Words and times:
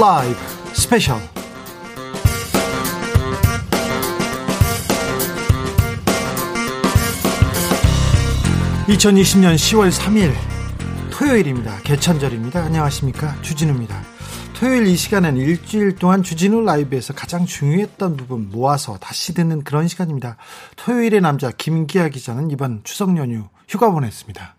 라이브 0.00 0.36
스페셜 0.72 1.16
2020년 8.88 9.54
10월 9.54 9.92
3일 9.92 10.32
토요일입니다. 11.12 11.78
개천절입니다. 11.82 12.64
안녕하십니까. 12.64 13.40
주진우입니다. 13.42 14.02
토요일 14.58 14.88
이 14.88 14.96
시간은 14.96 15.36
일주일 15.36 15.94
동안 15.94 16.24
주진우 16.24 16.62
라이브에서 16.62 17.14
가장 17.14 17.46
중요했던 17.46 18.16
부분 18.16 18.50
모아서 18.50 18.98
다시 18.98 19.32
듣는 19.32 19.62
그런 19.62 19.86
시간입니다. 19.86 20.38
토요일의 20.74 21.20
남자 21.20 21.52
김기화 21.52 22.08
기자는 22.08 22.50
이번 22.50 22.80
추석 22.82 23.16
연휴 23.16 23.48
휴가 23.68 23.92
보냈습니다. 23.92 24.56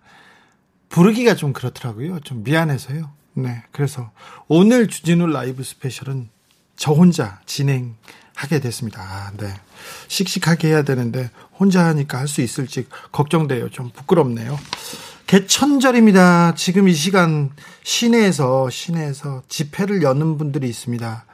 부르기가 0.87 1.35
좀 1.35 1.51
그렇더라고요. 1.51 2.21
좀 2.21 2.43
미안해서요. 2.45 3.14
네. 3.35 3.63
그래서 3.71 4.11
오늘 4.47 4.87
주진우 4.87 5.27
라이브 5.27 5.63
스페셜은 5.63 6.29
저 6.77 6.93
혼자 6.93 7.39
진행하게 7.45 8.59
됐습니다. 8.61 9.01
아, 9.01 9.31
네. 9.37 9.53
씩씩하게 10.07 10.69
해야 10.69 10.83
되는데 10.83 11.29
혼자 11.59 11.85
하니까 11.85 12.17
할 12.19 12.27
수 12.27 12.41
있을지 12.41 12.87
걱정돼요. 13.11 13.69
좀 13.69 13.91
부끄럽네요. 13.91 14.57
개천절입니다. 15.27 16.53
지금 16.55 16.87
이 16.87 16.93
시간 16.93 17.51
시내에서 17.83 18.69
시내에서 18.69 19.43
집회를 19.49 20.01
여는 20.01 20.37
분들이 20.37 20.69
있습니다. 20.69 21.25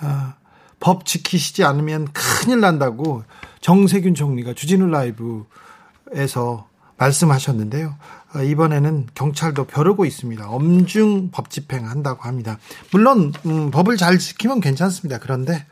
아, 0.00 0.34
법 0.78 1.04
지키시지 1.04 1.64
않으면 1.64 2.08
큰일 2.12 2.60
난다고 2.60 3.24
정세균 3.60 4.14
총리가 4.14 4.54
주진우 4.54 4.86
라이브에서 4.86 6.69
말씀하셨는데요. 7.00 7.96
아, 8.32 8.42
이번에는 8.42 9.08
경찰도 9.14 9.64
벼르고 9.64 10.04
있습니다. 10.04 10.48
엄중 10.48 11.30
법 11.32 11.50
집행한다고 11.50 12.22
합니다. 12.22 12.58
물론 12.92 13.32
음, 13.46 13.70
법을 13.70 13.96
잘 13.96 14.18
지키면 14.18 14.60
괜찮습니다. 14.60 15.18
그런데 15.18 15.66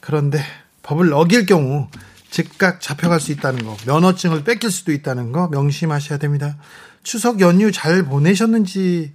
그런데 0.00 0.42
법을 0.82 1.12
어길 1.12 1.46
경우 1.46 1.88
즉각 2.30 2.80
잡혀갈 2.80 3.20
수 3.20 3.32
있다는 3.32 3.64
거, 3.64 3.76
면허증을 3.86 4.44
뺏길 4.44 4.70
수도 4.70 4.92
있다는 4.92 5.32
거 5.32 5.48
명심하셔야 5.48 6.18
됩니다. 6.18 6.56
추석 7.02 7.40
연휴 7.40 7.72
잘 7.72 8.02
보내셨는지 8.02 9.14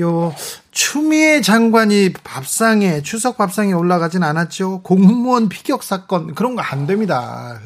요 0.00 0.34
추미애 0.72 1.42
장관이 1.42 2.12
밥상에 2.24 3.02
추석 3.02 3.36
밥상에 3.36 3.72
올라가진 3.72 4.22
않았죠. 4.24 4.82
공무원 4.82 5.48
피격 5.48 5.82
사건 5.84 6.34
그런 6.34 6.56
거 6.56 6.62
안 6.62 6.86
됩니다. 6.86 7.60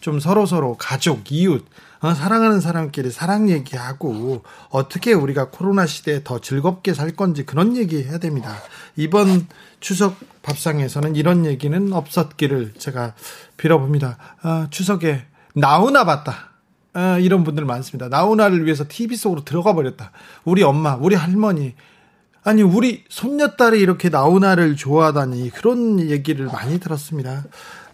좀 0.00 0.18
서로 0.20 0.46
서로 0.46 0.76
가족, 0.76 1.30
이웃, 1.30 1.64
어, 2.06 2.14
사랑하는 2.14 2.60
사람끼리 2.60 3.10
사랑 3.10 3.50
얘기하고 3.50 4.44
어떻게 4.70 5.12
우리가 5.12 5.50
코로나 5.50 5.86
시대에 5.86 6.22
더 6.22 6.38
즐겁게 6.38 6.94
살 6.94 7.10
건지 7.10 7.44
그런 7.44 7.76
얘기 7.76 8.00
해야 8.04 8.18
됩니다. 8.18 8.54
이번 8.94 9.48
추석 9.80 10.14
밥상에서는 10.42 11.16
이런 11.16 11.44
얘기는 11.46 11.92
없었기를 11.92 12.74
제가 12.78 13.14
빌어봅니다. 13.56 14.18
아, 14.42 14.68
추석에 14.70 15.24
나오나 15.54 16.04
봤다. 16.04 16.50
아, 16.92 17.18
이런 17.18 17.42
분들 17.42 17.64
많습니다. 17.64 18.08
나오나를 18.08 18.64
위해서 18.64 18.84
TV 18.88 19.16
속으로 19.16 19.44
들어가 19.44 19.74
버렸다. 19.74 20.12
우리 20.44 20.62
엄마, 20.62 20.94
우리 20.94 21.16
할머니, 21.16 21.74
아니 22.44 22.62
우리 22.62 23.02
손녀딸이 23.08 23.80
이렇게 23.80 24.10
나오나를 24.10 24.76
좋아하다니 24.76 25.50
그런 25.50 25.98
얘기를 25.98 26.46
많이 26.46 26.78
들었습니다. 26.78 27.42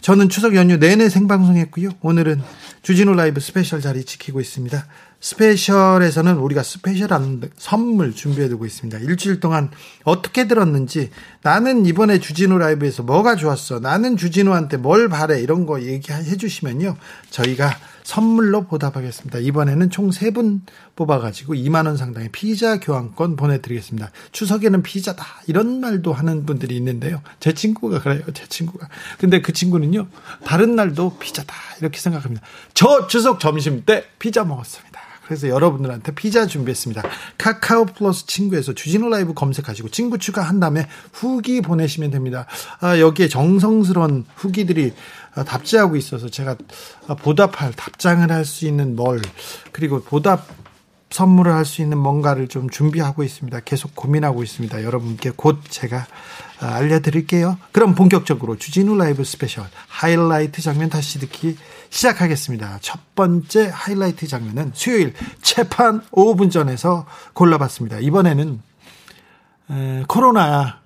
저는 0.02 0.28
추석 0.28 0.56
연휴 0.56 0.78
내내 0.78 1.08
생방송했고요. 1.08 1.90
오늘은 2.00 2.42
주진우 2.82 3.14
라이브 3.14 3.38
스페셜 3.38 3.80
자리 3.80 4.04
지키고 4.04 4.40
있습니다. 4.40 4.84
스페셜에서는 5.20 6.38
우리가 6.38 6.64
special한 6.64 7.40
선물 7.56 8.12
준비해두고 8.12 8.66
있습니다. 8.66 8.98
일주일 8.98 9.38
동안 9.38 9.70
어떻게 10.02 10.48
들었는지 10.48 11.10
나는 11.42 11.86
이번에 11.86 12.18
주진우 12.18 12.58
라이브에서 12.58 13.04
뭐가 13.04 13.36
좋았어 13.36 13.78
나는 13.78 14.16
주진우한테 14.16 14.76
뭘 14.76 15.08
바래 15.08 15.40
이런 15.40 15.66
거 15.66 15.80
얘기해 15.80 16.36
주시면요 16.36 16.96
저희가 17.30 17.70
선물로 18.02 18.66
보답하겠습니다. 18.66 19.38
이번에는 19.38 19.90
총 19.90 20.22
세 20.22 20.38
분 20.38 20.62
뽑아가지고 20.96 21.54
2만원 21.54 21.96
상당의 21.96 22.30
피자 22.32 22.80
교환권 22.80 23.36
보내드리겠습니다. 23.36 24.10
추석에는 24.32 24.82
피자다. 24.82 25.24
이런 25.46 25.80
말도 25.80 26.12
하는 26.12 26.44
분들이 26.46 26.76
있는데요. 26.76 27.22
제 27.40 27.52
친구가 27.52 28.00
그래요. 28.00 28.22
제 28.34 28.46
친구가. 28.46 28.88
근데 29.18 29.40
그 29.40 29.52
친구는요, 29.52 30.08
다른 30.44 30.76
날도 30.76 31.18
피자다. 31.18 31.54
이렇게 31.80 31.98
생각합니다. 31.98 32.44
저 32.74 33.06
추석 33.06 33.40
점심 33.40 33.84
때 33.84 34.04
피자 34.18 34.44
먹었습니다. 34.44 35.00
그래서 35.24 35.48
여러분들한테 35.48 36.14
피자 36.14 36.46
준비했습니다. 36.46 37.02
카카오 37.38 37.86
플러스 37.86 38.26
친구에서 38.26 38.74
주진우 38.74 39.08
라이브 39.08 39.32
검색하시고 39.32 39.88
친구 39.88 40.18
추가한 40.18 40.60
다음에 40.60 40.88
후기 41.12 41.60
보내시면 41.62 42.10
됩니다. 42.10 42.46
아, 42.80 42.98
여기에 42.98 43.28
정성스러운 43.28 44.26
후기들이 44.34 44.92
답지하고 45.34 45.96
있어서 45.96 46.28
제가 46.28 46.56
보답할 47.22 47.72
답장을 47.72 48.30
할 48.30 48.44
수 48.44 48.66
있는 48.66 48.96
뭘 48.96 49.20
그리고 49.72 50.02
보답 50.02 50.46
선물을 51.10 51.52
할 51.52 51.64
수 51.66 51.82
있는 51.82 51.98
뭔가를 51.98 52.48
좀 52.48 52.70
준비하고 52.70 53.22
있습니다. 53.22 53.60
계속 53.60 53.94
고민하고 53.94 54.42
있습니다. 54.42 54.82
여러분께 54.82 55.32
곧 55.36 55.60
제가 55.68 56.06
알려드릴게요. 56.58 57.58
그럼 57.72 57.94
본격적으로 57.94 58.56
주진우 58.56 58.96
라이브 58.96 59.22
스페셜 59.24 59.66
하이라이트 59.88 60.62
장면 60.62 60.88
다시 60.88 61.18
듣기 61.18 61.58
시작하겠습니다. 61.90 62.78
첫 62.80 63.14
번째 63.14 63.70
하이라이트 63.72 64.26
장면은 64.26 64.70
수요일 64.74 65.12
재판 65.42 66.00
5분 66.12 66.50
전에서 66.50 67.06
골라봤습니다. 67.34 67.98
이번에는 67.98 68.62
코로나 70.08 70.80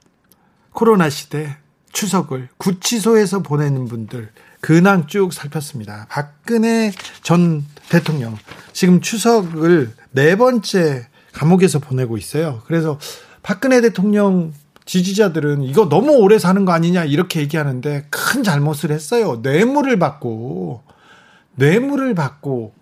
코로나 0.72 1.08
시대 1.08 1.56
추석을 1.96 2.50
구치소에서 2.58 3.40
보내는 3.40 3.86
분들 3.86 4.28
근황 4.60 5.06
쭉 5.06 5.32
살폈습니다. 5.32 6.08
박근혜 6.10 6.92
전 7.22 7.64
대통령 7.88 8.36
지금 8.74 9.00
추석을 9.00 9.94
네 10.10 10.36
번째 10.36 11.06
감옥에서 11.32 11.78
보내고 11.78 12.18
있어요. 12.18 12.60
그래서 12.66 12.98
박근혜 13.42 13.80
대통령 13.80 14.52
지지자들은 14.84 15.62
이거 15.62 15.88
너무 15.88 16.12
오래 16.12 16.38
사는 16.38 16.66
거 16.66 16.72
아니냐 16.72 17.04
이렇게 17.04 17.40
얘기하는데 17.40 18.08
큰 18.10 18.42
잘못을 18.42 18.90
했어요. 18.90 19.40
뇌물을 19.42 19.98
받고 19.98 20.82
뇌물을 21.54 22.14
받고 22.14 22.74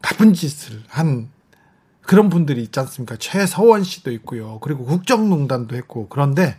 나쁜 0.00 0.32
짓을 0.32 0.80
한 0.86 1.28
그런 2.02 2.30
분들이 2.30 2.62
있지 2.62 2.78
않습니까? 2.78 3.16
최서원 3.16 3.82
씨도 3.82 4.12
있고요. 4.12 4.60
그리고 4.60 4.84
국정농단도 4.84 5.74
했고 5.74 6.06
그런데 6.08 6.56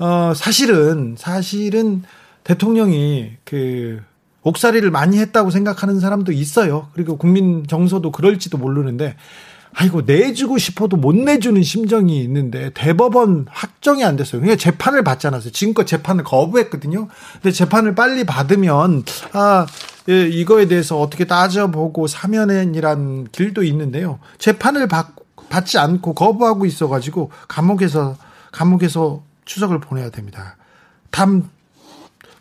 어, 0.00 0.32
사실은, 0.34 1.14
사실은 1.18 2.02
대통령이 2.42 3.32
그, 3.44 4.00
옥살이를 4.42 4.90
많이 4.90 5.18
했다고 5.18 5.50
생각하는 5.50 6.00
사람도 6.00 6.32
있어요. 6.32 6.88
그리고 6.94 7.18
국민 7.18 7.66
정서도 7.66 8.10
그럴지도 8.10 8.56
모르는데, 8.56 9.14
아이고, 9.74 10.00
내주고 10.00 10.56
싶어도 10.56 10.96
못 10.96 11.14
내주는 11.14 11.62
심정이 11.62 12.22
있는데, 12.22 12.70
대법원 12.72 13.46
확정이 13.50 14.02
안 14.02 14.16
됐어요. 14.16 14.40
그냥 14.40 14.56
재판을 14.56 15.04
받지 15.04 15.26
않았어요. 15.26 15.52
지금껏 15.52 15.86
재판을 15.86 16.24
거부했거든요. 16.24 17.08
근데 17.34 17.52
재판을 17.52 17.94
빨리 17.94 18.24
받으면, 18.24 19.04
아, 19.34 19.66
예, 20.08 20.26
이거에 20.26 20.66
대해서 20.66 20.98
어떻게 20.98 21.26
따져보고 21.26 22.06
사면이란 22.06 23.28
길도 23.30 23.62
있는데요. 23.64 24.18
재판을 24.38 24.88
받, 24.88 25.14
받지 25.50 25.76
않고 25.76 26.14
거부하고 26.14 26.64
있어가지고, 26.64 27.30
감옥에서, 27.46 28.16
감옥에서 28.50 29.22
추석을 29.50 29.80
보내야 29.80 30.10
됩니다. 30.10 30.56
담 31.10 31.50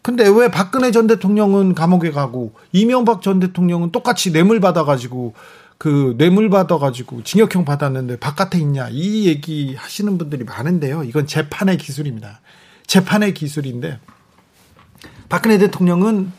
근데 0.03 0.27
왜 0.27 0.49
박근혜 0.49 0.91
전 0.91 1.07
대통령은 1.07 1.73
감옥에 1.73 2.11
가고 2.11 2.53
이명박 2.71 3.21
전 3.23 3.39
대통령은 3.39 3.91
똑같이 3.91 4.31
뇌물 4.31 4.59
받아가지고 4.59 5.33
그 5.79 6.15
뇌물 6.17 6.49
받아가지고 6.49 7.23
징역형 7.23 7.65
받았는데 7.65 8.19
바깥에 8.19 8.59
있냐 8.59 8.89
이 8.91 9.25
얘기 9.25 9.75
하시는 9.75 10.17
분들이 10.19 10.43
많은데요. 10.43 11.03
이건 11.03 11.25
재판의 11.25 11.77
기술입니다. 11.77 12.41
재판의 12.85 13.33
기술인데 13.33 13.99
박근혜 15.29 15.57
대통령은 15.57 16.31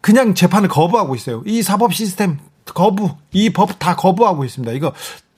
그냥 0.00 0.34
재판을 0.34 0.68
거부하고 0.70 1.14
있어요. 1.14 1.42
이 1.44 1.62
사법 1.62 1.92
시스템 1.92 2.38
거부, 2.66 3.10
이 3.32 3.50
법 3.50 3.78
다 3.78 3.96
거부하고 3.96 4.44
있습니다. 4.44 4.72
이거 4.72 4.92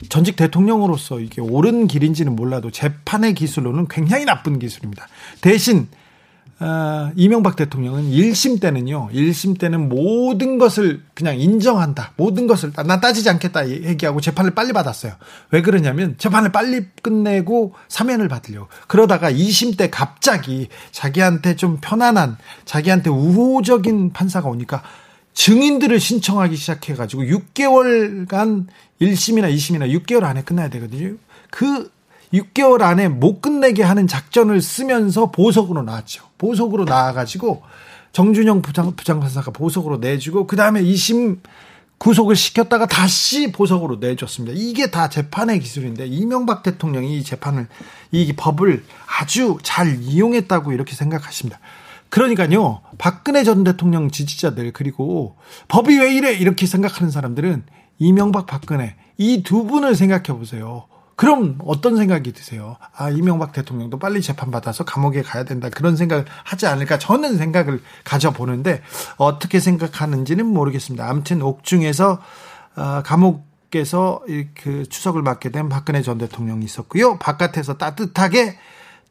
전직 0.09 0.37
대통령으로서 0.37 1.21
이게 1.21 1.41
옳은 1.41 1.87
길인지는 1.87 2.35
몰라도 2.35 2.71
재판의 2.71 3.35
기술로는 3.35 3.87
굉장히 3.89 4.25
나쁜 4.25 4.59
기술입니다. 4.59 5.07
대신 5.41 5.89
어, 6.61 7.11
이명박 7.17 7.57
대통령은 7.57 8.05
1심 8.13 8.61
때는요, 8.61 9.09
1심 9.13 9.59
때는 9.59 9.89
모든 9.89 10.59
것을 10.59 11.03
그냥 11.13 11.37
인정한다. 11.41 12.13
모든 12.17 12.47
것을, 12.47 12.73
난 12.73 13.01
따지지 13.01 13.29
않겠다 13.31 13.69
얘기하고 13.69 14.21
재판을 14.21 14.53
빨리 14.55 14.73
받았어요. 14.73 15.15
왜 15.51 15.61
그러냐면 15.61 16.15
재판을 16.19 16.53
빨리 16.53 16.87
끝내고 17.03 17.75
사면을 17.89 18.29
받으려고. 18.29 18.69
그러다가 18.87 19.33
2심 19.33 19.77
때 19.77 19.91
갑자기 19.91 20.69
자기한테 20.93 21.57
좀 21.57 21.79
편안한, 21.81 22.37
자기한테 22.65 23.11
우호적인 23.11 24.13
판사가 24.13 24.49
오니까 24.49 24.85
증인들을 25.35 25.99
신청하기 25.99 26.57
시작해가지고 26.57 27.23
6개월간 27.25 28.67
1심이나 29.01 29.53
2심이나 29.55 30.03
6개월 30.03 30.25
안에 30.25 30.43
끝나야 30.43 30.69
되거든요. 30.69 31.17
그 31.51 31.91
6개월 32.33 32.83
안에 32.83 33.09
못 33.09 33.41
끝내게 33.41 33.83
하는 33.83 34.07
작전을 34.07 34.61
쓰면서 34.63 35.31
보석으로 35.31 35.83
나왔죠. 35.83 36.25
보석으로 36.39 36.85
나와가지고 36.85 37.63
정준영 38.13 38.63
부장, 38.63 38.95
부장판사가 38.95 39.51
보석으로 39.53 39.99
내주고 39.99 40.47
그 40.47 40.57
다음에 40.57 40.83
2심 40.83 41.41
구속을 41.99 42.35
시켰다가 42.35 42.87
다시 42.87 43.53
보석으로 43.53 43.97
내줬습니다. 43.97 44.55
이게 44.57 44.91
다 44.91 45.09
재판의 45.09 45.61
기술인데 45.61 46.07
이명박 46.07 46.65
대통령이 46.65 47.19
이 47.19 47.23
재판을 47.23 47.69
이 48.11 48.33
법을 48.33 48.85
아주 49.07 49.59
잘 49.63 50.03
이용했다고 50.03 50.73
이렇게 50.73 50.97
생각하십니다. 50.97 51.61
그러니까요, 52.13 52.83
박근혜 52.99 53.43
전 53.43 53.65
대통령 53.65 54.11
지지자들, 54.11 54.73
그리고 54.75 55.37
법이 55.69 55.99
왜 55.99 56.15
이래? 56.15 56.35
이렇게 56.35 56.67
생각하는 56.67 57.11
사람들은 57.11 57.65
이명박, 57.99 58.45
박근혜, 58.47 58.97
이 59.17 59.43
두 59.43 59.65
분을 59.65 59.95
생각해 59.95 60.39
보세요. 60.39 60.85
그럼 61.17 61.57
어떤 61.65 61.97
생각이 61.97 62.33
드세요? 62.33 62.77
아, 62.95 63.09
이명박 63.09 63.53
대통령도 63.53 63.99
빨리 63.99 64.21
재판받아서 64.21 64.85
감옥에 64.85 65.23
가야 65.23 65.45
된다. 65.45 65.71
그런 65.71 65.97
생각을 65.97 66.27
하지 66.45 66.67
않을까? 66.67 66.99
저는 66.99 67.39
생각을 67.39 67.81
가져보는데, 68.05 68.83
어떻게 69.17 69.59
생각하는지는 69.59 70.45
모르겠습니다. 70.45 71.09
아무튼 71.09 71.41
옥중에서, 71.41 72.19
어, 72.77 73.03
감옥에서 73.07 74.21
그 74.53 74.87
추석을 74.87 75.23
맡게 75.23 75.49
된 75.51 75.71
박근혜 75.71 76.03
전 76.03 76.19
대통령이 76.19 76.63
있었고요. 76.67 77.19
바깥에서 77.19 77.79
따뜻하게 77.79 78.59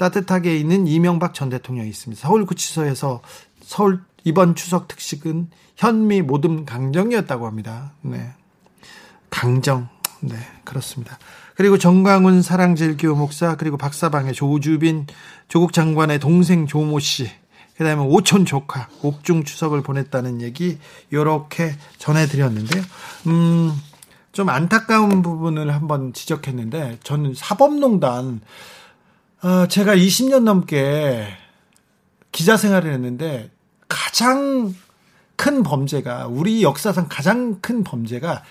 따뜻하게 0.02 0.58
있는 0.58 0.88
이명박 0.88 1.36
전 1.36 1.50
대통령이 1.50 1.88
있습니다. 1.88 2.28
서울구치소에서 2.28 3.22
서울 3.62 4.02
이번 4.24 4.56
추석 4.56 4.88
특식은 4.88 5.52
현미 5.76 6.24
모듬 6.24 6.66
강정이었다고 6.66 7.46
합니다. 7.46 7.94
네. 8.02 8.34
강정. 9.30 9.90
네, 10.22 10.36
그렇습니다. 10.64 11.20
그리고 11.56 11.78
정광훈 11.78 12.42
사랑제일교회 12.42 13.16
목사 13.16 13.56
그리고 13.58 13.78
박사방의 13.78 14.34
조주빈 14.34 15.06
조국 15.48 15.72
장관의 15.72 16.20
동생 16.20 16.66
조모 16.66 17.00
씨 17.00 17.30
그다음에 17.78 18.04
오촌 18.04 18.46
조카 18.46 18.88
옥중 19.04 19.44
추석을 19.44 19.84
보냈다는 19.84 20.42
얘기 20.42 20.80
요렇게 21.14 21.76
전해드렸는데요. 22.00 22.84
음, 23.28 23.72
좀 24.32 24.50
안타까운 24.50 25.22
부분을 25.22 25.72
한번 25.76 26.12
지적했는데 26.14 26.98
저는 27.04 27.36
사법농단 27.36 28.42
어, 29.44 29.68
제가 29.68 29.96
20년 29.96 30.44
넘게 30.44 31.26
기자 32.32 32.58
생활을 32.58 32.94
했는데 32.94 33.50
가장 33.88 34.76
큰 35.36 35.64
범죄가 35.64 36.28
우리 36.28 36.62
역사상 36.62 37.08
가장 37.10 37.60
큰 37.60 37.84
범죄가 37.84 38.44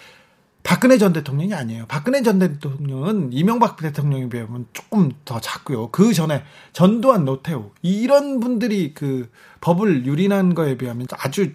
박근혜 0.64 0.98
전 0.98 1.12
대통령이 1.12 1.54
아니에요. 1.54 1.87
박근혜 1.87 2.22
전 2.22 2.38
대통령은 2.40 3.32
이명박 3.32 3.76
대통령에 3.76 4.28
비하면 4.28 4.66
조금 4.72 5.12
더 5.25 5.40
작고요. 5.40 5.90
그 5.90 6.12
전에 6.12 6.42
전두환 6.72 7.25
노태우 7.25 7.70
이런 7.82 8.40
분들이 8.40 8.92
그 8.92 9.31
법을 9.60 10.06
유린한 10.06 10.54
거에 10.54 10.76
비하면 10.76 11.06
아주 11.12 11.52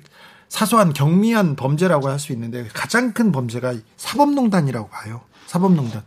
사소한 0.47 0.93
경미한 0.93 1.55
범죄라고 1.57 2.07
할 2.07 2.19
수 2.19 2.31
있는데 2.31 2.67
가장 2.73 3.11
큰 3.13 3.31
범죄가 3.33 3.73
사법농단이라고 3.97 4.87
봐요. 4.87 5.21
사법농단. 5.45 6.03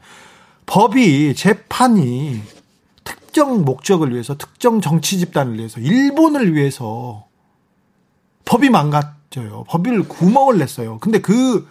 법이 0.66 1.34
재판이 1.34 2.42
특정 3.38 3.64
목적을 3.64 4.12
위해서 4.12 4.37
특정 4.37 4.81
정치 4.81 5.17
집단을 5.17 5.58
위해서 5.58 5.79
일본을 5.79 6.56
위해서 6.56 7.29
법이 8.44 8.69
망가져요. 8.69 9.64
법을 9.69 10.08
구멍을 10.08 10.58
냈어요. 10.58 10.99
근데 10.99 11.20
그 11.20 11.69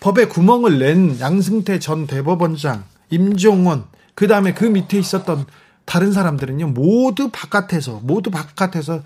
법에 0.00 0.28
구멍을 0.28 0.78
낸 0.78 1.18
양승태 1.18 1.80
전 1.80 2.06
대법원장, 2.06 2.84
임종원, 3.10 3.86
그 4.14 4.28
다음에 4.28 4.54
그 4.54 4.64
밑에 4.64 4.96
있었던 4.96 5.46
다른 5.84 6.12
사람들은요, 6.12 6.68
모두 6.68 7.30
바깥에서, 7.32 8.02
모두 8.04 8.30
바깥에서 8.30 9.02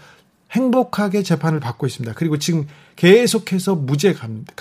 행복하게 0.51 1.23
재판을 1.23 1.61
받고 1.61 1.87
있습니다. 1.87 2.13
그리고 2.15 2.37
지금 2.37 2.67
계속해서 2.97 3.75
무죄 3.75 4.13
갑니다. 4.13 4.53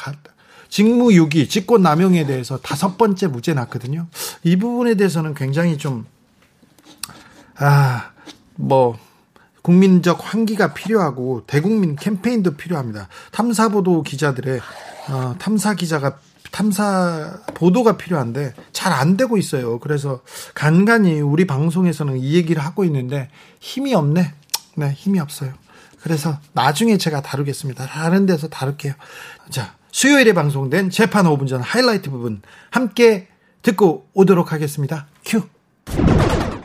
직무유기, 0.69 1.49
직권남용에 1.49 2.25
대해서 2.27 2.59
다섯 2.59 2.97
번째 2.97 3.27
무죄 3.27 3.53
났거든요. 3.53 4.07
이 4.45 4.55
부분에 4.55 4.93
대해서는 4.95 5.33
굉장히 5.33 5.77
좀, 5.77 6.05
아, 7.59 8.11
뭐, 8.55 8.97
국민적 9.61 10.19
환기가 10.21 10.73
필요하고 10.73 11.43
대국민 11.45 11.95
캠페인도 11.95 12.55
필요합니다. 12.55 13.07
탐사보도 13.31 14.03
기자들의 14.03 14.59
어, 15.09 15.35
탐사 15.37 15.73
기자가 15.73 16.17
탐사 16.51 17.39
보도가 17.53 17.97
필요한데 17.97 18.53
잘 18.71 18.93
안 18.93 19.17
되고 19.17 19.37
있어요. 19.37 19.79
그래서 19.79 20.21
간간히 20.55 21.19
우리 21.19 21.45
방송에서는 21.45 22.17
이 22.17 22.33
얘기를 22.33 22.63
하고 22.63 22.83
있는데 22.85 23.29
힘이 23.59 23.93
없네. 23.93 24.33
네, 24.75 24.91
힘이 24.93 25.19
없어요. 25.19 25.53
그래서 26.01 26.39
나중에 26.53 26.97
제가 26.97 27.21
다루겠습니다. 27.21 27.85
다른 27.85 28.25
데서 28.25 28.47
다룰게요. 28.47 28.93
자, 29.49 29.75
수요일에 29.91 30.33
방송된 30.33 30.89
재판 30.89 31.25
5분 31.25 31.47
전 31.47 31.61
하이라이트 31.61 32.09
부분 32.09 32.41
함께 32.71 33.27
듣고 33.61 34.07
오도록 34.13 34.53
하겠습니다. 34.53 35.07
큐. 35.25 35.43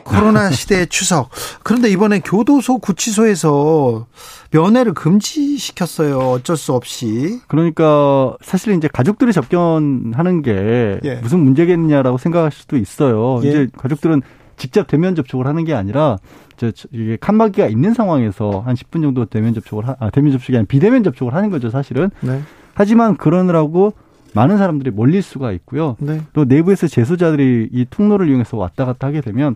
코로나 0.05 0.49
시대의 0.51 0.87
추석. 0.87 1.29
그런데 1.63 1.89
이번에 1.89 2.19
교도소 2.19 2.77
구치소에서 2.77 4.05
면회를 4.51 4.93
금지시켰어요. 4.93 6.17
어쩔 6.19 6.55
수 6.55 6.73
없이. 6.73 7.41
그러니까 7.47 8.35
사실 8.41 8.73
이제 8.73 8.87
가족들이 8.87 9.33
접견하는 9.33 10.41
게 10.41 10.99
예. 11.03 11.15
무슨 11.15 11.39
문제겠냐라고 11.39 12.17
생각할 12.17 12.51
수도 12.51 12.77
있어요. 12.77 13.41
예. 13.43 13.49
이제 13.49 13.67
가족들은 13.75 14.21
직접 14.57 14.87
대면 14.87 15.15
접촉을 15.15 15.47
하는 15.47 15.65
게 15.65 15.73
아니라 15.73 16.17
저 16.55 16.71
이게 16.91 17.17
칸막이가 17.19 17.67
있는 17.67 17.93
상황에서 17.93 18.61
한 18.65 18.75
10분 18.75 19.01
정도 19.01 19.25
대면 19.25 19.53
접촉을 19.53 19.87
하, 19.87 19.95
아 19.99 20.09
대면 20.09 20.31
접촉이 20.31 20.55
아니라 20.57 20.67
비대면 20.69 21.03
접촉을 21.03 21.33
하는 21.33 21.49
거죠, 21.49 21.69
사실은. 21.69 22.09
네. 22.21 22.41
하지만 22.73 23.17
그러느라고 23.17 23.93
많은 24.33 24.57
사람들이 24.57 24.91
몰릴 24.91 25.21
수가 25.21 25.51
있고요. 25.53 25.95
네. 25.99 26.21
또 26.33 26.45
내부에서 26.45 26.87
재소자들이 26.87 27.69
이 27.71 27.85
통로를 27.89 28.29
이용해서 28.29 28.57
왔다 28.57 28.85
갔다 28.85 29.07
하게 29.07 29.21
되면 29.21 29.55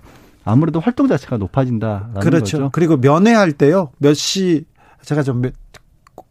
아무래도 0.50 0.80
활동 0.80 1.08
자체가 1.08 1.38
높아진다라는 1.38 2.20
그렇죠. 2.22 2.58
거죠. 2.58 2.70
그리고 2.72 2.98
면회할 2.98 3.54
때요. 3.54 3.92
몇 4.00 4.14
시 4.16 4.66
제가 5.04 5.24
좀 5.24 5.42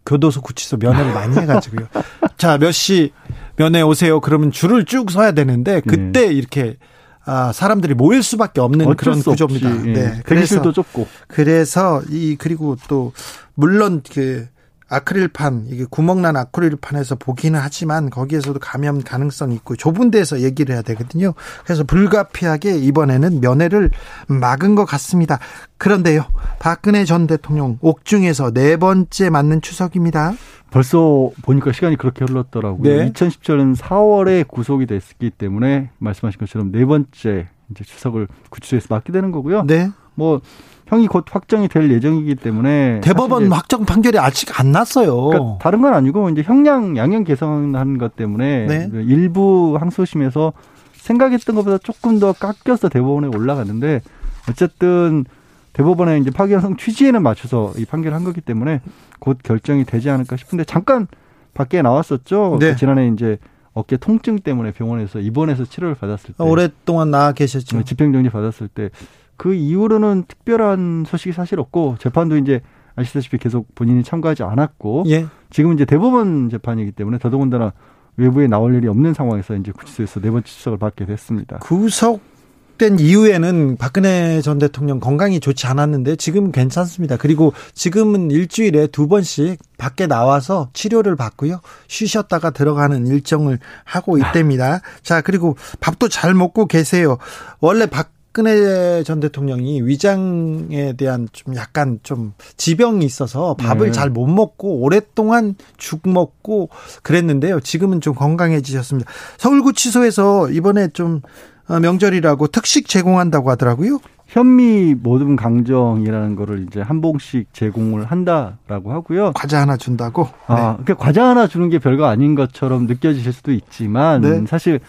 교도소 0.07 0.43
구치소 0.43 0.77
면회를 0.79 1.13
많이 1.13 1.37
해가지고요. 1.37 1.87
자, 2.39 2.59
몇 2.59 2.71
시 2.73 3.13
면회 3.57 3.83
오세요. 3.83 4.21
그러면 4.21 4.51
줄을 4.53 4.85
쭉 4.85 5.11
서야 5.11 5.33
되는데 5.33 5.81
그때 5.81 6.27
네. 6.29 6.33
이렇게 6.35 6.77
아, 7.25 7.53
사람들이 7.53 7.93
모일 7.95 8.23
수밖에 8.23 8.61
없는 8.61 8.95
그런 8.97 9.21
구조입니다. 9.23 9.71
예. 9.89 9.93
네. 9.93 10.21
그래서 10.25 10.73
좁고. 10.73 11.07
그래서 11.27 12.01
이 12.09 12.37
그리고 12.39 12.77
또 12.89 13.13
물론 13.55 14.03
그 14.13 14.47
아크릴판 14.89 15.67
이게 15.69 15.85
구멍난 15.89 16.37
아크릴판에서 16.37 17.17
보기는 17.17 17.59
하지만 17.61 18.11
거기에서도 18.11 18.59
감염 18.59 19.03
가능성이 19.03 19.55
있고 19.57 19.77
좁은 19.77 20.11
데서 20.11 20.41
얘기를 20.41 20.75
해야 20.75 20.83
되거든요. 20.83 21.35
그래서 21.65 21.85
불가피하게 21.85 22.79
이번에는 22.79 23.41
면회를 23.41 23.91
막은 24.29 24.75
것 24.75 24.85
같습니다. 24.85 25.39
그런데요, 25.77 26.25
박근혜 26.59 27.05
전 27.05 27.27
대통령 27.27 27.79
옥중에서 27.81 28.53
네 28.53 28.77
번째 28.77 29.31
맞는 29.31 29.61
추석입니다. 29.61 30.33
벌써 30.71 31.31
보니까 31.43 31.73
시간이 31.73 31.97
그렇게 31.97 32.25
흘렀더라고요. 32.25 32.83
네. 32.83 33.13
2017년 33.13 33.77
4월에 33.77 34.47
구속이 34.47 34.87
됐기 34.87 35.31
때문에 35.31 35.91
말씀하신 35.99 36.39
것처럼 36.41 36.73
네 36.73 36.85
번째 36.85 37.49
이제 37.71 37.85
추석을 37.85 38.29
구치소에서 38.51 38.87
맞게 38.91 39.13
되는 39.13 39.33
거고요. 39.33 39.65
네. 39.65 39.91
뭐 40.15 40.41
형이 40.89 41.07
곧 41.07 41.25
확정이 41.31 41.69
될 41.69 41.91
예정이기 41.91 42.35
때문에 42.37 43.01
대법원 43.03 43.53
확정 43.53 43.85
판결이 43.85 44.19
아직 44.19 44.59
안 44.59 44.73
났어요. 44.73 45.23
그러니까 45.25 45.59
다른 45.61 45.83
건 45.83 45.93
아니고 45.93 46.31
이제 46.31 46.43
형량 46.43 46.97
양형 46.97 47.25
개선한 47.25 47.99
것 47.99 48.17
때문에 48.17 48.67
네. 48.67 48.91
일부 48.93 49.77
항소심에서 49.79 50.55
생각했던 50.95 51.57
것보다 51.57 51.79
조금 51.79 52.19
더 52.19 52.33
깎여서 52.33 52.89
대법원에 52.89 53.29
올라갔는데 53.29 54.01
어쨌든 54.49 55.27
대법원의 55.75 56.23
이제 56.23 56.31
파기환송 56.31 56.77
취지에는 56.77 57.23
맞춰서 57.23 57.73
이 57.77 57.85
판결을 57.85 58.17
한 58.17 58.25
거기 58.25 58.41
때문에 58.41 58.81
곧 59.19 59.39
결정이 59.43 59.85
되지 59.85 60.09
않을까 60.09 60.37
싶은데 60.37 60.65
잠깐 60.65 61.07
밖에 61.53 61.83
나왔었죠. 61.83 62.57
네. 62.61 62.77
지난해 62.77 63.09
이제 63.09 63.39
어깨 63.75 63.97
통증 63.97 64.39
때문에 64.39 64.73
병원에서 64.73 65.21
입원해서 65.21 65.65
치료를 65.65 65.95
받았을 65.95 66.35
때 66.35 66.43
오랫동안 66.43 67.11
나와 67.11 67.33
계셨죠. 67.33 67.79
네, 67.79 67.85
집행정지 67.85 68.31
받았을 68.31 68.69
때 68.69 68.91
그 69.39 69.55
이후로는 69.55 70.25
특별한 70.29 71.05
소식이 71.07 71.33
사실 71.33 71.59
없고 71.59 71.97
재판도 72.01 72.37
이제 72.37 72.61
아시다시피 72.97 73.39
계속 73.39 73.75
본인이 73.75 74.03
참가하지 74.03 74.43
않았고 74.43 75.05
예. 75.07 75.27
지금 75.51 75.73
이제 75.73 75.85
대법원 75.85 76.51
재판이기 76.51 76.93
때문에 76.93 77.19
더더군다나 77.19 77.73
외부에 78.17 78.49
나올 78.49 78.75
일이 78.75 78.89
없는 78.89 79.15
상황에서 79.15 79.55
이제 79.55 79.71
구치소에서 79.71 80.21
네 80.21 80.31
번째 80.31 80.45
추석을 80.45 80.79
받게 80.79 81.07
됐습니다. 81.07 81.59
구속된 81.59 82.99
이후에는 82.99 83.77
박근혜 83.77 84.41
전 84.41 84.59
대통령 84.59 84.99
건강이 84.99 85.39
좋지 85.39 85.69
않았는데 85.69 86.17
지금 86.17 86.51
괜찮습니다. 86.51 87.17
그리고 87.17 87.53
지금은 87.75 88.33
일주일에 88.33 88.89
두 88.89 89.07
번씩 89.07 89.61
밖에 89.79 90.09
나와서 90.09 90.69
치료를 90.73 91.15
받고요. 91.15 91.61
쉬셨다가 91.87 92.51
들어가는 92.51 93.07
일정을 93.07 93.61
하고 93.85 94.19
있답니다. 94.19 94.81
자, 95.05 95.21
그리고 95.21 95.57
밥도 95.79 96.09
잘 96.09 96.35
먹고 96.35 96.67
계세요. 96.67 97.19
원래 97.61 97.87
박 97.87 98.18
박근혜 98.33 99.03
전 99.05 99.21
대통령이 99.21 99.83
위장에 99.83 100.93
대한 100.97 101.29
좀 101.33 101.57
약간 101.57 101.99
좀 102.03 102.35
지병이 102.57 103.05
있어서 103.05 103.55
밥을 103.55 103.87
네. 103.87 103.93
잘못 103.93 104.27
먹고 104.27 104.81
오랫동안 104.81 105.55
죽 105.77 106.03
먹고 106.09 106.69
그랬는데요. 107.03 107.61
지금은 107.61 108.01
좀 108.01 108.15
건강해지셨습니다. 108.15 109.11
서울구치소에서 109.39 110.51
이번에 110.51 110.89
좀 110.89 111.23
어, 111.69 111.81
명절이라고 111.81 112.49
특식 112.49 112.87
제공한다고 112.87 113.51
하더라고요. 113.51 113.99
현미 114.27 114.97
모듬 115.03 115.37
강정이라는 115.37 116.37
거를 116.37 116.67
이제 116.69 116.83
한 116.83 117.01
봉씩 117.01 117.53
제공을 117.55 118.05
한다라고 118.05 118.93
하고요. 118.93 119.33
과자 119.35 119.63
하나 119.63 119.79
준다고? 119.79 120.29
아, 120.47 120.77
네. 120.79 120.85
그 120.85 120.95
과자 120.95 121.25
하나 121.27 121.47
주는 121.47 121.71
게 121.71 121.79
별거 121.79 122.05
아닌 122.05 122.35
것처럼 122.35 122.87
느껴지실 122.87 123.33
수도 123.33 123.53
있지만 123.53 124.21
네. 124.21 124.45
사실 124.47 124.81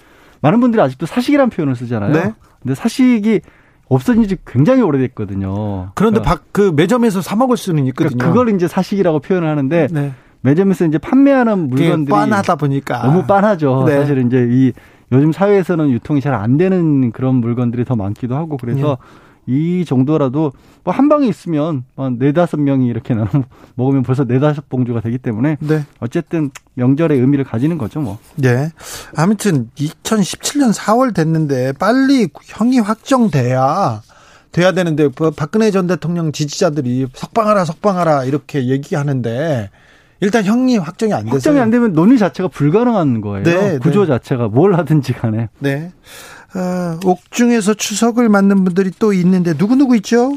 많은 0.41 0.59
분들이 0.59 0.81
아직도 0.81 1.05
사식이라는 1.05 1.49
표현을 1.49 1.75
쓰잖아요. 1.75 2.11
네. 2.11 2.33
근데 2.61 2.75
사식이 2.75 3.41
없어진 3.87 4.27
지 4.27 4.37
굉장히 4.45 4.81
오래됐거든요. 4.81 5.91
그런데 5.95 6.19
그러니까, 6.19 6.45
그 6.51 6.71
매점에서 6.75 7.21
사 7.21 7.35
먹을 7.35 7.57
수는 7.57 7.85
있거든요. 7.87 8.17
그러니까 8.17 8.27
그걸 8.27 8.55
이제 8.55 8.67
사식이라고 8.67 9.19
표현을 9.19 9.47
하는데 9.47 9.87
네. 9.91 10.13
매점에서 10.41 10.85
이제 10.85 10.97
판매하는 10.97 11.69
물건들이 11.69 12.11
빤하다 12.11 12.55
보니까 12.55 13.03
너무 13.03 13.25
빤하죠. 13.25 13.85
네. 13.87 13.95
사실은 13.97 14.27
이제 14.27 14.47
이 14.49 14.73
요즘 15.11 15.31
사회에서는 15.31 15.89
유통이 15.89 16.21
잘 16.21 16.35
안 16.35 16.57
되는 16.57 17.11
그런 17.11 17.35
물건들이 17.35 17.83
더 17.83 17.95
많기도 17.95 18.35
하고 18.35 18.57
그래서 18.57 18.89
네. 18.89 18.95
이 19.49 19.83
정도라도 19.85 20.51
뭐 20.83 20.93
한 20.93 21.09
방에 21.09 21.27
있으면 21.27 21.83
한 21.95 22.17
네다섯 22.19 22.59
명이 22.59 22.87
이렇게 22.87 23.13
나눠 23.13 23.29
먹으면 23.75 24.03
벌써 24.03 24.25
네 24.25 24.39
다섯 24.39 24.69
봉주가 24.69 25.01
되기 25.01 25.17
때문에 25.17 25.57
네. 25.59 25.83
어쨌든 25.99 26.51
명절의 26.75 27.19
의미를 27.19 27.43
가지는 27.45 27.77
거죠, 27.77 27.99
뭐. 27.99 28.17
네. 28.35 28.71
아무튼 29.15 29.69
2017년 29.75 30.73
4월 30.73 31.13
됐는데 31.13 31.73
빨리 31.73 32.29
형이 32.43 32.79
확정돼야 32.79 34.01
돼야 34.51 34.71
되는데 34.71 35.09
그 35.15 35.31
박근혜 35.31 35.71
전 35.71 35.87
대통령 35.87 36.31
지지자들이 36.31 37.07
석방하라 37.13 37.65
석방하라 37.65 38.25
이렇게 38.25 38.67
얘기하는데 38.67 39.69
일단 40.21 40.43
형이 40.43 40.77
확정이 40.77 41.13
안 41.13 41.23
돼서 41.25 41.35
확정이 41.35 41.59
안 41.59 41.69
되면 41.69 41.93
논의 41.93 42.17
자체가 42.17 42.49
불가능한 42.49 43.21
거예요. 43.21 43.43
네, 43.43 43.77
구조 43.77 44.01
네. 44.01 44.07
자체가 44.07 44.47
뭘 44.49 44.73
하든지 44.75 45.13
간에. 45.13 45.49
네. 45.59 45.91
어, 46.55 46.99
옥중에서 47.05 47.73
추석을 47.75 48.29
맞는 48.29 48.63
분들이 48.63 48.91
또 48.97 49.13
있는데 49.13 49.53
누구 49.53 49.75
누구 49.75 49.95
있죠? 49.97 50.33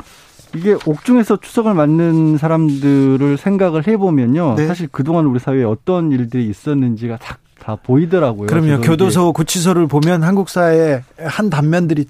이게 0.54 0.76
옥중에서 0.86 1.38
추석을 1.38 1.72
맞는 1.74 2.36
사람들을 2.36 3.38
생각을 3.38 3.86
해보면요. 3.86 4.54
네. 4.56 4.66
사실 4.66 4.88
그동안 4.92 5.24
우리 5.26 5.38
사회에 5.38 5.64
어떤 5.64 6.12
일들이 6.12 6.46
있었는지가 6.48 7.16
다, 7.16 7.38
다 7.58 7.76
보이더라고요. 7.76 8.48
그럼요. 8.48 8.82
교도소, 8.82 9.32
구치소를 9.32 9.86
보면 9.86 10.22
한국 10.22 10.50
사회의 10.50 11.02
한 11.18 11.48
단면들이 11.48 12.04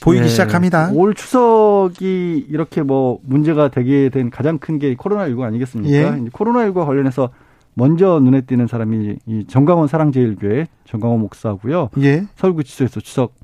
보이기 0.00 0.22
네. 0.24 0.28
시작합니다. 0.28 0.90
올 0.92 1.14
추석이 1.14 2.46
이렇게 2.50 2.82
뭐 2.82 3.20
문제가 3.22 3.68
되게 3.68 4.08
된 4.08 4.28
가장 4.30 4.58
큰 4.58 4.78
게 4.78 4.94
코로나19 4.96 5.42
아니겠습니까? 5.42 5.96
예. 5.96 6.20
코로나19과 6.30 6.84
관련해서 6.86 7.30
먼저 7.74 8.18
눈에 8.22 8.40
띄는 8.42 8.66
사람이 8.66 9.16
이 9.26 9.44
정강원 9.48 9.86
사랑제일교회 9.88 10.66
정강원 10.86 11.20
목사고요. 11.20 11.90
예. 12.00 12.24
서울구치소에서 12.36 13.00
추석 13.00 13.34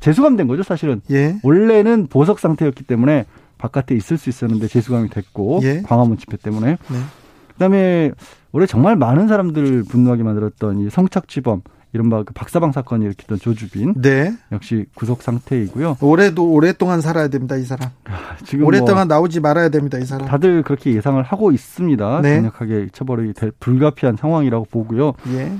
재수감된 0.00 0.48
거죠, 0.48 0.62
사실은. 0.62 1.00
예. 1.10 1.36
원래는 1.42 2.06
보석 2.08 2.38
상태였기 2.38 2.84
때문에 2.84 3.26
바깥에 3.58 3.94
있을 3.94 4.18
수 4.18 4.28
있었는데 4.28 4.68
재수감이 4.68 5.10
됐고 5.10 5.60
예. 5.62 5.82
광화문 5.82 6.18
집회 6.18 6.36
때문에. 6.36 6.76
네. 6.90 6.98
그다음에 7.52 8.10
올해 8.52 8.66
정말 8.66 8.96
많은 8.96 9.28
사람들 9.28 9.84
분노하게 9.88 10.22
만들었던 10.22 10.80
이 10.80 10.90
성착취범 10.90 11.62
이른바 11.94 12.24
그 12.24 12.34
박사방 12.34 12.72
사건이 12.72 13.04
일으켰던 13.04 13.38
조주빈. 13.38 13.94
네. 14.02 14.34
역시 14.50 14.86
구속 14.96 15.22
상태이고요. 15.22 15.98
올해도 16.00 16.50
오랫동안 16.50 17.00
살아야 17.00 17.28
됩니다, 17.28 17.56
이 17.56 17.62
사람. 17.62 17.90
아, 18.04 18.36
지금 18.44 18.66
오랫동안 18.66 19.06
뭐 19.06 19.16
나오지 19.16 19.38
말아야 19.38 19.68
됩니다, 19.68 19.98
이 19.98 20.04
사람. 20.04 20.26
다들 20.26 20.64
그렇게 20.64 20.92
예상을 20.92 21.22
하고 21.22 21.52
있습니다. 21.52 22.20
네. 22.22 22.34
강력하게 22.34 22.88
처벌이 22.92 23.32
될 23.32 23.52
불가피한 23.60 24.16
상황이라고 24.16 24.66
보고요. 24.72 25.12
예. 25.34 25.52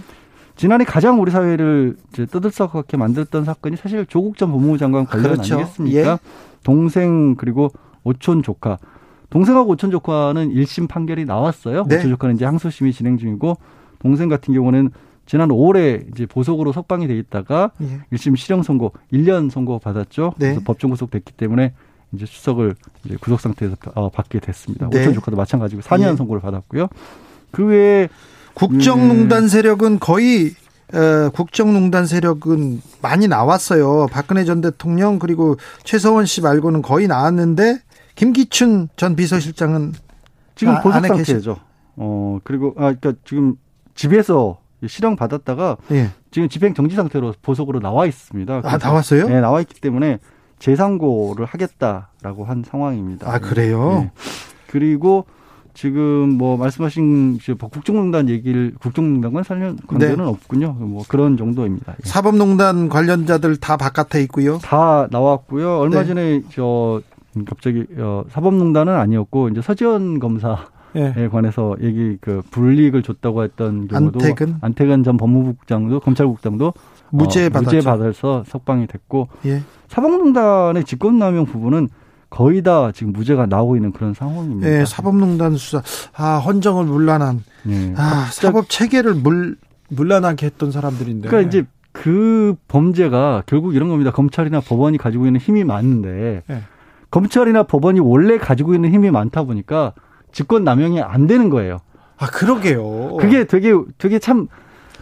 지난해 0.57 0.85
가장 0.85 1.21
우리 1.21 1.31
사회를 1.31 1.97
이제 2.13 2.27
떠들썩하게 2.27 2.97
만들었던 2.97 3.45
사건이 3.45 3.77
사실 3.77 4.07
조국 4.07 4.37
전 4.37 4.51
법무부 4.53 4.79
장관 4.79 5.05
관련 5.05 5.33
그렇죠. 5.33 5.55
아니겠습니까? 5.57 6.13
예. 6.13 6.19
동생 6.63 7.35
그리고 7.37 7.71
오촌 8.05 8.43
조카. 8.43 8.79
동생하고 9.31 9.71
오촌 9.73 9.91
조카는 9.91 10.51
1심 10.51 10.89
판결이 10.89 11.25
나왔어요. 11.25 11.85
네. 11.89 11.97
오촌 11.97 12.11
조카는 12.11 12.37
이제 12.37 12.45
항소심이 12.45 12.93
진행 12.93 13.19
중이고 13.19 13.57
동생 13.99 14.29
같은 14.29 14.55
경우는 14.55 14.91
지난 15.27 15.49
5월에 15.49 16.13
이제 16.13 16.27
보석으로 16.27 16.73
석방이 16.73 17.09
돼 17.09 17.17
있다가 17.19 17.73
예. 17.81 18.01
1심 18.13 18.37
실형 18.37 18.63
선고 18.63 18.93
1년 19.13 19.51
선고 19.51 19.79
받았죠. 19.81 20.35
네. 20.39 20.51
그래서 20.51 20.61
법정 20.65 20.91
구속됐기 20.91 21.33
때문에 21.33 21.73
이제 22.13 22.27
수석을 22.27 22.77
이제 23.05 23.17
구속 23.21 23.41
상태에서 23.41 23.77
어, 23.95 24.09
받게 24.09 24.39
됐습니다. 24.39 24.89
네. 24.91 25.01
오촌 25.01 25.15
조카도 25.15 25.37
마찬가지고 25.37 25.83
4년 25.83 26.13
예. 26.13 26.17
선고를 26.17 26.41
받았고요. 26.41 26.87
그 27.51 27.65
외에 27.65 28.09
국정농단 28.55 29.49
세력은 29.49 29.99
거의 29.99 30.55
어, 30.93 31.31
국정농단 31.31 32.07
세력은 32.07 32.81
많이 33.03 33.27
나왔어요. 33.27 34.07
박근혜 34.11 34.45
전 34.45 34.61
대통령 34.61 35.19
그리고 35.19 35.57
최서원 35.83 36.27
씨 36.27 36.41
말고는 36.41 36.83
거의 36.83 37.09
나왔는데 37.09 37.79
김기춘 38.15 38.89
전 38.97 39.17
비서실장은 39.17 39.93
지금 40.55 40.81
보석 40.83 41.05
상태죠. 41.07 41.57
어 41.97 42.39
그리고 42.45 42.75
아 42.77 42.93
그러니까 42.93 43.15
지금 43.25 43.57
집에서 43.95 44.59
실형 44.87 45.17
받았다가 45.17 45.77
예. 45.93 46.11
지금 46.31 46.49
집행 46.49 46.75
정지 46.75 46.95
상태로 46.97 47.35
보석으로 47.43 47.81
나와 47.81 48.07
있습니다. 48.07 48.63
아 48.65 48.79
나왔어요? 48.79 49.29
네 49.29 49.41
나와 49.41 49.61
있기 49.61 49.81
때문에 49.81 50.19
재상고를 50.59 51.45
하겠다라고 51.47 52.45
한 52.45 52.63
상황입니다. 52.67 53.31
아 53.31 53.39
그래요? 53.39 54.03
네. 54.05 54.11
그리고 54.69 55.27
지금 55.75 56.39
뭐 56.39 56.57
말씀하신 56.57 57.39
국정농단 57.59 58.29
얘기를 58.29 58.73
국정농단과 58.81 59.43
관련 59.43 59.77
관계는 59.87 60.17
네. 60.17 60.23
없군요. 60.23 60.73
뭐 60.79 61.03
그런 61.09 61.37
정도입니다. 61.37 61.93
예. 61.93 62.09
사법농단 62.09 62.89
관련자들 62.89 63.57
다 63.57 63.77
바깥에 63.77 64.23
있고요. 64.23 64.59
다 64.59 65.09
나왔고요. 65.11 65.79
얼마 65.79 66.03
네. 66.03 66.07
전에 66.07 66.43
저 66.51 67.03
갑자기 67.47 67.85
어, 67.99 68.23
사법농단은 68.31 68.95
아니었고 68.95 69.49
이제 69.49 69.61
서지현 69.61 70.21
검사에 70.21 70.57
네. 70.95 71.29
관해서 71.29 71.75
얘기 71.83 72.17
그 72.21 72.43
불이익을 72.53 73.03
줬다고 73.03 73.43
했던 73.43 73.89
경우도 73.89 74.21
안태근, 74.21 74.59
안태근 74.61 75.03
전 75.03 75.17
법무부장도 75.17 75.99
검찰국장도 76.01 76.73
무죄 77.11 77.47
어, 77.47 77.51
무죄 77.51 77.81
받아서 77.81 78.45
석방이 78.47 78.87
됐고 78.87 79.29
예. 79.47 79.63
사법농단의 79.89 80.85
직권남용 80.85 81.47
부분은 81.47 81.89
거의 82.35 82.63
다 82.63 82.91
지금 82.93 83.13
무죄가 83.13 83.47
나오고 83.47 83.77
있는 83.77 83.93
그런 83.93 84.13
상황입니다. 84.13 84.69
네, 84.69 84.85
사법농단 84.85 85.57
수사, 85.57 85.83
아 86.17 86.39
헌정을 86.39 86.85
물란한, 86.85 87.45
네, 87.63 87.95
아 87.97 88.29
사법 88.33 88.69
체계를 88.69 89.15
물 89.15 89.57
물란하게 89.89 90.47
했던 90.47 90.73
사람들인데. 90.73 91.29
그러니까 91.29 91.49
이제 91.49 91.65
그 91.93 92.57
범죄가 92.67 93.45
결국 93.47 93.77
이런 93.77 93.89
겁니다. 93.89 94.11
검찰이나 94.11 94.59
법원이 94.59 94.99
가지고 94.99 95.27
있는 95.27 95.39
힘이 95.41 95.63
많은데 95.63 96.43
네. 96.49 96.63
검찰이나 97.13 97.63
법원이 97.63 98.01
원래 98.01 98.37
가지고 98.37 98.75
있는 98.75 98.93
힘이 98.93 99.13
많다 99.13 99.45
보니까 99.45 99.93
직권 100.33 100.65
남용이 100.65 101.01
안 101.01 101.29
되는 101.29 101.51
거예요. 101.51 101.79
아 102.17 102.27
그러게요. 102.27 103.17
그게 103.21 103.45
되게 103.45 103.73
되게 103.97 104.19
참 104.19 104.49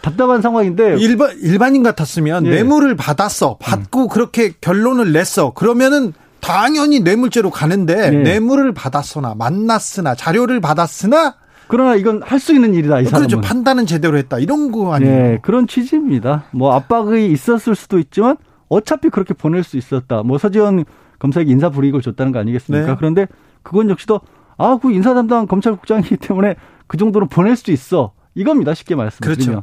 답답한 0.02 0.42
상황인데 0.42 0.98
일반 0.98 1.34
일반인 1.38 1.82
같았으면 1.82 2.44
예. 2.44 2.50
뇌물을 2.50 2.94
받았어 2.94 3.56
받고 3.56 4.02
음. 4.02 4.08
그렇게 4.08 4.52
결론을 4.60 5.12
냈어 5.14 5.54
그러면은 5.54 6.12
당연히 6.42 7.00
뇌물죄로 7.00 7.50
가는데 7.50 8.10
네. 8.10 8.16
뇌물을 8.18 8.72
받았으나 8.74 9.34
만났으나 9.36 10.14
자료를 10.14 10.60
받았으나 10.60 11.36
그러나 11.68 11.94
이건 11.94 12.20
할 12.22 12.38
수 12.40 12.52
있는 12.52 12.74
일이다 12.74 13.00
이 13.00 13.04
사람은. 13.06 13.28
그렇죠. 13.28 13.40
판단은 13.40 13.86
제대로 13.86 14.18
했다 14.18 14.38
이런 14.38 14.70
거 14.72 14.92
아니에요? 14.92 15.12
네, 15.22 15.38
그런 15.40 15.66
취지입니다. 15.66 16.44
뭐 16.50 16.74
압박이 16.74 17.30
있었을 17.32 17.74
수도 17.74 17.98
있지만 17.98 18.36
어차피 18.68 19.08
그렇게 19.08 19.32
보낼 19.32 19.62
수 19.62 19.78
있었다. 19.78 20.22
뭐 20.24 20.36
서지현 20.36 20.84
검사에게 21.18 21.50
인사 21.50 21.70
불이익을 21.70 22.02
줬다는 22.02 22.32
거 22.32 22.40
아니겠습니까? 22.40 22.86
네. 22.88 22.94
그런데 22.98 23.26
그건 23.62 23.88
역시도 23.88 24.20
아, 24.58 24.78
그 24.82 24.90
인사 24.92 25.14
담당 25.14 25.46
검찰국장이기 25.46 26.16
때문에 26.20 26.56
그 26.88 26.96
정도로 26.98 27.28
보낼 27.28 27.56
수 27.56 27.70
있어. 27.70 28.12
이겁니다. 28.34 28.74
쉽게 28.74 28.94
말씀드리면. 28.94 29.62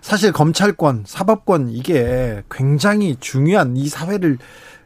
사실 0.00 0.30
검찰권, 0.32 1.04
사법권 1.06 1.70
이게 1.70 2.42
굉장히 2.50 3.16
중요한 3.18 3.76
이 3.76 3.88
사회를 3.88 4.36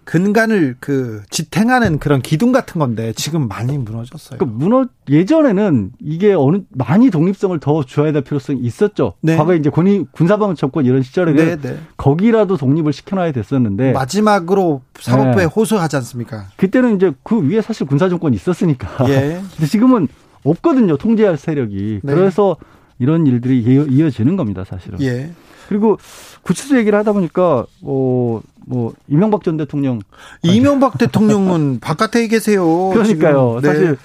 근간을 0.05 0.77
그 0.81 1.23
지탱하는 1.31 1.99
그런 1.99 2.21
기둥 2.21 2.53
같은 2.53 2.79
건데 2.79 3.13
지금 3.15 3.49
많이 3.49 3.77
무너졌어요. 3.79 4.39
그 4.39 4.45
무너 4.45 4.87
예전에는 5.09 5.93
이게 6.01 6.35
어느 6.35 6.59
많이 6.71 7.11
독립성을 7.11 7.59
더 7.61 7.85
줘야 7.85 8.13
될 8.13 8.23
필요성이 8.23 8.61
있었죠. 8.61 9.15
네. 9.21 9.37
과거에 9.37 9.57
이제 9.57 9.71
군이 9.71 10.07
군사방 10.13 10.55
정권 10.55 10.85
이런 10.85 11.03
시절에는 11.03 11.45
네, 11.45 11.57
네. 11.57 11.79
거기라도 11.97 12.57
독립을 12.57 12.93
시켜놔야 12.93 13.33
됐었는데 13.33 13.93
마지막으로 13.93 14.83
사법부에 14.99 15.45
네. 15.45 15.45
호소하지 15.45 15.97
않습니까? 15.97 16.47
그때는 16.57 16.97
이제 16.97 17.13
그 17.23 17.41
위에 17.49 17.61
사실 17.63 17.87
군사 17.87 18.09
정권이 18.09 18.37
있었으니까. 18.37 19.09
예. 19.09 19.41
근데 19.57 19.67
지금은 19.67 20.09
없거든요. 20.45 20.97
통제할 20.97 21.37
세력이. 21.37 22.01
네. 22.03 22.15
그래서 22.15 22.57
이런 22.99 23.27
일들이 23.27 23.61
이어지는 23.61 24.37
겁니다, 24.37 24.65
사실은. 24.65 25.01
예. 25.01 25.33
그리고 25.69 25.99
구치소 26.43 26.77
얘기를 26.79 26.99
하다 26.99 27.13
보니까 27.13 27.67
어, 27.83 28.41
뭐 28.67 28.93
이명박 29.09 29.45
전 29.45 29.57
대통령 29.57 30.01
이명박 30.43 30.99
대통령은 30.99 31.79
바깥에 31.83 32.27
계세요. 32.29 32.91
그러니까요. 32.91 33.61
네. 33.63 33.69
사실 33.69 33.97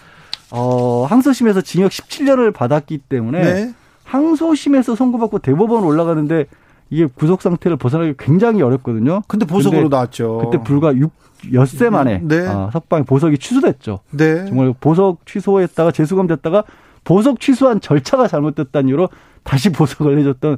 어, 0.51 1.05
항소심에서 1.05 1.61
징역 1.61 1.91
17년을 1.91 2.53
받았기 2.53 2.97
때문에 2.97 3.41
네. 3.41 3.73
항소심에서 4.03 4.95
선고받고 4.95 5.39
대법원 5.39 5.83
올라가는데 5.83 6.47
이게 6.89 7.05
구속 7.05 7.41
상태를 7.41 7.77
벗어나기 7.77 8.15
굉장히 8.17 8.61
어렵거든요. 8.61 9.21
근데 9.27 9.45
보석으로 9.45 9.83
근데 9.83 9.95
나왔죠. 9.95 10.49
그때 10.49 10.63
불과 10.63 10.95
6 10.95 11.11
엿새 11.53 11.89
만에 11.89 12.19
네. 12.23 12.45
아, 12.47 12.69
석방 12.73 13.05
보석이 13.05 13.37
취소됐죠. 13.37 13.99
네. 14.11 14.45
정말 14.45 14.73
보석 14.79 15.25
취소했다가 15.25 15.91
재수감 15.91 16.27
됐다가 16.27 16.63
보석 17.03 17.39
취소한 17.39 17.79
절차가 17.79 18.27
잘못됐다는 18.27 18.89
이유로 18.89 19.09
다시 19.43 19.69
보석을 19.71 20.19
해줬던 20.19 20.57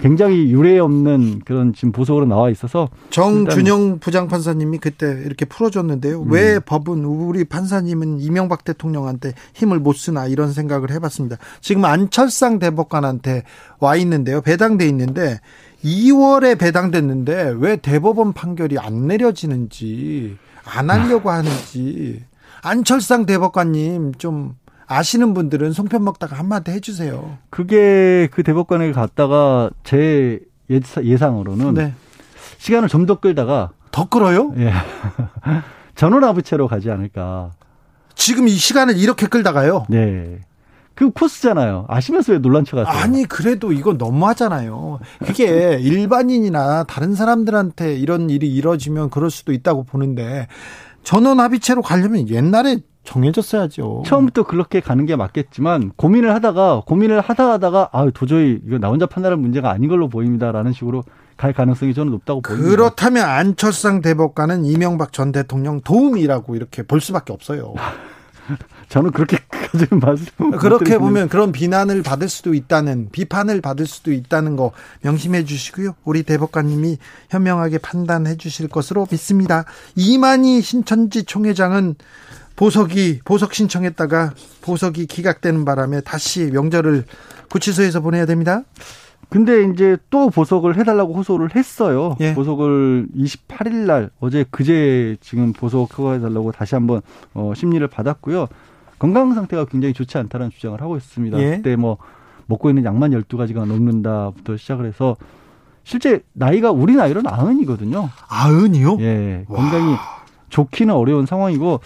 굉장히 0.00 0.50
유례 0.50 0.78
없는 0.78 1.42
그런 1.44 1.72
지금 1.74 1.92
보석으로 1.92 2.26
나와 2.26 2.50
있어서 2.50 2.88
정준영 3.10 3.98
부장판사님이 3.98 4.78
그때 4.78 5.06
이렇게 5.24 5.44
풀어줬는데요. 5.44 6.22
음. 6.22 6.32
왜 6.32 6.58
법은 6.58 7.04
우리 7.04 7.44
판사님은 7.44 8.20
이명박 8.20 8.64
대통령한테 8.64 9.34
힘을 9.54 9.78
못 9.78 9.94
쓰나 9.94 10.26
이런 10.26 10.52
생각을 10.52 10.90
해봤습니다. 10.90 11.36
지금 11.60 11.84
안철상 11.84 12.58
대법관한테 12.58 13.44
와 13.78 13.96
있는데요. 13.96 14.40
배당돼 14.40 14.86
있는데 14.88 15.40
2월에 15.84 16.58
배당됐는데 16.58 17.54
왜 17.58 17.76
대법원 17.76 18.32
판결이 18.32 18.78
안 18.78 19.06
내려지는지 19.06 20.36
안 20.64 20.90
하려고 20.90 21.30
하는지 21.30 22.24
안철상 22.62 23.26
대법관님 23.26 24.14
좀 24.14 24.54
아시는 24.90 25.34
분들은 25.34 25.72
송편 25.72 26.02
먹다가 26.04 26.36
한마디 26.36 26.72
해주세요. 26.72 27.38
그게 27.48 28.28
그 28.32 28.42
대법관에 28.42 28.90
갔다가 28.92 29.70
제 29.84 30.40
예상으로는 30.70 31.74
네. 31.74 31.94
시간을 32.58 32.88
좀 32.88 33.06
더 33.06 33.18
끌다가 33.20 33.70
더 33.92 34.08
끌어요? 34.08 34.52
예. 34.58 34.72
전원아부채로 35.94 36.68
가지 36.68 36.90
않을까. 36.90 37.52
지금 38.14 38.48
이 38.48 38.50
시간을 38.52 38.96
이렇게 38.98 39.26
끌다가요? 39.26 39.86
네. 39.88 40.40
그 40.94 41.10
코스잖아요. 41.10 41.86
아시면서 41.88 42.32
왜 42.32 42.38
논란 42.38 42.64
쳐갔어요? 42.64 42.94
아니 42.94 43.24
그래도 43.24 43.72
이건 43.72 43.96
너무하잖아요. 43.96 45.00
그게 45.24 45.78
일반인이나 45.80 46.84
다른 46.84 47.14
사람들한테 47.14 47.96
이런 47.96 48.28
일이 48.28 48.52
이뤄지면 48.54 49.08
그럴 49.08 49.30
수도 49.30 49.52
있다고 49.52 49.84
보는데 49.84 50.46
전원 51.02 51.40
합의체로 51.40 51.80
가려면 51.80 52.28
옛날에 52.28 52.78
정해졌어야죠. 53.10 54.04
처음부터 54.06 54.44
그렇게 54.44 54.80
가는 54.80 55.04
게 55.04 55.16
맞겠지만 55.16 55.92
고민을 55.96 56.32
하다가 56.34 56.82
고민을 56.86 57.20
하다 57.20 57.52
하다가 57.52 57.90
아 57.92 58.08
도저히 58.14 58.60
이거 58.64 58.78
나 58.78 58.88
혼자 58.88 59.06
판단할 59.06 59.36
문제가 59.36 59.70
아닌 59.70 59.88
걸로 59.88 60.08
보입니다라는 60.08 60.72
식으로 60.72 61.02
갈 61.36 61.52
가능성이 61.52 61.92
저는 61.92 62.12
높다고 62.12 62.40
보입니다. 62.40 62.70
그렇다면 62.70 63.24
안철상 63.24 64.00
대법관은 64.00 64.64
이명박 64.64 65.12
전 65.12 65.32
대통령 65.32 65.80
도움이라고 65.80 66.54
이렇게 66.54 66.82
볼 66.84 67.00
수밖에 67.00 67.32
없어요. 67.32 67.74
저는 68.88 69.12
그렇게까지는 69.12 70.00
말씀 70.00 70.50
그렇게 70.58 70.98
보면 70.98 71.28
그런 71.28 71.52
비난을 71.52 72.02
받을 72.02 72.28
수도 72.28 72.54
있다는 72.54 73.08
비판을 73.10 73.60
받을 73.60 73.86
수도 73.86 74.12
있다는 74.12 74.56
거 74.56 74.72
명심해 75.02 75.44
주시고요. 75.44 75.94
우리 76.04 76.24
대법관님이 76.24 76.98
현명하게 77.30 77.78
판단해 77.78 78.36
주실 78.36 78.68
것으로 78.68 79.06
믿습니다. 79.10 79.64
이만희 79.94 80.60
신천지 80.62 81.24
총회장은 81.24 81.94
보석이 82.60 83.20
보석 83.24 83.54
신청했다가 83.54 84.34
보석이 84.60 85.06
기각되는 85.06 85.64
바람에 85.64 86.02
다시 86.02 86.50
명절을 86.52 87.04
구치소에서 87.48 88.02
보내야 88.02 88.26
됩니다. 88.26 88.64
근데 89.30 89.64
이제 89.64 89.96
또 90.10 90.28
보석을 90.28 90.76
해달라고 90.76 91.14
호소를 91.14 91.56
했어요. 91.56 92.16
예. 92.20 92.34
보석을 92.34 93.06
28일 93.16 93.86
날 93.86 94.10
어제 94.20 94.44
그제 94.50 95.16
지금 95.22 95.54
보석 95.54 95.98
허가해달라고 95.98 96.52
다시 96.52 96.74
한번 96.74 97.00
어, 97.32 97.54
심리를 97.56 97.86
받았고요. 97.88 98.46
건강 98.98 99.32
상태가 99.32 99.64
굉장히 99.64 99.94
좋지 99.94 100.18
않다는 100.18 100.50
주장을 100.50 100.78
하고 100.82 100.98
있습니다. 100.98 101.38
예. 101.40 101.56
그때 101.56 101.76
뭐 101.76 101.96
먹고 102.44 102.68
있는 102.68 102.84
약만 102.84 103.12
12가지가 103.12 103.64
넘는다부터 103.64 104.58
시작을 104.58 104.84
해서 104.84 105.16
실제 105.82 106.20
나이가 106.34 106.72
우리 106.72 106.94
나이로 106.94 107.22
아흔이거든요. 107.24 108.10
아흔이요? 108.28 108.98
예. 109.00 109.44
건강이 109.48 109.96
좋기는 110.50 110.92
어려운 110.92 111.24
상황이고 111.24 111.80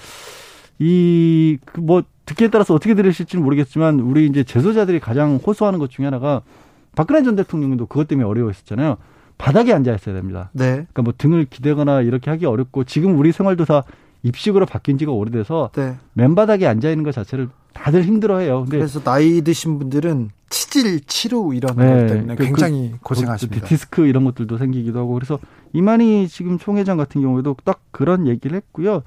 이뭐 0.79 2.03
그 2.03 2.03
듣기에 2.27 2.49
따라서 2.49 2.75
어떻게 2.75 2.95
들으실지는 2.95 3.45
모르겠지만 3.45 4.01
우리 4.01 4.27
이제 4.27 4.45
재소자들이 4.45 5.01
가장 5.01 5.37
호소하는 5.37 5.79
것 5.79 5.91
중에 5.91 6.07
하나가 6.07 6.43
박근혜 6.97 7.23
전 7.23 7.37
대통령도 7.37 7.87
그것 7.87 8.09
때문에 8.09 8.27
어려워했었잖아요. 8.27 8.97
바닥에 9.37 9.73
앉아 9.73 9.95
있어야 9.95 10.15
됩니다. 10.15 10.51
네. 10.53 10.71
그러니까 10.71 11.03
뭐 11.03 11.13
등을 11.17 11.47
기대거나 11.47 12.03
이렇게 12.03 12.31
하기 12.31 12.47
어렵고 12.47 12.85
지금 12.85 13.19
우리 13.19 13.33
생활도 13.33 13.65
다 13.65 13.83
입식으로 14.23 14.65
바뀐 14.65 14.97
지가 14.97 15.13
오래돼서 15.13 15.71
네. 15.75 15.97
맨바닥에 16.15 16.67
앉아 16.67 16.89
있는 16.89 17.05
것 17.05 17.13
자체를 17.13 17.49
다들 17.75 18.05
힘들어해요. 18.05 18.67
그래서 18.71 19.01
나이 19.01 19.43
드신 19.43 19.79
분들은 19.79 20.31
치질, 20.49 21.01
치루 21.07 21.53
이런 21.55 21.77
네. 21.77 21.87
것 21.87 22.07
때문에 22.07 22.37
그, 22.37 22.45
굉장히 22.45 22.93
그, 22.93 22.99
고생하십니다. 23.01 23.67
디스크 23.67 24.07
이런 24.07 24.25
것들도 24.25 24.57
생기기도 24.57 25.01
하고 25.01 25.15
그래서 25.15 25.39
이만희 25.73 26.29
지금 26.29 26.59
총회장 26.59 26.97
같은 26.97 27.21
경우에도 27.21 27.57
딱 27.65 27.81
그런 27.91 28.29
얘기를 28.29 28.57
했고요. 28.57 29.03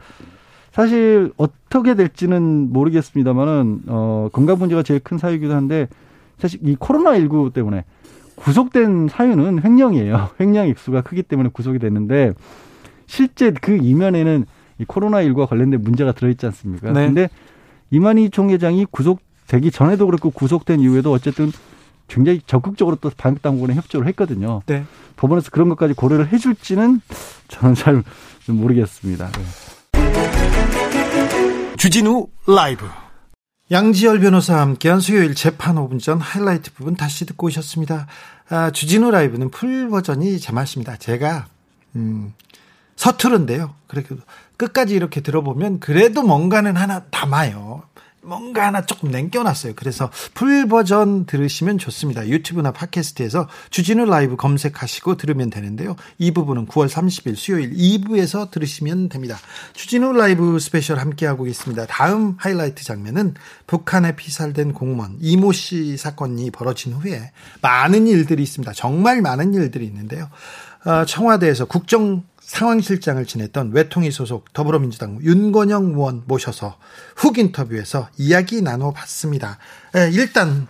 사실 0.77 1.31
어떻게 1.37 1.95
될지는 1.95 2.71
모르겠습니다만은 2.71 3.81
어 3.87 4.29
건강 4.31 4.59
문제가 4.59 4.83
제일 4.83 4.99
큰 4.99 5.17
사유이기도 5.17 5.55
한데 5.55 5.87
사실 6.37 6.59
이 6.61 6.75
코로나 6.75 7.17
19 7.17 7.49
때문에 7.51 7.83
구속된 8.35 9.07
사유는 9.07 9.63
횡령이에요. 9.63 10.29
횡령 10.39 10.67
액수가 10.67 11.01
크기 11.01 11.23
때문에 11.23 11.49
구속이 11.51 11.79
됐는데 11.79 12.33
실제 13.07 13.49
그 13.49 13.75
이면에는 13.75 14.45
이 14.77 14.85
코로나 14.85 15.23
19와 15.23 15.49
관련된 15.49 15.81
문제가 15.81 16.11
들어있지 16.11 16.45
않습니까? 16.45 16.91
네. 16.91 17.07
근데 17.07 17.29
이만희 17.89 18.29
총회장이 18.29 18.85
구속되기 18.91 19.71
전에도 19.71 20.05
그렇고 20.05 20.29
구속된 20.29 20.81
이후에도 20.81 21.11
어쨌든 21.11 21.51
굉장히 22.07 22.39
적극적으로 22.45 22.97
또 22.97 23.09
방역 23.17 23.41
당국에 23.41 23.73
협조를 23.73 24.05
했거든요. 24.09 24.61
네. 24.67 24.83
법원에서 25.15 25.49
그런 25.49 25.69
것까지 25.69 25.95
고려를 25.95 26.27
해줄지는 26.31 27.01
저는 27.47 27.73
잘 27.73 28.03
모르겠습니다. 28.47 29.31
네. 29.31 30.36
주진우 31.77 32.27
라이브. 32.47 32.89
양지열 33.69 34.19
변호사와 34.19 34.61
함께한 34.61 34.99
수요일 34.99 35.35
재판 35.35 35.75
5분 35.75 36.01
전 36.01 36.19
하이라이트 36.19 36.73
부분 36.73 36.95
다시 36.95 37.25
듣고 37.27 37.47
오셨습니다. 37.47 38.07
아, 38.49 38.71
주진우 38.71 39.11
라이브는 39.11 39.51
풀 39.51 39.87
버전이 39.89 40.39
제 40.39 40.51
맛입니다. 40.51 40.97
제가 40.97 41.45
음, 41.95 42.33
서투른데요. 42.95 43.75
그렇게 43.85 44.15
끝까지 44.57 44.95
이렇게 44.95 45.21
들어보면 45.21 45.79
그래도 45.79 46.23
뭔가는 46.23 46.75
하나 46.75 47.03
담아요. 47.11 47.83
뭔가 48.21 48.65
하나 48.67 48.85
조금 48.85 49.09
남겨놨어요. 49.11 49.73
그래서 49.75 50.09
풀 50.33 50.67
버전 50.67 51.25
들으시면 51.25 51.77
좋습니다. 51.77 52.27
유튜브나 52.27 52.71
팟캐스트에서 52.71 53.47
주진우 53.69 54.05
라이브 54.05 54.35
검색하시고 54.35 55.15
들으면 55.17 55.49
되는데요. 55.49 55.95
이 56.17 56.31
부분은 56.31 56.67
9월 56.67 56.89
30일 56.89 57.35
수요일 57.35 57.71
2부에서 57.71 58.51
들으시면 58.51 59.09
됩니다. 59.09 59.37
주진우 59.73 60.13
라이브 60.13 60.59
스페셜 60.59 60.99
함께하고 60.99 61.47
있습니다. 61.47 61.85
다음 61.85 62.35
하이라이트 62.37 62.83
장면은 62.83 63.35
북한에 63.65 64.15
피살된 64.15 64.73
공무원 64.73 65.17
이모 65.21 65.51
씨 65.51 65.95
사건이 65.97 66.51
벌어진 66.51 66.93
후에 66.93 67.31
많은 67.61 68.07
일들이 68.07 68.43
있습니다. 68.43 68.73
정말 68.73 69.21
많은 69.21 69.53
일들이 69.53 69.85
있는데요. 69.85 70.29
어, 70.85 71.05
청와대에서 71.05 71.65
국정 71.65 72.23
상황실장을 72.47 73.23
지냈던 73.25 73.71
외통위 73.73 74.09
소속 74.09 74.53
더불어민주당 74.53 75.19
윤건영 75.21 75.87
의원 75.87 76.23
모셔서 76.25 76.77
훅 77.17 77.37
인터뷰에서 77.37 78.07
이야기 78.17 78.61
나눠봤습니다. 78.61 79.57
예, 79.97 80.09
일단 80.11 80.67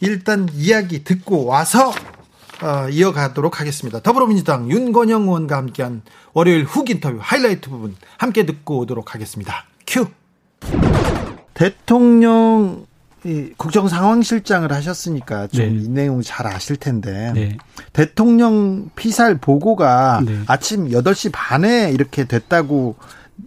일단 0.00 0.48
이야기 0.52 1.02
듣고 1.02 1.46
와서 1.46 1.92
어, 2.62 2.88
이어가도록 2.90 3.58
하겠습니다. 3.58 4.00
더불어민주당 4.00 4.70
윤건영 4.70 5.22
의원과 5.22 5.56
함께한 5.56 6.02
월요일 6.34 6.64
훅 6.64 6.90
인터뷰 6.90 7.18
하이라이트 7.20 7.70
부분 7.70 7.96
함께 8.18 8.44
듣고 8.44 8.80
오도록 8.80 9.14
하겠습니다. 9.14 9.64
큐. 9.86 10.06
대통령 11.54 12.86
국정 13.56 13.88
상황실장을 13.88 14.70
하셨으니까 14.70 15.46
좀이 15.46 15.88
네. 15.88 16.02
내용 16.02 16.20
잘 16.22 16.46
아실 16.46 16.76
텐데 16.76 17.32
네. 17.34 17.56
대통령 17.92 18.90
피살 18.96 19.38
보고가 19.38 20.22
네. 20.24 20.40
아침 20.46 20.90
8시 20.90 21.30
반에 21.32 21.90
이렇게 21.90 22.24
됐다고 22.24 22.96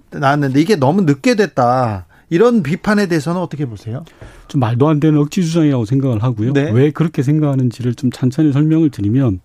나왔는데 0.09 0.59
이게 0.59 0.75
너무 0.75 1.01
늦게 1.01 1.35
됐다. 1.35 2.06
이런 2.29 2.61
비판에 2.61 3.07
대해서는 3.07 3.39
어떻게 3.39 3.65
보세요? 3.65 4.03
좀 4.47 4.59
말도 4.59 4.87
안 4.87 4.99
되는 4.99 5.19
억지 5.19 5.43
주장이라고 5.43 5.85
생각을 5.85 6.23
하고요. 6.23 6.53
네. 6.53 6.69
왜 6.71 6.91
그렇게 6.91 7.21
생각하는지를 7.21 7.95
좀 7.95 8.11
찬찬히 8.11 8.51
설명을 8.51 8.89
드리면 8.89 9.39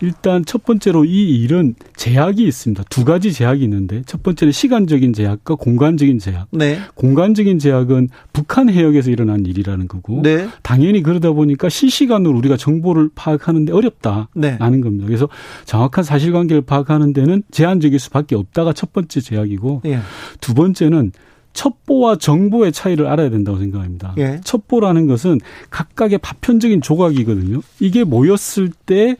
일단 0.00 0.44
첫 0.44 0.64
번째로 0.64 1.04
이 1.04 1.42
일은 1.42 1.74
제약이 1.96 2.46
있습니다. 2.46 2.84
두 2.90 3.04
가지 3.04 3.32
제약이 3.32 3.62
있는데 3.64 4.02
첫 4.06 4.22
번째는 4.22 4.52
시간적인 4.52 5.12
제약과 5.14 5.54
공간적인 5.54 6.18
제약. 6.18 6.48
네. 6.50 6.78
공간적인 6.94 7.58
제약은 7.58 8.08
북한 8.32 8.68
해역에서 8.68 9.10
일어난 9.10 9.46
일이라는 9.46 9.88
거고 9.88 10.20
네. 10.22 10.48
당연히 10.62 11.02
그러다 11.02 11.32
보니까 11.32 11.68
실시간으로 11.68 12.36
우리가 12.36 12.56
정보를 12.56 13.10
파악하는데 13.14 13.72
어렵다라는 13.72 14.26
네. 14.34 14.58
겁니다. 14.58 15.06
그래서 15.06 15.28
정확한 15.64 16.04
사실관계를 16.04 16.62
파악하는 16.62 17.12
데는 17.12 17.42
제한적일 17.50 17.98
수밖에 17.98 18.34
없다가 18.34 18.72
첫 18.72 18.92
번째 18.92 19.20
제약이고 19.20 19.82
예. 19.86 20.00
두 20.40 20.54
번째는 20.54 21.12
첩보와 21.56 22.16
정보의 22.16 22.70
차이를 22.70 23.06
알아야 23.06 23.30
된다고 23.30 23.58
생각합니다. 23.58 24.14
예. 24.18 24.40
첩보라는 24.44 25.06
것은 25.06 25.40
각각의 25.70 26.18
파편적인 26.18 26.82
조각이거든요. 26.82 27.62
이게 27.80 28.04
모였을 28.04 28.70
때 28.84 29.16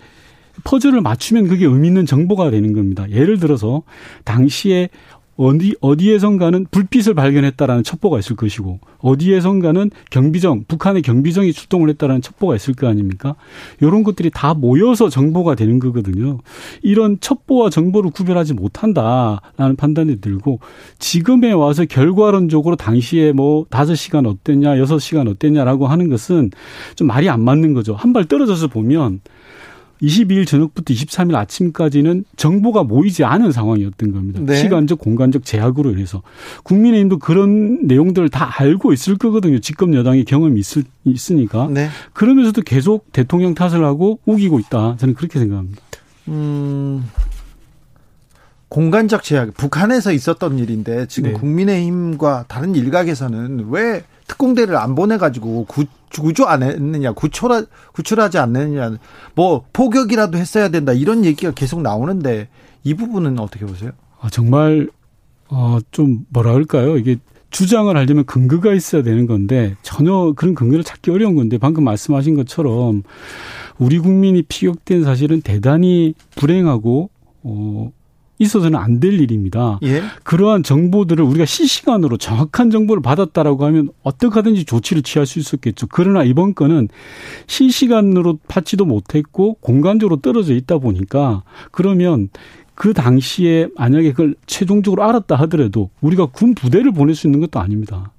퍼즐을 0.64 1.00
맞추면 1.00 1.48
그게 1.48 1.66
의미 1.66 1.88
있는 1.88 2.06
정보가 2.06 2.50
되는 2.50 2.72
겁니다. 2.72 3.10
예를 3.10 3.38
들어서 3.38 3.82
당시에 4.24 4.88
어디 5.36 5.74
어디에선가는 5.80 6.66
불빛을 6.70 7.14
발견했다라는 7.14 7.84
첩보가 7.84 8.18
있을 8.18 8.36
것이고 8.36 8.80
어디에선가는 8.98 9.90
경비정 10.10 10.64
북한의 10.66 11.02
경비정이 11.02 11.52
출동을 11.52 11.88
했다라는 11.90 12.22
첩보가 12.22 12.56
있을 12.56 12.74
거 12.74 12.88
아닙니까? 12.88 13.36
이런 13.80 14.02
것들이 14.02 14.30
다 14.32 14.54
모여서 14.54 15.08
정보가 15.08 15.54
되는 15.54 15.78
거거든요. 15.78 16.38
이런 16.82 17.18
첩보와 17.20 17.70
정보를 17.70 18.10
구별하지 18.10 18.54
못한다라는 18.54 19.76
판단이 19.76 20.20
들고 20.20 20.60
지금에 20.98 21.52
와서 21.52 21.84
결과론적으로 21.84 22.76
당시에 22.76 23.32
뭐 23.32 23.66
다섯 23.70 23.94
시간 23.94 24.26
어땠냐 24.26 24.78
여섯 24.78 24.98
시간 24.98 25.28
어땠냐라고 25.28 25.86
하는 25.86 26.08
것은 26.08 26.50
좀 26.96 27.06
말이 27.06 27.28
안 27.28 27.42
맞는 27.44 27.72
거죠. 27.74 27.94
한 27.94 28.16
발 28.16 28.24
떨어져서 28.24 28.68
보면 28.68 29.20
22일 30.02 30.46
저녁부터 30.46 30.92
23일 30.92 31.34
아침까지는 31.36 32.24
정보가 32.36 32.84
모이지 32.84 33.24
않은 33.24 33.52
상황이었던 33.52 34.12
겁니다. 34.12 34.40
네. 34.42 34.56
시간적, 34.56 34.98
공간적 34.98 35.44
제약으로 35.44 35.92
인해서 35.92 36.22
국민의힘도 36.64 37.18
그런 37.18 37.86
내용들을 37.86 38.28
다 38.28 38.50
알고 38.58 38.92
있을 38.92 39.16
거거든요. 39.16 39.58
집권 39.58 39.94
여당의 39.94 40.24
경험이 40.24 40.60
있을, 40.60 40.84
있으니까. 41.04 41.68
네. 41.70 41.88
그러면서도 42.12 42.62
계속 42.62 43.10
대통령 43.12 43.54
탓을 43.54 43.84
하고 43.84 44.18
우기고 44.26 44.58
있다. 44.60 44.96
저는 44.98 45.14
그렇게 45.14 45.38
생각합니다. 45.38 45.80
음. 46.28 47.04
공간적 48.68 49.22
제약, 49.22 49.54
북한에서 49.54 50.12
있었던 50.12 50.58
일인데 50.58 51.06
지금 51.06 51.32
네. 51.32 51.38
국민의힘과 51.38 52.46
다른 52.48 52.74
일각에서는 52.74 53.68
왜 53.70 54.02
특공대를 54.26 54.76
안 54.76 54.94
보내가지고 54.94 55.66
구, 55.66 55.84
구조 56.12 56.46
안 56.46 56.62
했느냐, 56.62 57.12
구출하, 57.12 57.64
구출하지 57.92 58.38
않느냐, 58.38 58.98
뭐 59.34 59.64
포격이라도 59.72 60.38
했어야 60.38 60.68
된다 60.68 60.92
이런 60.92 61.24
얘기가 61.24 61.52
계속 61.52 61.82
나오는데 61.82 62.48
이 62.84 62.94
부분은 62.94 63.38
어떻게 63.38 63.66
보세요? 63.66 63.92
아, 64.20 64.28
정말 64.30 64.88
어, 65.48 65.78
좀 65.90 66.26
뭐라 66.30 66.54
할까요? 66.54 66.96
이게 66.96 67.16
주장을 67.50 67.94
하려면 67.96 68.24
근거가 68.24 68.74
있어야 68.74 69.02
되는 69.02 69.26
건데 69.26 69.76
전혀 69.82 70.32
그런 70.36 70.54
근거를 70.54 70.84
찾기 70.84 71.10
어려운 71.10 71.36
건데 71.36 71.58
방금 71.58 71.84
말씀하신 71.84 72.34
것처럼 72.34 73.02
우리 73.78 73.98
국민이 73.98 74.42
피격된 74.42 75.04
사실은 75.04 75.40
대단히 75.40 76.14
불행하고 76.34 77.10
어 77.44 77.92
있어서는 78.38 78.78
안 78.78 79.00
될 79.00 79.20
일입니다. 79.20 79.78
예? 79.82 80.02
그러한 80.24 80.62
정보들을 80.62 81.22
우리가 81.24 81.44
실시간으로 81.44 82.16
정확한 82.16 82.70
정보를 82.70 83.02
받았다라고 83.02 83.64
하면 83.66 83.90
어떻게 84.02 84.34
하든지 84.34 84.64
조치를 84.64 85.02
취할 85.02 85.26
수 85.26 85.38
있었겠죠. 85.38 85.86
그러나 85.90 86.22
이번 86.24 86.54
건은 86.54 86.88
실시간으로 87.46 88.38
받지도 88.48 88.84
못했고 88.84 89.54
공간적으로 89.60 90.16
떨어져 90.20 90.54
있다 90.54 90.78
보니까 90.78 91.42
그러면 91.70 92.28
그 92.74 92.92
당시에 92.92 93.68
만약에 93.76 94.10
그걸 94.10 94.34
최종적으로 94.46 95.02
알았다 95.04 95.34
하더라도 95.36 95.90
우리가 96.00 96.26
군 96.26 96.54
부대를 96.54 96.92
보낼 96.92 97.14
수 97.14 97.26
있는 97.26 97.40
것도 97.40 97.58
아닙니다. 97.60 98.12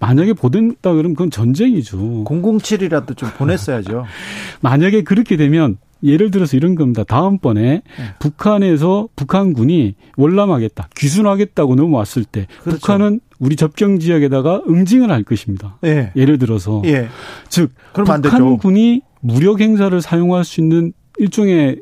만약에 0.00 0.34
보낸다 0.34 0.92
그러면 0.92 1.14
그건 1.14 1.30
전쟁이죠. 1.30 2.24
007이라도 2.24 3.16
좀 3.16 3.30
보냈어야죠. 3.38 4.04
만약에 4.60 5.02
그렇게 5.02 5.36
되면 5.36 5.78
예를 6.04 6.30
들어서 6.30 6.56
이런 6.56 6.74
겁니다. 6.74 7.02
다음번에 7.02 7.62
네. 7.62 7.82
북한에서 8.18 9.08
북한군이 9.16 9.94
월남하겠다, 10.16 10.90
귀순하겠다고 10.96 11.74
넘어왔을 11.74 12.24
때 12.24 12.46
그렇죠. 12.62 12.78
북한은 12.78 13.20
우리 13.38 13.56
접경 13.56 13.98
지역에다가 13.98 14.62
응징을 14.68 15.10
할 15.10 15.24
것입니다. 15.24 15.78
네. 15.80 16.12
예를 16.14 16.38
들어서 16.38 16.82
예. 16.84 17.08
즉 17.48 17.72
북한군이 17.94 19.02
무력 19.20 19.60
행사를 19.60 20.00
사용할 20.00 20.44
수 20.44 20.60
있는 20.60 20.92
일종의 21.18 21.80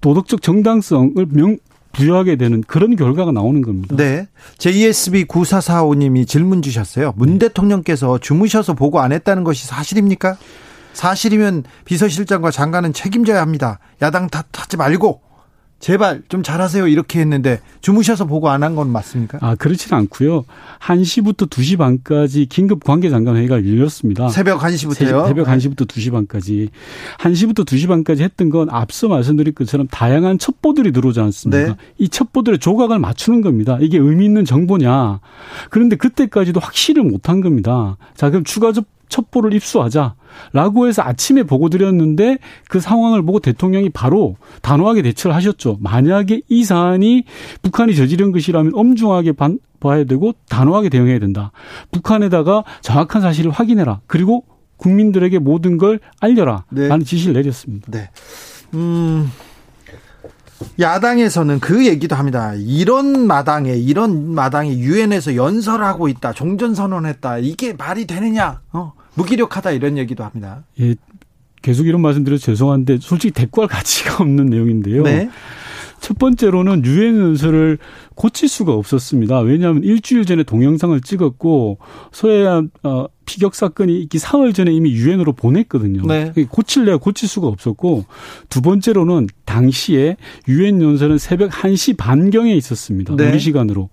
도덕적 0.00 0.40
정당성을 0.42 1.26
명 1.30 1.58
부여하게 1.92 2.36
되는 2.36 2.62
그런 2.62 2.96
결과가 2.96 3.32
나오는 3.32 3.60
겁니다. 3.60 3.96
네. 3.96 4.26
JSB 4.58 5.24
9445님이 5.24 6.26
질문 6.26 6.62
주셨어요. 6.62 7.12
문 7.16 7.38
네. 7.38 7.48
대통령께서 7.48 8.18
주무셔서 8.18 8.74
보고 8.74 9.00
안 9.00 9.12
했다는 9.12 9.44
것이 9.44 9.66
사실입니까? 9.66 10.36
사실이면 10.92 11.64
비서실장과 11.84 12.50
장관은 12.50 12.92
책임져야 12.92 13.40
합니다. 13.40 13.78
야당 14.02 14.28
탓하지 14.28 14.76
말고 14.76 15.20
제발 15.80 16.22
좀 16.28 16.44
잘하세요 16.44 16.86
이렇게 16.86 17.18
했는데 17.18 17.58
주무셔서 17.80 18.24
보고 18.26 18.48
안 18.48 18.62
한 18.62 18.76
건 18.76 18.88
맞습니까? 18.90 19.38
아 19.40 19.56
그렇지는 19.56 19.98
않고요. 19.98 20.44
1시부터 20.78 21.50
2시 21.50 21.76
반까지 21.76 22.46
긴급 22.46 22.84
관계장관 22.84 23.34
회의가 23.34 23.56
열렸습니다. 23.56 24.28
새벽 24.28 24.60
1시부터요? 24.60 25.26
새벽 25.26 25.48
1시부터 25.48 25.88
2시 25.88 26.12
반까지. 26.12 26.68
1시부터 27.18 27.64
2시 27.66 27.88
반까지 27.88 28.22
했던 28.22 28.48
건 28.50 28.68
앞서 28.70 29.08
말씀드린 29.08 29.56
것처럼 29.56 29.88
다양한 29.88 30.38
첩보들이 30.38 30.92
들어오지 30.92 31.18
않습니까? 31.18 31.64
네. 31.72 31.74
이 31.98 32.08
첩보들의 32.08 32.60
조각을 32.60 33.00
맞추는 33.00 33.40
겁니다. 33.40 33.76
이게 33.80 33.98
의미 33.98 34.24
있는 34.26 34.44
정보냐. 34.44 35.18
그런데 35.70 35.96
그때까지도 35.96 36.60
확실히 36.60 37.02
못한 37.02 37.40
겁니다. 37.40 37.96
자 38.14 38.30
그럼 38.30 38.44
추가 38.44 38.70
첩보를 39.12 39.52
입수하자. 39.54 40.14
라고 40.52 40.88
해서 40.88 41.02
아침에 41.02 41.42
보고 41.42 41.68
드렸는데 41.68 42.38
그 42.68 42.80
상황을 42.80 43.22
보고 43.22 43.38
대통령이 43.38 43.90
바로 43.90 44.36
단호하게 44.62 45.02
대처를 45.02 45.36
하셨죠. 45.36 45.76
만약에 45.80 46.40
이 46.48 46.64
사안이 46.64 47.24
북한이 47.60 47.94
저지른 47.94 48.32
것이라면 48.32 48.72
엄중하게 48.74 49.32
반, 49.32 49.58
봐야 49.78 50.04
되고 50.04 50.32
단호하게 50.48 50.88
대응해야 50.88 51.18
된다. 51.18 51.52
북한에다가 51.90 52.64
정확한 52.80 53.20
사실을 53.20 53.50
확인해라. 53.50 54.00
그리고 54.06 54.44
국민들에게 54.78 55.38
모든 55.38 55.76
걸 55.76 56.00
알려라. 56.20 56.64
네. 56.70 56.88
라는 56.88 57.04
지시를 57.04 57.34
내렸습니다. 57.34 57.86
네. 57.90 58.10
음. 58.74 59.30
야당에서는 60.80 61.60
그 61.60 61.86
얘기도 61.86 62.16
합니다. 62.16 62.54
이런 62.54 63.26
마당에 63.26 63.72
이런 63.74 64.32
마당에 64.32 64.78
유엔에서 64.78 65.36
연설하고 65.36 66.08
있다. 66.08 66.32
종전 66.32 66.74
선언했다. 66.74 67.38
이게 67.38 67.74
말이 67.74 68.06
되느냐? 68.06 68.60
어. 68.72 68.92
무기력하다 69.14 69.72
이런 69.72 69.98
얘기도 69.98 70.24
합니다. 70.24 70.64
예, 70.80 70.94
계속 71.62 71.86
이런 71.86 72.00
말씀 72.00 72.24
드려서 72.24 72.44
죄송한데 72.46 72.98
솔직히 73.00 73.32
대꾸할 73.32 73.68
가치가 73.68 74.16
없는 74.22 74.46
내용인데요. 74.46 75.02
네. 75.02 75.30
첫 76.02 76.18
번째로는 76.18 76.84
유엔 76.84 77.16
연설을 77.16 77.78
고칠 78.16 78.48
수가 78.48 78.72
없었습니다. 78.72 79.38
왜냐하면 79.38 79.84
일주일 79.84 80.24
전에 80.24 80.42
동영상을 80.42 81.00
찍었고 81.00 81.78
서해안 82.10 82.70
어, 82.82 83.06
피격 83.24 83.54
사건이 83.54 84.00
있기 84.02 84.18
사흘 84.18 84.52
전에 84.52 84.72
이미 84.72 84.90
유엔으로 84.90 85.32
보냈거든요. 85.32 86.02
네. 86.04 86.32
고칠래야 86.50 86.96
고칠 86.96 87.28
수가 87.28 87.46
없었고 87.46 88.04
두 88.48 88.62
번째로는 88.62 89.28
당시에 89.44 90.16
유엔 90.48 90.82
연설은 90.82 91.18
새벽 91.18 91.52
1시 91.52 91.96
반경에 91.96 92.52
있었습니다. 92.56 93.14
네. 93.14 93.30
우리 93.30 93.38
시간으로. 93.38 93.88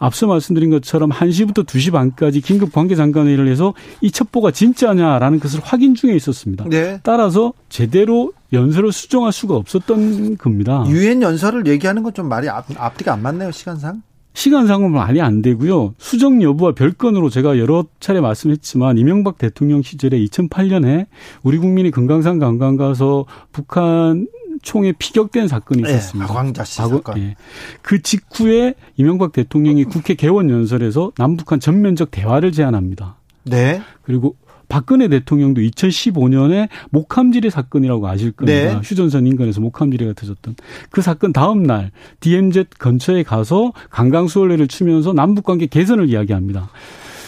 앞서 0.00 0.26
말씀드린 0.26 0.68
것처럼 0.70 1.10
1시부터 1.10 1.64
2시 1.64 1.92
반까지 1.92 2.40
긴급 2.40 2.72
관계 2.72 2.96
장관회의를 2.96 3.46
해서 3.46 3.72
이 4.00 4.10
첩보가 4.10 4.50
진짜냐라는 4.50 5.38
것을 5.38 5.60
확인 5.62 5.94
중에 5.94 6.16
있었습니다. 6.16 6.64
네. 6.68 6.98
따라서 7.04 7.52
제대로 7.68 8.32
연설을 8.52 8.92
수정할 8.92 9.32
수가 9.32 9.54
없었던 9.56 10.36
겁니다. 10.36 10.84
유엔 10.88 11.22
연설을 11.22 11.66
얘기하는 11.66 12.02
건 12.02 12.12
좀 12.12 12.28
말이 12.28 12.48
앞, 12.48 12.66
앞뒤가 12.76 13.14
안 13.14 13.22
맞네요, 13.22 13.50
시간상. 13.50 14.02
시간상은 14.34 14.90
많이 14.92 15.20
안 15.20 15.40
되고요. 15.42 15.94
수정 15.98 16.42
여부와 16.42 16.72
별건으로 16.72 17.30
제가 17.30 17.58
여러 17.58 17.84
차례 18.00 18.20
말씀했지만 18.20 18.98
이명박 18.98 19.38
대통령 19.38 19.82
시절에 19.82 20.18
2008년에 20.24 21.06
우리 21.42 21.58
국민이 21.58 21.90
금강산 21.90 22.38
관광 22.38 22.76
가서 22.76 23.24
북한 23.52 24.26
총에 24.62 24.92
피격된 24.92 25.48
사건이 25.48 25.82
네, 25.82 25.90
있었습니다. 25.90 26.28
네, 26.28 26.34
광자씨 26.34 26.76
사건. 26.76 27.18
예. 27.18 27.34
그 27.82 28.00
직후에 28.00 28.74
이명박 28.96 29.32
대통령이 29.32 29.84
국회 29.84 30.14
개원 30.14 30.48
연설에서 30.50 31.12
남북한 31.18 31.60
전면적 31.60 32.10
대화를 32.10 32.52
제안합니다. 32.52 33.16
네. 33.44 33.82
그리고 34.02 34.36
박근혜 34.72 35.06
대통령도 35.08 35.60
2015년에 35.60 36.70
목함지뢰 36.88 37.50
사건이라고 37.50 38.08
아실 38.08 38.32
겁니다. 38.32 38.74
네. 38.74 38.80
휴전선 38.82 39.26
인근에서 39.26 39.60
목함지뢰가 39.60 40.14
터졌던 40.14 40.56
그 40.90 41.02
사건 41.02 41.34
다음 41.34 41.62
날 41.62 41.90
DMZ 42.20 42.64
근처에 42.78 43.22
가서 43.22 43.74
강강수월래를 43.90 44.68
추면서 44.68 45.12
남북관계 45.12 45.66
개선을 45.66 46.08
이야기합니다. 46.08 46.70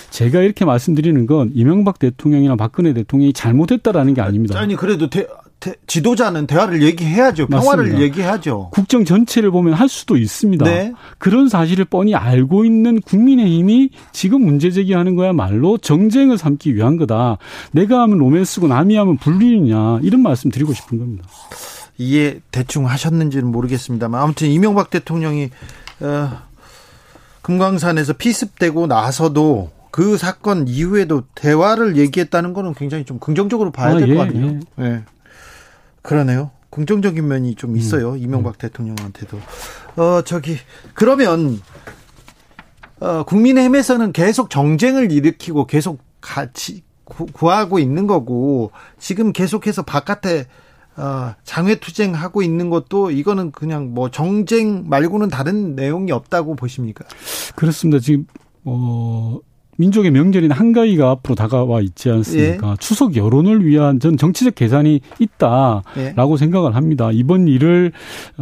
제가 0.09 0.41
이렇게 0.41 0.65
말씀드리는 0.65 1.27
건 1.27 1.51
이명박 1.53 1.99
대통령이나 1.99 2.57
박근혜 2.57 2.95
대통령이 2.95 3.35
잘못했다라는 3.35 4.15
게 4.15 4.23
아닙니다. 4.23 4.59
아니 4.59 4.75
그래도 4.75 5.11
대, 5.11 5.27
대, 5.27 5.29
지도자는 5.87 6.47
대화를 6.47 6.83
얘기해야죠. 6.83 7.47
평화를 7.47 7.85
맞습니다. 7.85 8.03
얘기해야죠. 8.03 8.71
국정 8.73 9.05
전체를 9.05 9.51
보면 9.51 9.75
할 9.75 9.89
수도 9.89 10.17
있습니다. 10.17 10.65
네. 10.65 10.93
그런 11.19 11.49
사실을 11.49 11.85
뻔히 11.85 12.15
알고 12.15 12.65
있는 12.65 13.01
국민의힘이 13.01 13.91
지금 14.13 14.43
문제 14.43 14.71
제기하는 14.71 15.15
거야말로 15.15 15.79
정쟁을 15.79 16.39
삼기 16.39 16.75
위한 16.75 16.97
거다. 16.97 17.39
내가 17.73 18.03
하면 18.03 18.19
로맨스고 18.19 18.69
남이 18.69 18.97
하면 18.97 19.17
불륜이냐 19.19 20.01
이런 20.03 20.21
말씀 20.23 20.51
드리고 20.51 20.73
싶은 20.73 20.99
겁니다. 20.99 21.25
이해 21.99 22.41
대충 22.51 22.89
하셨는지는 22.89 23.47
모르겠습니다만 23.47 24.21
아무튼 24.21 24.49
이명박 24.49 24.91
대통령이 24.91 25.51
어, 26.01 26.31
금강산에서 27.43 28.15
피습되고 28.15 28.87
나서도 28.87 29.71
그 29.91 30.17
사건 30.17 30.67
이후에도 30.67 31.23
대화를 31.37 31.97
얘기했다는 31.97 32.53
거는 32.53 32.75
굉장히 32.75 33.05
좀 33.05 33.21
긍정적으로 33.21 33.71
봐야 33.71 33.95
될것 33.95 34.09
아, 34.09 34.11
예, 34.11 34.27
같아요. 34.27 34.61
예. 34.81 34.85
예. 34.85 35.03
그러네요. 36.05 36.51
긍정적인 36.71 37.27
면이 37.27 37.55
좀 37.57 37.71
음. 37.71 37.77
있어요. 37.77 38.13
음. 38.13 38.19
이명박 38.19 38.55
음. 38.55 38.59
대통령한테도. 38.59 39.39
어, 39.97 40.23
저기, 40.23 40.57
그러면, 40.93 41.61
어, 43.01 43.25
국민의힘에서는 43.25 44.13
계속 44.13 44.51
정쟁을 44.51 45.11
일으키고 45.11 45.67
계속 45.67 46.01
같이 46.21 46.83
구하고 47.05 47.79
있는 47.79 48.07
거고, 48.07 48.71
지금 48.99 49.33
계속해서 49.33 49.83
바깥에 49.83 50.47
어, 50.97 51.35
장외투쟁하고 51.43 52.43
있는 52.43 52.71
것도 52.71 53.11
이거는 53.11 53.51
그냥 53.51 53.93
뭐 53.95 54.11
정쟁 54.11 54.89
말고는 54.89 55.29
다른 55.29 55.75
내용이 55.75 56.13
없다고 56.13 56.55
보십니까? 56.55 57.05
그렇습니다. 57.57 57.99
지금 57.99 58.27
어 58.65 59.41
민족의 59.77 60.11
명절인 60.11 60.51
한가위가 60.53 61.11
앞으로 61.11 61.35
다가와 61.35 61.81
있지 61.81 62.11
않습니까? 62.11 62.71
예. 62.71 62.77
추석 62.79 63.17
여론을 63.17 63.67
위한 63.67 64.01
전 64.01 64.17
정치적 64.17 64.55
계산이 64.55 65.01
있다라고 65.19 65.85
예. 65.97 66.37
생각을 66.37 66.75
합니다. 66.75 67.11
이번 67.13 67.49
일을 67.49 67.93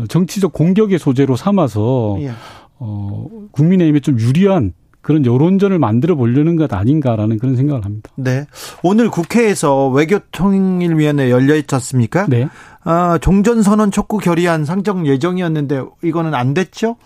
정치적 0.09 0.53
공격의 0.53 0.99
소재로 0.99 1.37
삼아서 1.37 2.19
예. 2.21 2.33
어 2.79 3.27
국민의힘에 3.53 4.01
좀 4.01 4.19
유리한 4.19 4.73
그런 5.03 5.27
여론전을 5.27 5.79
만들어 5.79 6.15
보려는 6.15 6.57
것 6.57 6.73
아닌가라는 6.73 7.39
그런 7.39 7.57
생각을 7.57 7.85
합니다. 7.85 8.11
네. 8.17 8.47
오늘 8.83 9.11
국회에서 9.11 9.89
외교통일위원회 9.89 11.29
열려 11.31 11.57
있지 11.57 11.75
않습니까? 11.75 12.27
네. 12.29 12.49
아, 12.85 13.19
종전선언 13.21 13.91
촉구 13.91 14.19
결의안 14.19 14.65
상정 14.65 15.07
예정이었는데 15.07 15.83
이거는 16.03 16.35
안 16.35 16.55
됐죠? 16.55 16.97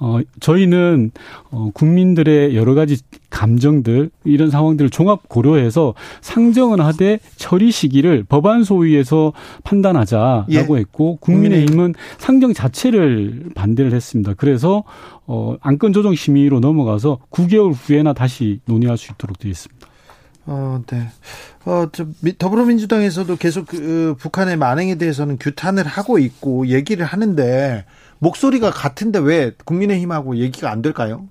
어, 0.00 0.20
저희는, 0.40 1.10
어, 1.50 1.70
국민들의 1.74 2.56
여러 2.56 2.74
가지 2.74 2.98
감정들, 3.30 4.10
이런 4.24 4.50
상황들을 4.50 4.90
종합 4.90 5.28
고려해서 5.28 5.94
상정은 6.20 6.80
하되 6.80 7.18
처리 7.36 7.72
시기를 7.72 8.24
법안 8.24 8.62
소위에서 8.62 9.32
판단하자라고 9.64 10.76
예. 10.76 10.80
했고, 10.80 11.16
국민의힘은 11.16 11.94
상정 12.18 12.54
자체를 12.54 13.50
반대를 13.54 13.92
했습니다. 13.92 14.34
그래서, 14.36 14.84
어, 15.26 15.56
안건 15.60 15.92
조정 15.92 16.14
심의로 16.14 16.60
넘어가서 16.60 17.18
9개월 17.30 17.74
후에나 17.74 18.12
다시 18.12 18.60
논의할 18.66 18.96
수 18.96 19.12
있도록 19.12 19.38
되어 19.38 19.50
있습니다. 19.50 19.88
어, 20.46 20.80
네. 20.86 21.08
어, 21.66 21.88
저, 21.92 22.06
더불어민주당에서도 22.38 23.36
계속 23.36 23.66
그, 23.66 24.14
북한의 24.18 24.56
만행에 24.56 24.94
대해서는 24.94 25.38
규탄을 25.38 25.86
하고 25.86 26.18
있고 26.18 26.68
얘기를 26.68 27.04
하는데 27.04 27.84
목소리가 28.18 28.70
같은데 28.70 29.18
왜 29.18 29.52
국민의힘하고 29.64 30.36
얘기가 30.36 30.70
안 30.70 30.82
될까요? 30.82 31.26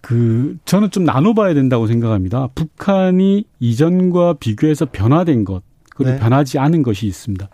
그 0.00 0.56
저는 0.64 0.90
좀 0.90 1.04
나눠봐야 1.04 1.54
된다고 1.54 1.86
생각합니다. 1.86 2.48
북한이 2.54 3.44
이전과 3.58 4.34
비교해서 4.34 4.86
변화된 4.86 5.44
것 5.44 5.62
그리고 5.96 6.12
네. 6.12 6.18
변하지 6.18 6.58
않은 6.58 6.82
것이 6.82 7.06
있습니다. 7.06 7.48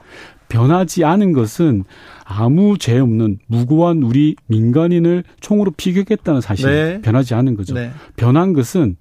변하지 0.49 1.05
않은 1.05 1.33
것은 1.33 1.85
아무 2.25 2.77
죄 2.77 2.99
없는 2.99 3.39
무고한 3.47 4.03
우리 4.03 4.37
민간인을 4.49 5.25
총으로 5.41 5.71
피격했다는 5.71 6.43
사실 6.43 6.69
네. 6.69 7.01
변하지 7.01 7.35
않은 7.35 7.57
거죠. 7.57 7.75
네. 7.75 7.91
변한 8.17 8.53
것은 8.53 8.97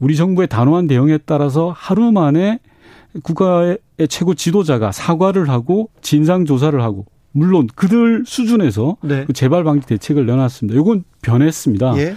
우리 0.00 0.16
정부의 0.16 0.48
단호한 0.48 0.88
대응에 0.88 1.18
따라서 1.18 1.72
하루 1.76 2.10
만에 2.10 2.58
국가의 3.22 3.78
최고 4.08 4.34
지도자가 4.34 4.90
사과를 4.90 5.48
하고 5.48 5.90
진상 6.00 6.44
조사를 6.44 6.82
하고 6.82 7.06
물론 7.32 7.68
그들 7.74 8.24
수준에서 8.26 8.96
네. 9.02 9.24
그 9.24 9.32
재발 9.32 9.64
방지 9.64 9.86
대책을 9.86 10.26
내놨습니다. 10.26 10.78
이건 10.78 11.04
변했습니다. 11.22 11.96
예. 11.98 12.14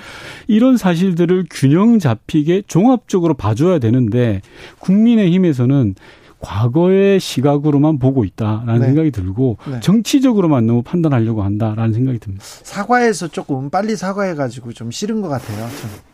이런 0.47 0.77
사실들을 0.77 1.45
균형 1.49 1.99
잡히게 1.99 2.63
종합적으로 2.67 3.33
봐줘야 3.33 3.79
되는데 3.79 4.41
국민의힘에서는 4.79 5.95
과거의 6.39 7.19
시각으로만 7.19 7.97
보고 7.97 8.23
있다라는 8.23 8.79
네. 8.79 8.85
생각이 8.87 9.11
들고 9.11 9.57
네. 9.67 9.79
정치적으로만 9.79 10.67
너무 10.67 10.83
판단하려고 10.83 11.41
한다라는 11.43 11.93
생각이 11.93 12.19
듭니다. 12.19 12.43
사과해서 12.45 13.29
조금 13.29 13.69
빨리 13.69 13.95
사과해가지고 13.95 14.73
좀 14.73 14.91
싫은 14.91 15.21
것 15.21 15.29
같아요. 15.29 15.67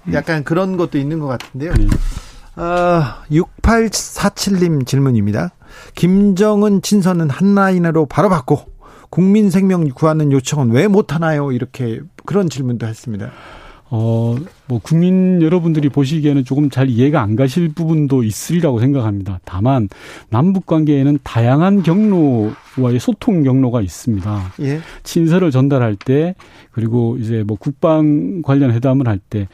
좀 0.03 0.13
약간 0.13 0.43
그런 0.43 0.77
것도 0.77 0.97
있는 0.97 1.19
것 1.19 1.27
같은데요. 1.27 1.73
네. 1.73 1.87
어, 2.55 3.03
6847님 3.31 4.85
질문입니다. 4.85 5.51
김정은 5.95 6.81
친서는 6.81 7.29
한라인으로 7.29 8.05
바로 8.05 8.29
받고 8.29 8.70
국민 9.11 9.51
생명 9.51 9.87
구하는 9.89 10.31
요청은 10.31 10.71
왜 10.71 10.87
못하나요? 10.87 11.51
이렇게 11.51 11.99
그런 12.25 12.49
질문도 12.49 12.87
했습니다. 12.87 13.29
어, 13.93 14.37
뭐, 14.67 14.79
국민 14.81 15.41
여러분들이 15.41 15.89
보시기에는 15.89 16.45
조금 16.45 16.69
잘 16.69 16.87
이해가 16.87 17.21
안 17.21 17.35
가실 17.35 17.73
부분도 17.73 18.23
있으리라고 18.23 18.79
생각합니다. 18.79 19.41
다만, 19.43 19.89
남북 20.29 20.65
관계에는 20.65 21.19
다양한 21.23 21.83
경로와의 21.83 23.01
소통 23.01 23.43
경로가 23.43 23.81
있습니다. 23.81 24.53
예. 24.61 24.79
친서를 25.03 25.51
전달할 25.51 25.97
때, 25.97 26.35
그리고 26.71 27.17
이제 27.19 27.43
뭐 27.45 27.57
국방 27.57 28.41
관련 28.43 28.71
회담을 28.71 29.09
할 29.09 29.19
때, 29.19 29.49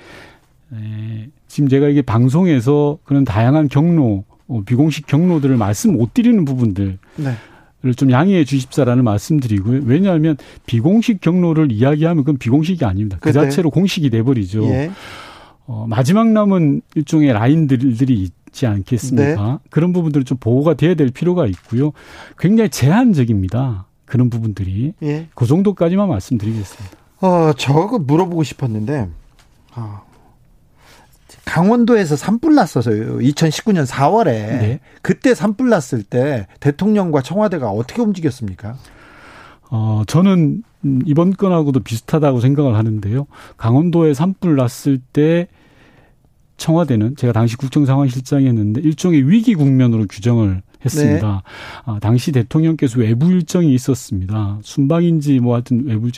에, 0.71 1.29
지금 1.47 1.67
제가 1.67 1.87
이게 1.87 2.03
방송에서 2.03 2.99
그런 3.05 3.25
다양한 3.25 3.69
경로, 3.69 4.23
어, 4.47 4.61
비공식 4.63 5.07
경로들을 5.07 5.57
말씀 5.57 5.97
못 5.97 6.13
드리는 6.13 6.45
부분들. 6.45 6.99
네. 7.15 7.31
좀 7.95 8.11
양해해 8.11 8.43
주십사라는 8.43 9.03
말씀드리고요. 9.03 9.81
왜냐하면 9.85 10.35
비공식 10.65 11.21
경로를 11.21 11.71
이야기하면 11.71 12.23
그건 12.23 12.37
비공식이 12.37 12.83
아닙니다. 12.83 13.17
그 13.21 13.31
자체로 13.31 13.69
공식이 13.69 14.09
돼버리죠. 14.09 14.63
예. 14.65 14.91
어, 15.67 15.85
마지막 15.87 16.27
남은 16.29 16.81
일종의 16.95 17.33
라인들이 17.33 18.29
있지 18.47 18.65
않겠습니까? 18.65 19.45
네. 19.45 19.57
그런 19.69 19.93
부분들은 19.93 20.25
좀 20.25 20.37
보호가 20.39 20.73
돼야 20.73 20.95
될 20.95 21.11
필요가 21.11 21.45
있고요. 21.45 21.91
굉장히 22.39 22.69
제한적입니다. 22.69 23.85
그런 24.05 24.29
부분들이. 24.29 24.93
예. 25.03 25.27
그 25.35 25.45
정도까지만 25.45 26.07
말씀드리겠습니다. 26.07 26.97
어, 27.19 27.51
저거 27.57 27.99
물어보고 27.99 28.43
싶었는데, 28.43 29.09
어, 29.75 30.01
강원도에서 31.47 32.17
산불 32.17 32.55
났어서요. 32.55 33.19
2019년 33.19 33.87
4월에 33.87 34.25
네. 34.25 34.79
그때 35.01 35.33
산불 35.33 35.69
났을 35.69 36.03
때 36.03 36.45
대통령과 36.59 37.21
청와대가 37.21 37.69
어떻게 37.69 38.01
움직였습니까? 38.01 38.75
어, 39.71 40.03
저는 40.07 40.63
이번 41.05 41.31
건하고도 41.31 41.79
비슷하다고 41.79 42.41
생각을 42.41 42.75
하는데요. 42.75 43.27
강원도에 43.55 44.13
산불 44.13 44.57
났을 44.57 44.99
때 44.99 45.47
청와대는 46.57 47.15
제가 47.15 47.31
당시 47.31 47.55
국정상황실장이었는데 47.55 48.81
일종의 48.81 49.29
위기 49.29 49.55
국면으로 49.55 50.05
규정을 50.09 50.61
했습니다. 50.87 51.43
네. 51.45 51.81
아, 51.85 51.99
당시 51.99 52.31
대통령께서 52.31 52.99
외부 52.99 53.31
일정이 53.31 53.73
있었습니다. 53.73 54.59
순방인지 54.63 55.39
뭐 55.39 55.53
하여튼 55.55 55.83
외부 55.85 56.09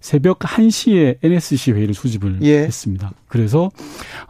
새벽 0.00 0.38
1시에 0.38 1.18
NSC 1.22 1.72
회의를 1.72 1.94
수집을 1.94 2.38
예. 2.42 2.60
했습니다. 2.60 3.12
그래서 3.26 3.70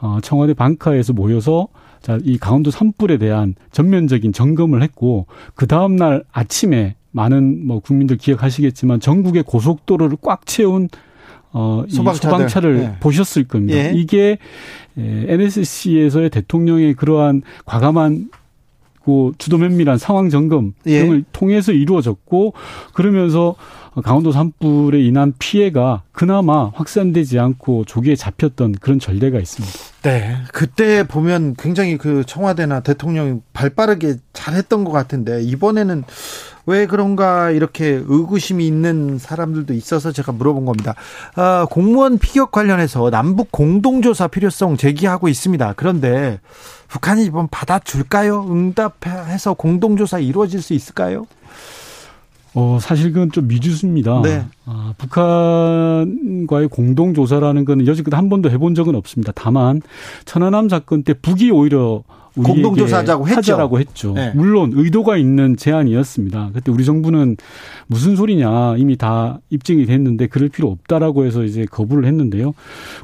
어, 0.01 0.19
청와대 0.23 0.55
방카에서 0.55 1.13
모여서 1.13 1.69
자, 2.01 2.19
이 2.23 2.39
강원도 2.39 2.71
산불에 2.71 3.19
대한 3.19 3.55
전면적인 3.73 4.33
점검을 4.33 4.83
했고 4.83 5.27
그 5.55 5.67
다음 5.67 5.97
날 5.97 6.25
아침에 6.33 6.95
많은 7.11 7.67
뭐 7.67 7.81
국민들 7.81 8.17
기억하시겠지만 8.17 9.01
전국의 9.01 9.43
고속도로를 9.43 10.19
꽉 10.23 10.47
채운 10.47 10.89
어, 11.51 11.85
소방차들. 11.89 12.31
소방차를 12.31 12.77
네. 12.79 12.97
보셨을 13.01 13.45
겁니다. 13.45 13.79
예. 13.79 13.93
이게 13.95 14.39
NSC에서의 14.97 16.31
대통령의 16.31 16.95
그러한 16.95 17.43
과감한 17.65 18.31
그 19.09 19.33
주도 19.39 19.57
면밀한 19.57 19.97
상황 19.97 20.29
점검 20.29 20.75
예. 20.85 21.01
등을 21.01 21.25
통해서 21.33 21.73
이루어졌고 21.73 22.53
그러면서 22.93 23.55
강원도 24.05 24.33
산불에 24.33 25.01
인한 25.01 25.33
피해가 25.39 26.03
그나마 26.13 26.71
확산되지 26.75 27.39
않고 27.39 27.87
조기에 27.87 28.17
잡혔던 28.17 28.73
그런 28.73 28.99
전례가 29.01 29.39
있습니다. 29.39 29.79
네. 30.03 30.37
그때 30.53 31.07
보면 31.07 31.55
굉장히 31.59 31.97
그 31.97 32.23
청와대나 32.27 32.81
대통령이 32.81 33.41
발빠르게 33.55 34.17
잘했던 34.35 34.85
것 34.85 34.93
같은데 34.93 35.43
이번에는 35.43 36.05
왜 36.69 36.87
그런가 36.87 37.51
이렇게 37.51 38.03
의구심이 38.07 38.67
있는 38.67 39.17
사람들도 39.19 39.73
있어서 39.73 40.13
제가 40.13 40.33
물어본 40.33 40.67
겁니다. 40.67 40.95
아, 41.35 41.67
공무원 41.71 42.19
피격 42.19 42.53
관련해서 42.53 43.09
남북 43.09 43.51
공동조사 43.51 44.29
필요성 44.29 44.77
제기하고 44.77 45.29
있습니다. 45.29 45.73
그런데 45.77 46.41
북한이 46.89 47.25
이번 47.25 47.49
받아줄까요? 47.49 48.47
응답해서 48.51 49.55
공동조사 49.55 50.19
이루어질 50.19 50.61
수 50.61 50.75
있을까요? 50.75 51.27
어, 52.53 52.79
사실 52.83 53.15
그건 53.15 53.33
좀 53.33 53.49
미주수입니다. 53.49 54.21
네. 54.23 54.45
아, 54.67 54.93
북한과의 54.99 56.69
공동조사라는 56.69 57.65
거는 57.65 57.87
여지껏 57.87 58.13
한 58.13 58.29
번도 58.29 58.51
해본 58.51 58.75
적은 58.75 58.95
없습니다. 58.95 59.33
다만, 59.35 59.81
천안함 60.27 60.69
사건 60.69 61.03
때 61.03 61.15
북이 61.15 61.51
오히려 61.51 62.03
공동조사하자고 62.35 63.29
했죠. 63.29 63.39
하자라고 63.39 63.81
했죠. 63.81 64.13
네. 64.15 64.33
물론 64.35 64.73
의도가 64.75 65.17
있는 65.17 65.57
제안이었습니다. 65.57 66.51
그때 66.55 66.71
우리 66.71 66.85
정부는 66.85 67.37
무슨 67.87 68.17
소리냐 68.17 68.77
이미 68.77 68.97
다 68.97 69.41
입증이 69.51 69.87
됐는데 69.87 70.27
그럴 70.27 70.49
필요 70.49 70.69
없다라고 70.69 71.25
해서 71.25 71.45
이제 71.45 71.65
거부를 71.65 72.07
했는데요. 72.07 72.55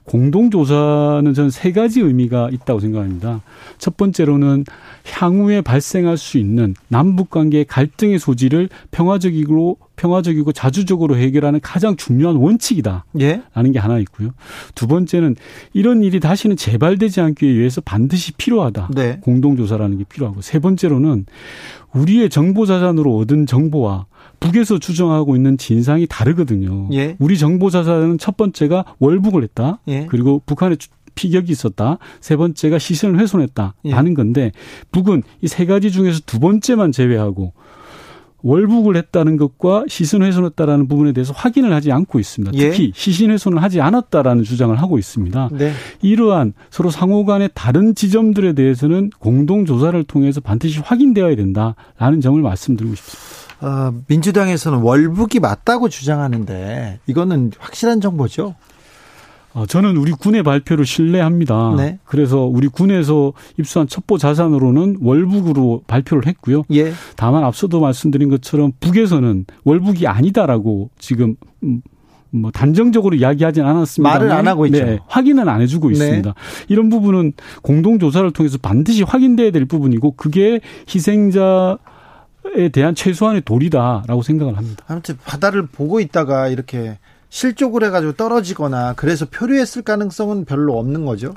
공동조사는 0.05 1.35
저는 1.35 1.51
세 1.51 1.73
가지 1.73 2.01
의미가 2.01 2.51
있다고 2.53 2.81
생각합니다. 2.81 3.43
첫 3.79 3.97
번째로는 3.97 4.65
향후에 5.07 5.61
발생할 5.61 6.17
수 6.17 6.39
있는 6.39 6.75
남북 6.89 7.31
관계의 7.31 7.65
갈등의 7.67 8.19
소지를 8.19 8.69
평화적이고 8.91 9.79
평화적이고 9.97 10.53
자주적으로 10.53 11.17
해결하는 11.17 11.61
가장 11.61 11.97
중요한 11.97 12.37
원칙이다. 12.37 13.05
예. 13.21 13.43
라는 13.55 13.73
게 13.73 13.79
하나 13.79 13.99
있고요. 14.01 14.31
두 14.75 14.87
번째는 14.87 15.37
이런 15.73 16.03
일이 16.03 16.21
다시는 16.21 16.57
재발되지 16.57 17.21
않기 17.21 17.47
위해서 17.59 17.81
반드시 17.81 18.33
필요하다. 18.33 18.91
네. 18.95 19.19
공동조사라는 19.23 19.99
게 19.99 20.05
필요하고 20.05 20.41
세 20.41 20.59
번째로는 20.59 21.27
우리의 21.95 22.31
정보 22.31 22.67
자산으로 22.67 23.17
얻은 23.19 23.47
정보와 23.47 24.07
북에서 24.41 24.79
추정하고 24.79 25.37
있는 25.37 25.57
진상이 25.57 26.07
다르거든요. 26.09 26.89
예. 26.93 27.17
우리 27.19 27.39
정보 27.39 27.71
자산은 27.71 28.19
첫 28.19 28.37
번째가 28.37 28.85
월북을 28.99 29.43
했다. 29.43 29.81
예. 29.89 30.07
그리고 30.07 30.43
북한의 30.45 30.77
피격이 31.15 31.53
있었다. 31.53 31.99
세 32.21 32.37
번째가 32.37 32.79
시선을 32.79 33.21
훼손했다. 33.21 33.75
예. 33.85 33.91
건데 34.15 34.51
북은 34.91 35.23
이 35.41 35.47
세 35.47 35.67
가지 35.67 35.93
중에서 35.93 36.21
두 36.27 36.41
번째만 36.41 36.91
제외하고 36.91 37.53
월북을 38.45 38.97
했다는 38.97 39.39
것과 39.39 39.85
시선 39.89 40.23
훼손했다라는 40.23 40.87
부분에 40.87 41.13
대해서 41.13 41.33
확인을 41.35 41.73
하지 41.73 41.91
않고 41.91 42.21
있습니다. 42.21 42.57
예. 42.59 42.71
특히 42.71 42.93
시신 42.95 43.31
훼손을 43.31 43.63
하지 43.63 43.81
않았다라는 43.81 44.45
주장을 44.45 44.77
하고 44.77 44.99
있습니다. 44.99 45.49
네. 45.53 45.73
이러한 46.03 46.53
서로 46.71 46.91
상호 46.91 47.25
간의 47.25 47.51
다른 47.55 47.95
지점들에 47.95 48.53
대해서는 48.53 49.11
공동 49.19 49.65
조사를 49.65 50.05
통해서 50.05 50.41
반드시 50.41 50.79
확인되어야 50.81 51.35
된다라는 51.37 52.21
점을 52.21 52.41
말씀드리고 52.41 52.95
싶습니다. 52.95 53.45
어, 53.61 53.95
민주당에서는 54.09 54.81
월북이 54.81 55.41
맞다고 55.41 55.89
주장하는데 55.89 57.01
이거는 57.07 57.53
확실한 57.59 58.03
정보죠? 58.03 58.55
어, 59.55 59.67
저는 59.67 59.97
우리 59.97 60.11
군의 60.11 60.43
발표를 60.43 60.85
신뢰합니다. 60.85 61.75
네. 61.77 61.99
그래서 62.05 62.41
우리 62.41 62.67
군에서 62.67 63.33
입수한 63.57 63.87
첩보 63.87 64.19
자산으로는 64.19 64.99
월북으로 65.01 65.83
발표를 65.87 66.27
했고요. 66.27 66.65
예. 66.73 66.93
다만 67.17 67.45
앞서도 67.45 67.81
말씀드린 67.81 68.29
것처럼 68.29 68.73
북에서는 68.81 69.47
월북이 69.63 70.09
아니다라고 70.09 70.91
지금 70.99 71.37
음, 71.63 71.83
뭐 72.31 72.51
단정적으로 72.51 73.15
이야기하진 73.15 73.65
않았습니다. 73.65 74.13
말을 74.13 74.33
안 74.33 74.49
하고 74.49 74.67
있죠. 74.67 74.85
네, 74.85 74.99
확인은 75.07 75.49
안 75.49 75.63
해주고 75.63 75.89
네. 75.89 75.93
있습니다. 75.93 76.35
이런 76.69 76.89
부분은 76.89 77.35
공동 77.63 78.01
조사를 78.01 78.29
통해서 78.33 78.59
반드시 78.61 79.05
확인돼야 79.05 79.53
될 79.53 79.67
부분이고 79.67 80.13
그게 80.17 80.61
희생자 80.93 81.79
에 82.57 82.69
대한 82.69 82.95
최소한의 82.95 83.43
도리다라고 83.43 84.21
생각을 84.23 84.59
합니다. 84.59 84.85
아무튼 84.87 85.17
바다를 85.25 85.67
보고 85.67 85.99
있다가 85.99 86.49
이렇게 86.49 86.99
실족을 87.35 87.83
해가지고 87.83 88.13
떨어지거나 88.13 88.93
그래서 88.95 89.27
표류했을 89.27 89.83
가능성은 89.83 90.45
별로 90.45 90.79
없는 90.79 91.05
거죠. 91.05 91.35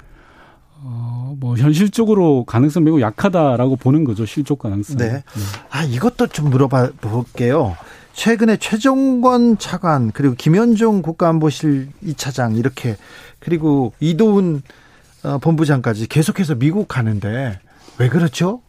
어, 0.76 1.36
뭐 1.40 1.58
현실적으로 1.58 2.46
가능성 2.46 2.84
매우 2.84 3.02
약하다라고 3.02 3.78
보는 3.78 4.04
거죠 4.04 4.24
실족 4.28 4.60
가능성. 4.60 4.98
네. 4.98 5.10
네. 5.10 5.24
아 5.72 5.84
이것도 5.84 6.28
좀 6.28 6.52
물어봐 6.52 6.92
볼게요. 7.02 7.76
최근에 8.14 8.58
최종권 8.58 9.58
차관 9.58 10.12
그리고 10.12 10.36
김현종 10.36 11.02
국가안보실 11.02 11.90
2차장 12.06 12.58
이렇게 12.58 12.96
그리고 13.40 13.94
이도훈 14.00 14.62
어, 15.24 15.40
본부장까지 15.40 16.08
계속해서 16.10 16.56
미국 16.56 16.88
가는데 16.88 17.60
왜 17.98 18.08
그렇죠? 18.08 18.62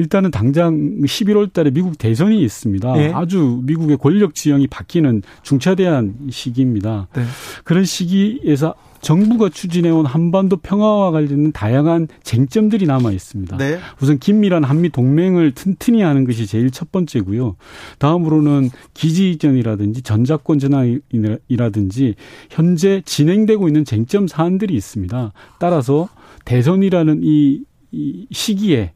일단은 0.00 0.30
당장 0.30 1.00
11월 1.02 1.52
달에 1.52 1.70
미국 1.70 1.98
대선이 1.98 2.42
있습니다. 2.42 2.92
네. 2.94 3.12
아주 3.12 3.60
미국의 3.64 3.98
권력 3.98 4.34
지형이 4.34 4.66
바뀌는 4.66 5.22
중차대한 5.42 6.14
시기입니다. 6.30 7.08
네. 7.14 7.22
그런 7.64 7.84
시기에서 7.84 8.74
정부가 9.02 9.50
추진해온 9.50 10.06
한반도 10.06 10.56
평화와 10.56 11.10
관련된 11.10 11.52
다양한 11.52 12.08
쟁점들이 12.22 12.86
남아 12.86 13.12
있습니다. 13.12 13.58
네. 13.58 13.78
우선 14.00 14.18
긴밀한 14.18 14.64
한미 14.64 14.88
동맹을 14.88 15.52
튼튼히 15.52 16.00
하는 16.00 16.24
것이 16.24 16.46
제일 16.46 16.70
첫 16.70 16.90
번째고요. 16.92 17.56
다음으로는 17.98 18.70
기지 18.94 19.30
이전이라든지 19.32 20.02
전자권 20.02 20.58
전환이라든지 20.58 22.14
현재 22.48 23.02
진행되고 23.04 23.68
있는 23.68 23.84
쟁점 23.84 24.26
사안들이 24.26 24.74
있습니다. 24.74 25.32
따라서 25.58 26.08
대선이라는 26.46 27.20
이, 27.22 27.64
이 27.92 28.26
시기에 28.30 28.92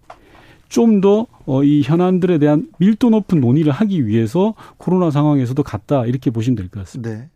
좀 0.68 1.00
더이 1.00 1.26
어, 1.46 1.62
현안들에 1.62 2.38
대한 2.38 2.68
밀도 2.78 3.10
높은 3.10 3.40
논의를 3.40 3.72
하기 3.72 4.06
위해서 4.06 4.54
코로나 4.76 5.10
상황에서도 5.10 5.62
갔다 5.62 6.06
이렇게 6.06 6.30
보시면 6.30 6.56
될 6.56 6.68
것 6.68 6.80
같습니다. 6.80 7.10
네. 7.10 7.28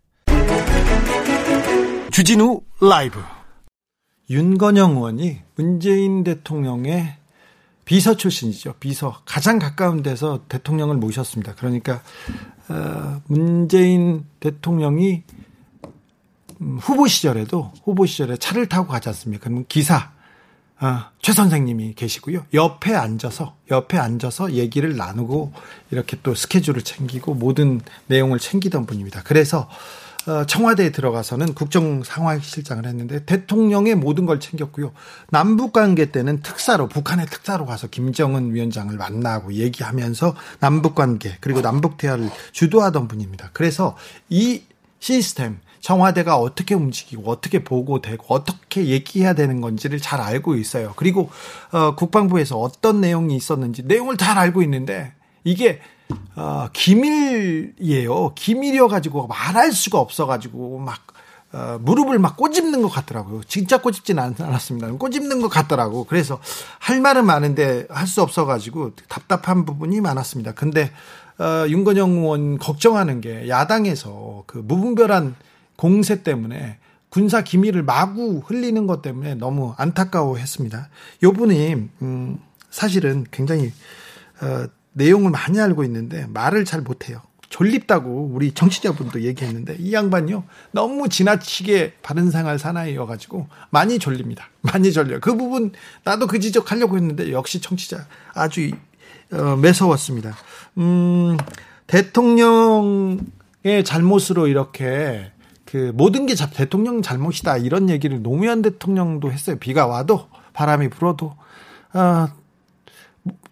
주진우 2.11 2.61
라이브 2.81 3.21
윤건영 4.31 4.97
의원이 4.97 5.39
문재인 5.57 6.25
대통령의 6.25 7.15
비서 7.85 8.17
출신이죠. 8.17 8.75
비서 8.81 9.21
가장 9.25 9.59
가까운 9.59 10.03
데서 10.03 10.41
대통령을 10.49 10.97
모셨습니다. 10.97 11.55
그러니까 11.55 12.03
어, 12.69 13.23
문재인 13.29 14.27
대통령이 14.41 15.23
음, 16.61 16.79
후보 16.81 17.07
시절에도 17.07 17.73
후보 17.85 18.05
시절에 18.05 18.37
차를 18.37 18.69
타고 18.69 18.89
가지 18.89 19.09
않습니까? 19.09 19.45
그러면 19.45 19.65
기사 19.69 20.11
아, 20.81 21.11
최 21.21 21.33
선생님이 21.33 21.95
계시고요. 21.95 22.47
옆에 22.55 22.95
앉아서 22.95 23.57
옆에 23.71 23.99
앉아서 23.99 24.53
얘기를 24.53 24.97
나누고 24.97 25.53
이렇게 25.91 26.17
또 26.23 26.35
스케줄을 26.35 26.83
챙기고 26.83 27.35
모든 27.35 27.81
내용을 28.07 28.39
챙기던 28.39 28.87
분입니다. 28.87 29.23
그래서 29.25 29.69
어, 30.29 30.45
청와대에 30.45 30.93
들어가서는 30.93 31.55
국정 31.55 32.05
상황실장을 32.05 32.85
했는데 32.85 33.25
대통령의 33.25 33.95
모든 33.95 34.27
걸 34.27 34.39
챙겼고요. 34.41 34.93
남북 35.31 35.73
관계 35.73 36.13
때는 36.13 36.43
특사로 36.43 36.87
북한의 36.89 37.27
특사로 37.27 37.65
가서 37.67 37.87
김정은 37.89 38.55
위원장을 38.55 38.95
만나고 38.95 39.55
얘기하면서 39.55 40.37
남북 40.61 40.95
관계 40.95 41.37
그리고 41.41 41.63
남북 41.63 41.97
대화를 41.97 42.31
주도하던 42.53 43.09
분입니다. 43.09 43.51
그래서 43.53 43.97
이 44.29 44.63
시스템 45.01 45.59
청와대가 45.81 46.37
어떻게 46.37 46.75
움직이고 46.75 47.31
어떻게 47.31 47.63
보고되고 47.65 48.25
어떻게 48.29 48.87
얘기해야 48.87 49.35
되는 49.35 49.61
건지를 49.61 50.01
잘 50.01 50.21
알고 50.21 50.57
있어요. 50.57 50.93
그리고 50.97 51.31
어, 51.73 51.95
국방부에서 51.95 52.59
어떤 52.59 53.01
내용이 53.01 53.37
있었는지 53.37 53.83
내용을 53.85 54.17
잘 54.17 54.39
알고 54.39 54.63
있는데 54.63 55.13
이게 55.45 55.81
어, 56.37 56.69
기밀이에요. 56.73 58.33
기밀이어 58.35 58.89
가지고 58.89 59.27
말할 59.27 59.73
수가 59.73 59.99
없어 59.99 60.27
가지고 60.27 60.79
막 60.79 61.01
어, 61.53 61.79
무릎을 61.81 62.19
막 62.19 62.37
꼬집는 62.37 62.83
것 62.83 62.89
같더라고요. 62.89 63.43
진짜 63.45 63.79
꼬집지는 63.81 64.35
않았습니다. 64.39 64.91
꼬집는 64.93 65.41
것 65.41 65.49
같더라고. 65.49 66.05
그래서 66.05 66.39
할 66.79 67.01
말은 67.01 67.25
많은데 67.25 67.87
할 67.89 68.07
수 68.07 68.21
없어가지고 68.23 68.93
답답한 69.09 69.65
부분이 69.65 70.01
많았습니다. 70.01 70.53
근데 70.53 70.91
어, 71.39 71.67
윤건영 71.69 72.11
의원 72.19 72.59
걱정하는 72.59 73.21
게 73.21 73.49
야당에서 73.49 74.45
그 74.47 74.59
무분별한 74.59 75.37
공세 75.79 76.25
때문에 76.25 76.79
군사 77.09 77.43
기밀을 77.43 77.85
마구 77.85 78.43
흘리는 78.45 78.87
것 78.87 79.01
때문에 79.01 79.37
너무 79.37 79.75
안타까워했습니다. 79.79 80.89
요 81.23 81.33
분이 81.33 81.89
음, 82.03 82.39
사실은 82.69 83.25
굉장히 83.31 83.73
어, 84.43 84.67
내용을 84.93 85.31
많이 85.31 85.59
알고 85.61 85.85
있는데 85.85 86.27
말을 86.27 86.65
잘 86.65 86.83
못해요. 86.83 87.23
졸립다고 87.49 88.31
우리 88.35 88.53
정치자분도 88.53 89.23
얘기했는데 89.23 89.77
이 89.79 89.95
양반요 89.95 90.45
너무 90.73 91.09
지나치게 91.09 91.95
바른 92.03 92.31
생활 92.31 92.59
사나이여가지고 92.59 93.49
많이 93.71 94.01
졸립니다. 94.01 94.51
많이 94.61 94.93
졸려. 94.93 95.21
그 95.21 95.37
부분 95.37 95.73
나도 96.03 96.27
그 96.27 96.41
지적하려고 96.41 96.97
했는데 96.97 97.31
역시 97.31 97.61
청취자 97.61 98.07
아주 98.35 98.73
어, 99.33 99.57
매서웠습니다. 99.57 100.37
음, 100.79 101.37
대통령의 101.87 103.23
잘못으로 103.85 104.49
이렇게 104.49 105.31
그 105.71 105.93
모든 105.95 106.25
게 106.25 106.35
대통령 106.35 107.03
잘못이다 107.03 107.59
이런 107.59 107.91
얘기를 107.91 108.23
노무현 108.23 108.63
대통령도 108.63 109.31
했어요. 109.31 109.57
비가 109.61 109.87
와도 109.87 110.29
바람이 110.55 110.89
불어도 110.89 111.35
어, 111.93 112.29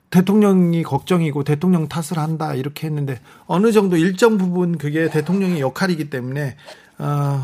대통령이 0.09 0.83
걱정이고 0.83 1.45
대통령 1.45 1.89
탓을 1.89 2.17
한다 2.17 2.55
이렇게 2.55 2.87
했는데 2.87 3.21
어느 3.47 3.71
정도 3.71 3.99
일정 3.99 4.39
부분 4.39 4.79
그게 4.79 5.11
대통령의 5.11 5.61
역할이기 5.61 6.09
때문에 6.09 6.57
어, 6.97 7.43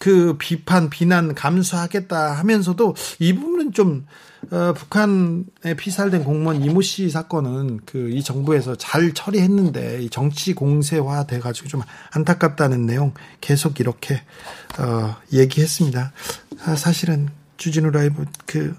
그 0.00 0.36
비판, 0.38 0.90
비난 0.90 1.36
감수하겠다 1.36 2.32
하면서도 2.32 2.96
이 3.20 3.34
부분은 3.34 3.72
좀 3.72 4.06
어, 4.50 4.72
북한에 4.72 5.74
피살된 5.76 6.24
공무원 6.24 6.64
이모 6.64 6.80
씨 6.80 7.10
사건은 7.10 7.80
그 7.84 8.00
이 8.10 8.22
정부에서 8.22 8.76
잘 8.76 9.12
처리했는데 9.12 10.02
이 10.02 10.10
정치 10.10 10.52
공세화 10.54 11.26
돼가지고 11.26 11.68
좀 11.68 11.82
안타깝다는 12.12 12.86
내용 12.86 13.14
계속 13.40 13.80
이렇게 13.80 14.22
어, 14.78 15.16
얘기했습니다. 15.32 16.12
아, 16.64 16.76
사실은 16.76 17.28
주진우 17.56 17.90
라이브 17.90 18.24
그 18.46 18.76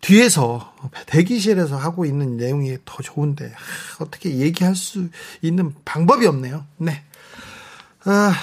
뒤에서 0.00 0.74
대기실에서 1.06 1.76
하고 1.76 2.04
있는 2.04 2.36
내용이 2.36 2.76
더 2.84 3.02
좋은데 3.02 3.46
아, 3.46 4.04
어떻게 4.04 4.36
얘기할 4.36 4.74
수 4.74 5.08
있는 5.40 5.74
방법이 5.84 6.26
없네요. 6.26 6.66
네. 6.78 7.04
아, 8.04 8.34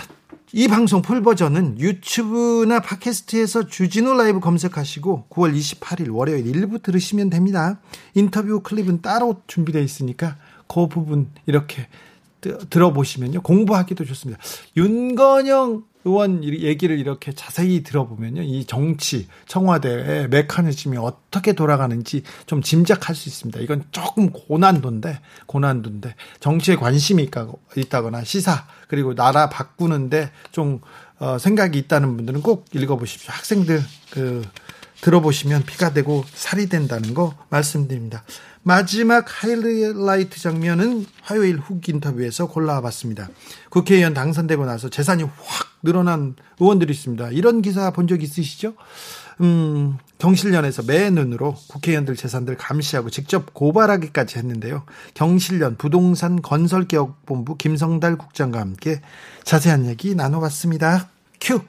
이 0.52 0.68
방송 0.68 1.04
풀 1.04 1.22
버전은 1.22 1.80
유튜브나 1.80 2.80
팟캐스트에서 2.80 3.68
주진우 3.68 4.16
라이브 4.16 4.40
검색하시고 4.40 5.28
9월 5.30 5.56
28일 5.56 6.12
월요일 6.12 6.48
일부 6.48 6.80
들으시면 6.80 7.30
됩니다. 7.30 7.80
인터뷰 8.16 8.62
클립은 8.62 9.04
따로 9.04 9.44
준비되어 9.46 9.82
있으니까 9.84 10.38
그 10.68 10.88
부분 10.88 11.30
이렇게 11.46 11.88
들어보시면요. 12.42 13.42
공부하기도 13.42 14.06
좋습니다. 14.06 14.42
윤건영 14.76 15.84
의원 16.06 16.44
얘기를 16.44 16.98
이렇게 16.98 17.34
자세히 17.34 17.84
들어보면요. 17.84 18.42
이 18.42 18.66
정치, 18.66 19.28
청와대의 19.48 20.30
메커니즘이 20.30 20.98
어떻게 20.98 21.54
돌아가는지 21.54 22.24
좀 22.46 22.62
짐작할 22.62 23.16
수 23.16 23.28
있습니다. 23.28 23.60
이건 23.60 23.84
조금 23.92 24.32
고난도인데, 24.32 25.20
고난도인데, 25.46 26.16
정치에 26.40 26.76
관심이 26.76 27.30
있다거나 27.76 28.24
시사, 28.24 28.66
그리고 28.88 29.14
나라 29.14 29.50
바꾸는데 29.50 30.32
좀, 30.52 30.80
어, 31.20 31.38
생각이 31.38 31.78
있다는 31.78 32.16
분들은 32.16 32.42
꼭 32.42 32.66
읽어보십시오. 32.74 33.32
학생들, 33.34 33.82
그, 34.12 34.42
들어보시면 35.02 35.64
피가 35.64 35.94
되고 35.94 36.24
살이 36.34 36.68
된다는 36.68 37.14
거 37.14 37.34
말씀드립니다. 37.50 38.24
마지막 38.62 39.26
하이라이트 39.28 40.40
장면은 40.40 41.06
화요일 41.22 41.58
훅 41.60 41.88
인터뷰에서 41.88 42.48
골라봤습니다. 42.48 43.30
국회의원 43.70 44.14
당선되고 44.14 44.66
나서 44.66 44.90
재산이 44.90 45.24
확 45.24 45.34
늘어난 45.82 46.36
의원들이 46.60 46.92
있습니다. 46.94 47.30
이런 47.30 47.62
기사 47.62 47.92
본 47.92 48.08
적 48.08 48.22
있으시죠? 48.22 48.74
음, 49.42 49.98
경실련에서 50.18 50.84
매 50.84 51.10
눈으로 51.10 51.56
국회의원들 51.70 52.18
재산들 52.18 52.58
감시하고 52.58 53.10
직접 53.10 53.54
고발하기까지 53.54 54.38
했는데요. 54.38 54.84
경실련 55.14 55.78
부동산 55.78 56.42
건설개혁본부 56.42 57.56
김성달 57.56 58.18
국장과 58.18 58.60
함께 58.60 59.00
자세한 59.46 59.86
얘기 59.86 60.14
나눠봤습니다. 60.16 61.08
큐! 61.40 61.62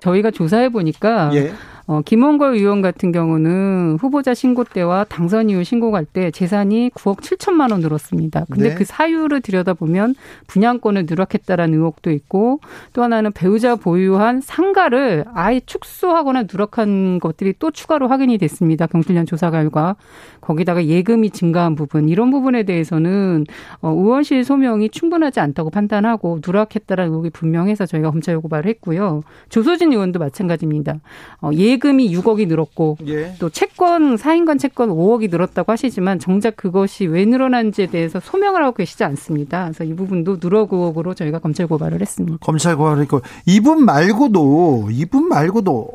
저희가 0.00 0.30
조사해 0.30 0.68
보니까 0.68 1.30
예. 1.34 1.52
어, 1.86 2.00
김원걸 2.04 2.54
의원 2.54 2.82
같은 2.82 3.12
경우는 3.12 3.96
후보자 4.00 4.34
신고 4.34 4.64
때와 4.64 5.04
당선 5.04 5.50
이후 5.50 5.64
신고할 5.64 6.04
때 6.04 6.30
재산이 6.30 6.90
9억 6.90 7.20
7천만 7.20 7.70
원 7.72 7.80
늘었습니다. 7.80 8.46
근데 8.50 8.70
네. 8.70 8.74
그 8.74 8.84
사유를 8.84 9.40
들여다보면 9.40 10.14
분양권을 10.46 11.06
누락했다라는 11.08 11.74
의혹도 11.74 12.10
있고 12.10 12.60
또 12.92 13.02
하나는 13.02 13.32
배우자 13.32 13.76
보유한 13.76 14.40
상가를 14.40 15.24
아예 15.34 15.60
축소하거나 15.60 16.44
누락한 16.50 17.18
것들이 17.18 17.54
또 17.58 17.70
추가로 17.70 18.08
확인이 18.08 18.38
됐습니다. 18.38 18.86
경실련 18.86 19.26
조사 19.26 19.50
결과. 19.50 19.96
거기다가 20.40 20.84
예금이 20.84 21.30
증가한 21.30 21.76
부분 21.76 22.08
이런 22.08 22.30
부분에 22.30 22.64
대해서는 22.64 23.46
어, 23.80 23.90
의원실 23.90 24.44
소명이 24.44 24.90
충분하지 24.90 25.40
않다고 25.40 25.70
판단하고 25.70 26.40
누락했다라는 26.44 27.12
의혹이 27.12 27.30
분명해서 27.30 27.86
저희가 27.86 28.10
검찰 28.10 28.38
고발을 28.40 28.68
했고요. 28.68 29.22
조소진 29.48 29.92
의원도 29.92 30.18
마찬가지입니다. 30.18 30.96
어, 31.40 31.50
예 31.54 31.71
금이 31.78 32.14
6억이 32.16 32.46
늘었고 32.48 32.98
예. 33.06 33.34
또 33.38 33.50
채권 33.50 34.16
사인관 34.16 34.58
채권 34.58 34.90
5억이 34.90 35.30
늘었다고 35.30 35.72
하시지만 35.72 36.18
정작 36.18 36.56
그것이 36.56 37.06
왜 37.06 37.24
늘어난지에 37.24 37.86
대해서 37.86 38.20
소명을 38.20 38.62
하고 38.62 38.74
계시지 38.74 39.04
않습니다. 39.04 39.64
그래서 39.64 39.84
이 39.84 39.94
부분도 39.94 40.38
누락 40.38 40.72
의혹으로 40.72 41.14
저희가 41.14 41.38
검찰 41.38 41.66
고발을 41.66 42.00
했습니다. 42.00 42.38
검찰 42.40 42.76
고발을 42.76 43.02
했고 43.02 43.20
이분 43.46 43.84
말고도 43.84 44.88
이분 44.92 45.28
말고도 45.28 45.90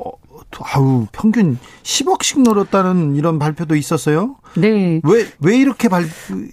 아우 0.59 1.05
평균 1.11 1.57
10억씩 1.83 2.41
늘었다는 2.41 3.15
이런 3.15 3.37
발표도 3.37 3.75
있었어요. 3.75 4.37
네. 4.55 5.01
왜 5.03 5.27
왜 5.39 5.57
이렇게 5.57 5.87
발? 5.87 6.03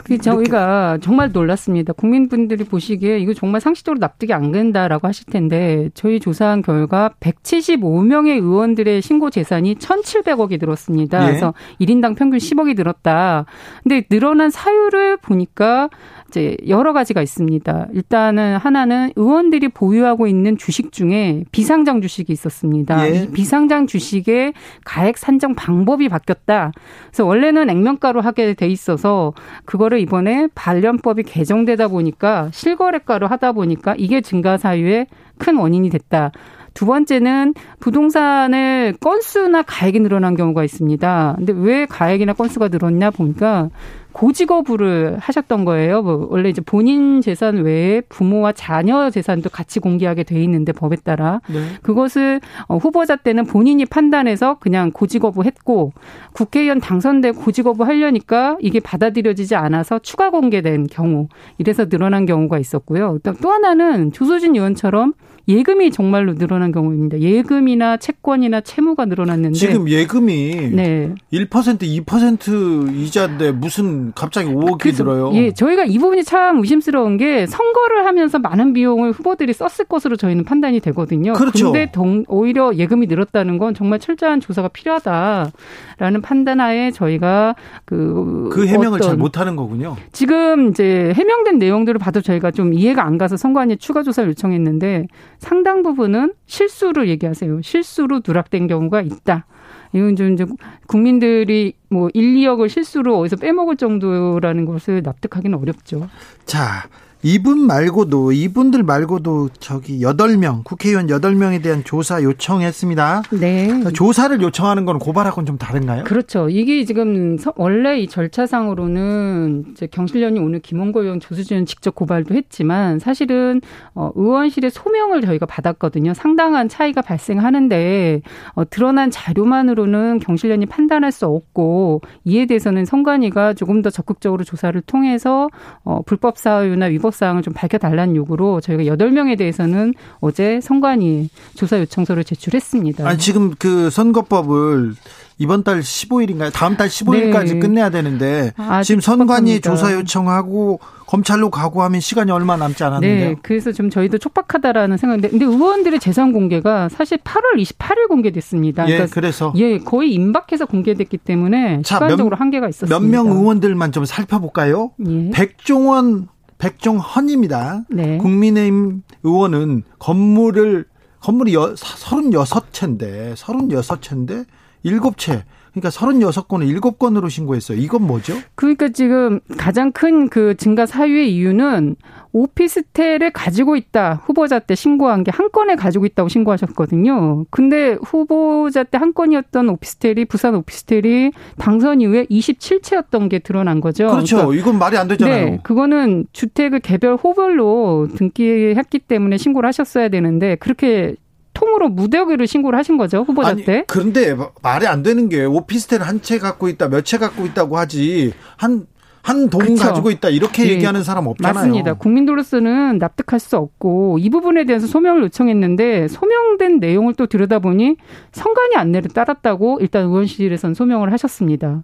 그 0.05 0.19
저희가 0.19 0.99
정말 1.01 1.33
놀랐습니다. 1.33 1.93
국민분들이 1.93 2.65
보시기에 2.65 3.19
이거 3.19 3.33
정말 3.35 3.61
상식적으로 3.61 3.99
납득이 3.99 4.33
안 4.33 4.53
된다라고 4.53 5.07
하실 5.09 5.27
텐데 5.27 5.91
저희 5.95 6.21
조사한 6.21 6.63
결과 6.63 7.11
175명의 7.21 8.43
의원들의 8.43 9.01
신고 9.03 9.31
재산이 9.31 9.77
1,700억이 9.77 10.61
늘었습니다. 10.61 11.23
예. 11.23 11.27
그래서 11.27 11.55
1인당 11.81 12.17
평균 12.17 12.39
10억이 12.39 12.77
늘었다. 12.77 13.47
근데 13.83 14.03
늘어난 14.09 14.51
사유를 14.51 15.17
보니까 15.19 15.89
이제 16.35 16.57
여러 16.67 16.93
가지가 16.93 17.23
있습니다. 17.23 17.89
일단은 17.93 18.57
하나는 18.57 19.13
의원들이 19.15 19.69
보유하고 19.69 20.27
있는 20.27 20.59
주식 20.59 20.91
중에 20.91 21.45
비상장 21.53 22.01
주식이 22.01 22.33
있었습니다. 22.33 23.09
예. 23.09 23.15
이 23.15 23.31
비상장 23.31 23.87
주식의 23.87 24.53
가액 24.85 25.17
산정 25.17 25.55
방법이 25.55 26.09
바뀌었다. 26.09 26.73
그래서 27.07 27.25
원래는 27.25 27.71
액면가로 27.71 28.21
하게 28.21 28.55
돼 28.55 28.67
있어서 28.67 29.33
그거를 29.65 30.01
이번에 30.01 30.49
관련법이 30.57 31.23
개정되다 31.23 31.87
보니까 31.87 32.49
실거래가로 32.53 33.29
하다 33.29 33.53
보니까 33.53 33.95
이게 33.97 34.21
증가 34.21 34.57
사유의 34.57 35.07
큰 35.39 35.57
원인이 35.57 35.89
됐다. 35.91 36.33
두 36.75 36.87
번째는 36.87 37.55
부동산의 37.79 38.95
건수나 38.95 39.63
가액이 39.63 40.01
늘어난 40.01 40.35
경우가 40.35 40.65
있습니다. 40.65 41.35
근데 41.39 41.53
왜 41.57 41.87
가액이나 41.87 42.33
건수가 42.33 42.69
늘었냐 42.69 43.13
보니까 43.13 43.71
고지거부를 44.15 45.19
하셨던 45.19 45.65
거예요. 45.65 46.01
뭐 46.03 46.29
원래 46.31 46.49
이제 46.49 46.63
본인 46.63 47.21
재산 47.21 47.57
외에 47.59 48.01
부모와 48.09 48.53
자녀 48.53 49.11
재산도 49.11 49.51
같이 49.51 49.81
공개하게 49.81 50.23
돼 50.23 50.41
있는데 50.45 50.73
법에 50.73 50.97
따라 50.97 51.41
네. 51.53 51.61
그것을 51.83 52.41
어, 52.69 52.77
후보자 52.77 53.17
때는 53.17 53.45
본인이 53.45 53.85
판단해서 53.85 54.59
그냥 54.61 54.93
고지거부했고 54.93 55.93
국회의원 56.33 56.81
당선돼 56.81 57.33
고지거부 57.33 57.85
하려니까 57.85 58.57
이게 58.61 58.81
받아들여지지 58.81 59.57
않아서 59.57 59.99
추가 59.99 60.31
공개된 60.31 60.87
경우 60.87 61.29
이래서 61.59 61.89
늘어난 61.89 62.25
경우가 62.25 62.59
있었고요. 62.59 63.19
또 63.43 63.51
하나는 63.51 64.13
조소진 64.13 64.55
의원처럼 64.55 65.13
예금이 65.47 65.91
정말로 65.91 66.35
늘어난 66.35 66.73
경우입니다. 66.73 67.21
예금이나 67.21 67.99
채권이나 67.99 68.63
채무가 68.63 69.05
늘어났는데 69.05 69.59
지금 69.59 69.89
예금이 69.89 70.71
네. 70.73 71.15
1% 71.33 72.05
2% 72.05 72.95
이자인데 72.97 73.53
무슨 73.53 74.04
갑자기 74.15 74.49
5억이 74.49 74.79
그래서, 74.81 75.05
들어요. 75.05 75.31
예, 75.35 75.53
저희가 75.53 75.85
이 75.85 75.99
부분이 75.99 76.25
참 76.25 76.59
의심스러운 76.59 77.17
게 77.17 77.47
선거를 77.47 78.07
하면서 78.07 78.39
많은 78.39 78.73
비용을 78.73 79.13
후보들이 79.13 79.53
썼을 79.53 79.87
것으로 79.89 80.17
저희는 80.17 80.45
판단이 80.45 80.81
되거든요. 80.81 81.33
그렇죠. 81.35 81.73
근데 81.73 81.91
오히려 82.29 82.75
예금이 82.75 83.07
늘었다는 83.07 83.59
건 83.59 83.75
정말 83.75 83.99
철저한 83.99 84.41
조사가 84.41 84.69
필요하다라는 84.69 86.23
판단하에 86.23 86.91
저희가 86.91 87.55
그, 87.85 88.51
그 88.53 88.67
해명을 88.67 89.01
잘 89.01 89.17
못하는 89.17 89.57
거군요. 89.57 89.97
지금 90.13 90.71
이제 90.71 91.13
해명된 91.15 91.59
내용들을 91.59 91.99
봐도 91.99 92.21
저희가 92.21 92.51
좀 92.51 92.73
이해가 92.73 93.05
안 93.05 93.19
가서 93.19 93.37
선관위 93.37 93.77
추가 93.79 94.03
조사를 94.03 94.29
요청했는데 94.31 95.07
상당 95.39 95.83
부분은 95.83 96.33
실수를 96.47 97.09
얘기하세요. 97.09 97.63
실수로 97.63 98.21
누락된 98.27 98.67
경우가 98.67 99.01
있다. 99.01 99.47
이건 99.95 100.17
좀 100.17 100.35
이제 100.35 100.45
국민들이 100.89 101.73
뭐 101.89 102.11
1, 102.13 102.35
2억을 102.35 102.69
실수로 102.69 103.21
어디서 103.21 103.37
빼먹을 103.37 103.77
정도라는 103.77 104.65
것을 104.67 105.03
납득하기는 105.03 105.57
어렵죠. 105.57 106.09
자, 106.45 106.89
이분 107.27 107.59
말고도 107.61 108.33
이분들 108.33 108.83
말고도 108.83 109.49
저기 109.59 110.01
8명 110.01 110.63
국회의원 110.63 111.07
8명에 111.07 111.63
대한 111.63 111.83
조사 111.83 112.23
요청했습니다. 112.23 113.23
네. 113.41 113.83
조사를 113.95 114.43
요청하는 114.43 114.85
건 114.85 114.99
고발하고는 114.99 115.47
좀 115.47 115.57
다른가요? 115.57 116.05
그렇죠. 116.05 116.51
이게 116.51 116.85
지금 116.85 117.39
원래 117.57 117.99
이 117.99 118.09
절차상으로는 118.09 119.69
이제 119.71 119.87
경실련이 119.87 120.39
오늘 120.39 120.61
김원고 120.61 121.03
의원 121.03 121.19
조수진 121.19 121.65
직접 121.65 121.95
고발도 121.95 122.35
했지만 122.35 122.99
사실은 122.99 123.63
어 123.95 124.11
의원실의 124.15 124.71
소명을 124.71 125.23
저희가 125.23 125.47
받았거든요. 125.47 126.13
상당한 126.13 126.69
차이가 126.69 127.01
발생하는데 127.01 128.21
어 128.53 128.69
드러난 128.69 129.11
자료만으로는 129.11 130.19
경실련이 130.19 130.67
판단할 130.67 131.11
수 131.11 131.25
없고 131.25 132.03
이에 132.25 132.45
대해서는 132.45 132.85
선관위가 132.85 133.55
조금 133.55 133.81
더 133.81 133.89
적극적으로 133.89 134.45
조사를 134.45 134.79
통해서 134.83 135.49
어 135.85 136.03
불법 136.05 136.37
사유나 136.37 136.87
위법 136.87 137.14
사항을 137.15 137.43
좀 137.43 137.55
밝혀달라는 137.55 138.17
요구로 138.17 138.61
저희가 138.61 138.83
8명에 138.97 139.39
대해서는 139.39 139.95
어제 140.21 140.61
선관위 140.61 141.29
조사 141.55 141.79
요청서를 141.81 142.25
제출했습니다. 142.25 143.09
아니, 143.09 143.19
지금 143.19 143.53
그 143.59 143.91
선거법을 143.91 144.95
이번 145.39 145.65
달 145.65 145.81
15일인가요? 145.81 146.53
다음 146.53 146.77
달 146.77 146.89
15일까지 146.89 147.55
네. 147.55 147.59
끝내야 147.59 147.91
되는데 147.91 148.53
지금 148.85 149.01
선관위 149.01 149.61
조사 149.61 149.93
요청하고 149.93 150.79
검찰로 151.07 151.51
가고 151.51 151.83
하면 151.83 152.01
시간이 152.01 152.31
얼마 152.31 152.57
남지 152.57 152.83
않았는데요. 152.85 153.29
네, 153.31 153.37
그래서 153.43 153.73
좀 153.73 153.91
저희도 153.91 154.19
촉박하다라는 154.19 154.97
생각인데 154.97 155.29
근데 155.31 155.45
의원들의 155.45 155.99
재산 156.01 156.33
공개가 156.33 156.89
사실 156.89 157.19
8월 157.19 157.61
28일 157.61 158.09
공개됐습니다. 158.09 158.85
예, 158.89 158.93
그러니까 158.93 159.15
그래서 159.15 159.53
예, 159.57 159.79
거의 159.79 160.13
임박해서 160.15 160.67
공개됐기 160.67 161.19
때문에 161.19 161.83
자, 161.83 161.97
시간적으로 161.97 162.31
몇, 162.37 162.41
한계가 162.41 162.69
있었습니다. 162.69 162.99
몇 163.01 163.09
명 163.09 163.27
의원들만 163.37 163.91
좀 163.93 164.05
살펴볼까요? 164.05 164.93
예. 165.07 165.31
백종원 165.31 166.29
백종헌입니다. 166.65 167.85
네. 167.91 168.17
국민의힘 168.17 169.03
의원은 169.23 169.83
건물을 169.99 170.87
건물이 171.21 171.53
36채인데 171.53 173.35
36채인데 173.35 174.47
일곱 174.83 175.19
채. 175.19 175.45
그러니까 175.75 175.91
36건을 175.91 176.81
7건으로 176.81 177.29
신고했어요. 177.29 177.79
이건 177.79 178.07
뭐죠? 178.07 178.35
그러니까 178.55 178.89
지금 178.91 179.41
가장 179.59 179.93
큰 179.93 180.29
그 180.29 180.55
증가 180.57 180.87
사유의 180.87 181.35
이유는 181.35 181.97
오피스텔을 182.33 183.31
가지고 183.33 183.77
있다. 183.77 184.23
후보자 184.25 184.59
때 184.59 184.75
신고한 184.75 185.23
게 185.25 185.31
한 185.35 185.51
건에 185.51 185.75
가지고 185.75 186.07
있다고 186.07 186.29
신고하셨거든요. 186.29 187.45
근데 187.51 187.97
후보자 188.03 188.83
때 188.85 188.99
한 188.99 189.13
건이었던 189.13 189.69
오피스텔이 189.69 190.25
부산 190.27 190.55
오피스텔이 190.55 191.33
당선 191.59 192.01
이후에 192.01 192.27
27채였던 192.27 193.29
게 193.29 193.39
드러난 193.41 193.81
거죠. 193.81 194.07
그렇죠. 194.09 194.37
그러니까 194.37 194.61
이건 194.61 194.79
말이 194.79 194.97
안 194.97 195.09
되잖아요. 195.09 195.45
네. 195.45 195.61
그거는 195.63 196.27
주택을 196.33 196.79
개별 196.81 197.17
호별로 197.17 198.09
등기했기 198.17 199.01
때문에 199.01 199.37
신고를 199.37 199.67
하셨어야 199.69 200.09
되는데 200.09 200.55
그렇게 200.57 201.17
통으로 201.55 201.89
무더기를 201.89 202.47
신고를 202.47 202.79
하신 202.79 202.97
거죠 202.99 203.25
후보자 203.27 203.49
아니, 203.51 203.65
때. 203.65 203.85
그런데 203.87 204.37
말이 204.63 204.87
안 204.87 205.03
되는 205.03 205.29
게 205.29 205.45
오피스텔 205.45 206.03
한 206.03 206.21
채 206.21 206.39
갖고 206.39 206.69
있다 206.69 206.89
몇 206.89 207.03
채 207.05 207.19
갖고 207.19 207.47
있다고 207.47 207.79
하지 207.79 208.33
한 208.57 208.87
한동 209.23 209.75
가지고 209.77 210.11
있다 210.11 210.29
이렇게 210.29 210.65
네. 210.65 210.71
얘기하는 210.73 211.03
사람 211.03 211.27
없잖아요. 211.27 211.55
맞습니다. 211.55 211.95
국민들로서는 211.95 212.99
납득할 212.99 213.41
수 213.41 213.57
없고 213.57 214.19
이 214.19 214.29
부분에 214.29 214.67
대해서 214.67 214.87
소명을 214.87 215.23
요청했는데 215.23 216.09
소명된 216.09 216.79
내용을 216.79 217.15
또 217.15 217.27
들여다보니 217.27 217.97
선관위 218.33 218.77
안내를 218.77 219.11
따랐다고 219.13 219.79
일단 219.81 220.05
의원실에선 220.05 220.75
소명을 220.75 221.11
하셨습니다. 221.13 221.83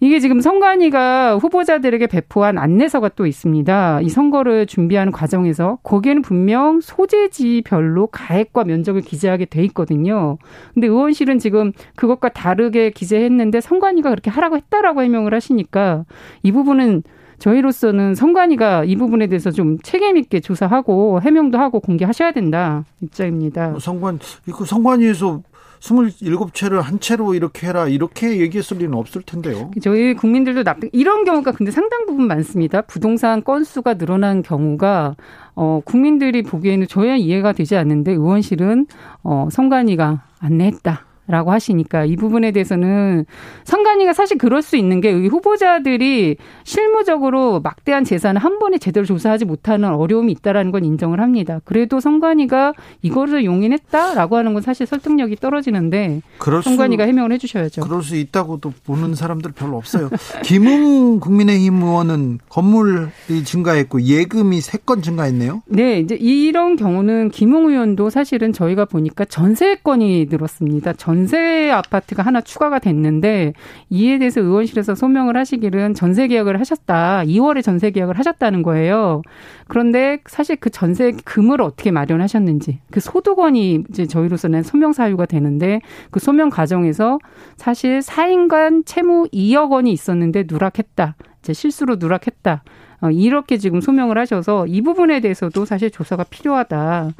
이게 0.00 0.18
지금 0.18 0.40
선관위가 0.40 1.36
후보자들에게 1.36 2.06
배포한 2.06 2.56
안내서가 2.56 3.10
또 3.10 3.26
있습니다. 3.26 4.00
이 4.00 4.08
선거를 4.08 4.66
준비하는 4.66 5.12
과정에서 5.12 5.78
거기에는 5.82 6.22
분명 6.22 6.80
소재지별로 6.80 8.06
가액과 8.06 8.64
면적을 8.64 9.02
기재하게 9.02 9.44
돼 9.44 9.62
있거든요. 9.64 10.38
근데 10.72 10.86
의원실은 10.86 11.38
지금 11.38 11.72
그것과 11.96 12.30
다르게 12.30 12.90
기재했는데 12.90 13.60
선관위가 13.60 14.08
그렇게 14.08 14.30
하라고 14.30 14.56
했다라고 14.56 15.02
해명을 15.02 15.34
하시니까 15.34 16.06
이 16.42 16.50
부분은 16.50 17.02
저희로서는 17.38 18.14
선관위가 18.14 18.84
이 18.84 18.96
부분에 18.96 19.26
대해서 19.26 19.50
좀 19.50 19.78
책임 19.82 20.16
있게 20.16 20.40
조사하고 20.40 21.20
해명도 21.22 21.58
하고 21.58 21.80
공개하셔야 21.80 22.32
된다 22.32 22.84
입장입니다. 23.00 23.78
선관 23.78 24.18
이거 24.46 24.64
선관위에서 24.64 25.42
27채를 25.80 26.80
한 26.80 27.00
채로 27.00 27.34
이렇게 27.34 27.66
해라 27.66 27.88
이렇게 27.88 28.38
얘기했을 28.40 28.78
리는 28.78 28.94
없을 28.94 29.22
텐데요. 29.22 29.70
저희 29.82 30.14
국민들도 30.14 30.62
납득 30.62 30.90
이런 30.92 31.24
경우가 31.24 31.52
근데 31.52 31.72
상당 31.72 32.06
부분 32.06 32.26
많습니다. 32.26 32.82
부동산 32.82 33.42
건수가 33.42 33.94
늘어난 33.94 34.42
경우가 34.42 35.16
어 35.54 35.80
국민들이 35.84 36.42
보기에는 36.42 36.86
저야 36.86 37.16
이해가 37.16 37.52
되지 37.52 37.76
않는데 37.76 38.12
의원실은 38.12 38.86
어 39.22 39.48
선관위가 39.50 40.22
안내했다. 40.38 41.09
라고 41.30 41.52
하시니까 41.52 42.04
이 42.04 42.16
부분에 42.16 42.50
대해서는 42.50 43.24
선관위가 43.64 44.12
사실 44.12 44.36
그럴 44.36 44.62
수 44.62 44.76
있는 44.76 45.00
게 45.00 45.12
후보자들이 45.12 46.36
실무적으로 46.64 47.60
막대한 47.60 48.04
재산을 48.04 48.40
한 48.42 48.58
번에 48.58 48.78
제대로 48.78 49.06
조사하지 49.06 49.44
못하는 49.44 49.90
어려움이 49.94 50.32
있다라는 50.32 50.72
건 50.72 50.84
인정을 50.84 51.20
합니다. 51.20 51.60
그래도 51.64 52.00
선관위가 52.00 52.74
이거를 53.02 53.44
용인했다라고 53.44 54.36
하는 54.36 54.54
건 54.54 54.62
사실 54.62 54.86
설득력이 54.86 55.36
떨어지는데 55.36 56.22
선관위가 56.38 57.04
해명을 57.04 57.32
해주셔야죠. 57.32 57.82
그럴 57.82 58.02
수 58.02 58.16
있다고도 58.16 58.72
보는 58.84 59.14
사람들 59.14 59.52
별로 59.52 59.76
없어요. 59.76 60.10
김웅 60.42 61.20
국민의힘 61.20 61.82
의원은 61.82 62.40
건물이 62.48 63.44
증가했고 63.44 64.02
예금이 64.02 64.58
3건 64.58 65.02
증가했네요. 65.02 65.62
네, 65.66 66.00
이제 66.00 66.16
이런 66.16 66.76
경우는 66.76 67.30
김웅 67.30 67.70
의원도 67.70 68.10
사실은 68.10 68.52
저희가 68.52 68.84
보니까 68.84 69.24
전세건이 69.24 70.26
늘었습니다. 70.30 70.94
전 70.94 71.19
전세 71.20 71.70
아파트가 71.70 72.22
하나 72.22 72.40
추가가 72.40 72.78
됐는데 72.78 73.52
이에 73.90 74.18
대해서 74.18 74.40
의원실에서 74.40 74.94
소명을 74.94 75.36
하시기는 75.36 75.92
전세 75.92 76.26
계약을 76.28 76.58
하셨다. 76.58 77.24
2월에 77.26 77.62
전세 77.62 77.90
계약을 77.90 78.18
하셨다는 78.18 78.62
거예요. 78.62 79.20
그런데 79.68 80.20
사실 80.24 80.56
그 80.56 80.70
전세 80.70 81.12
금을 81.12 81.60
어떻게 81.60 81.90
마련하셨는지 81.90 82.80
그 82.90 83.00
소득원이 83.00 83.84
이제 83.90 84.06
저희로서는 84.06 84.62
소명 84.62 84.94
사유가 84.94 85.26
되는데 85.26 85.80
그 86.10 86.20
소명 86.20 86.48
과정에서 86.48 87.18
사실 87.58 87.98
4인간 87.98 88.86
채무 88.86 89.28
2억 89.30 89.72
원이 89.72 89.92
있었는데 89.92 90.44
누락했다. 90.48 91.16
이제 91.40 91.52
실수로 91.52 91.96
누락했다. 91.96 92.62
어, 93.02 93.10
이렇게 93.10 93.58
지금 93.58 93.82
소명을 93.82 94.16
하셔서 94.16 94.66
이 94.66 94.80
부분에 94.80 95.20
대해서도 95.20 95.66
사실 95.66 95.90
조사가 95.90 96.24
필요하다. 96.24 97.10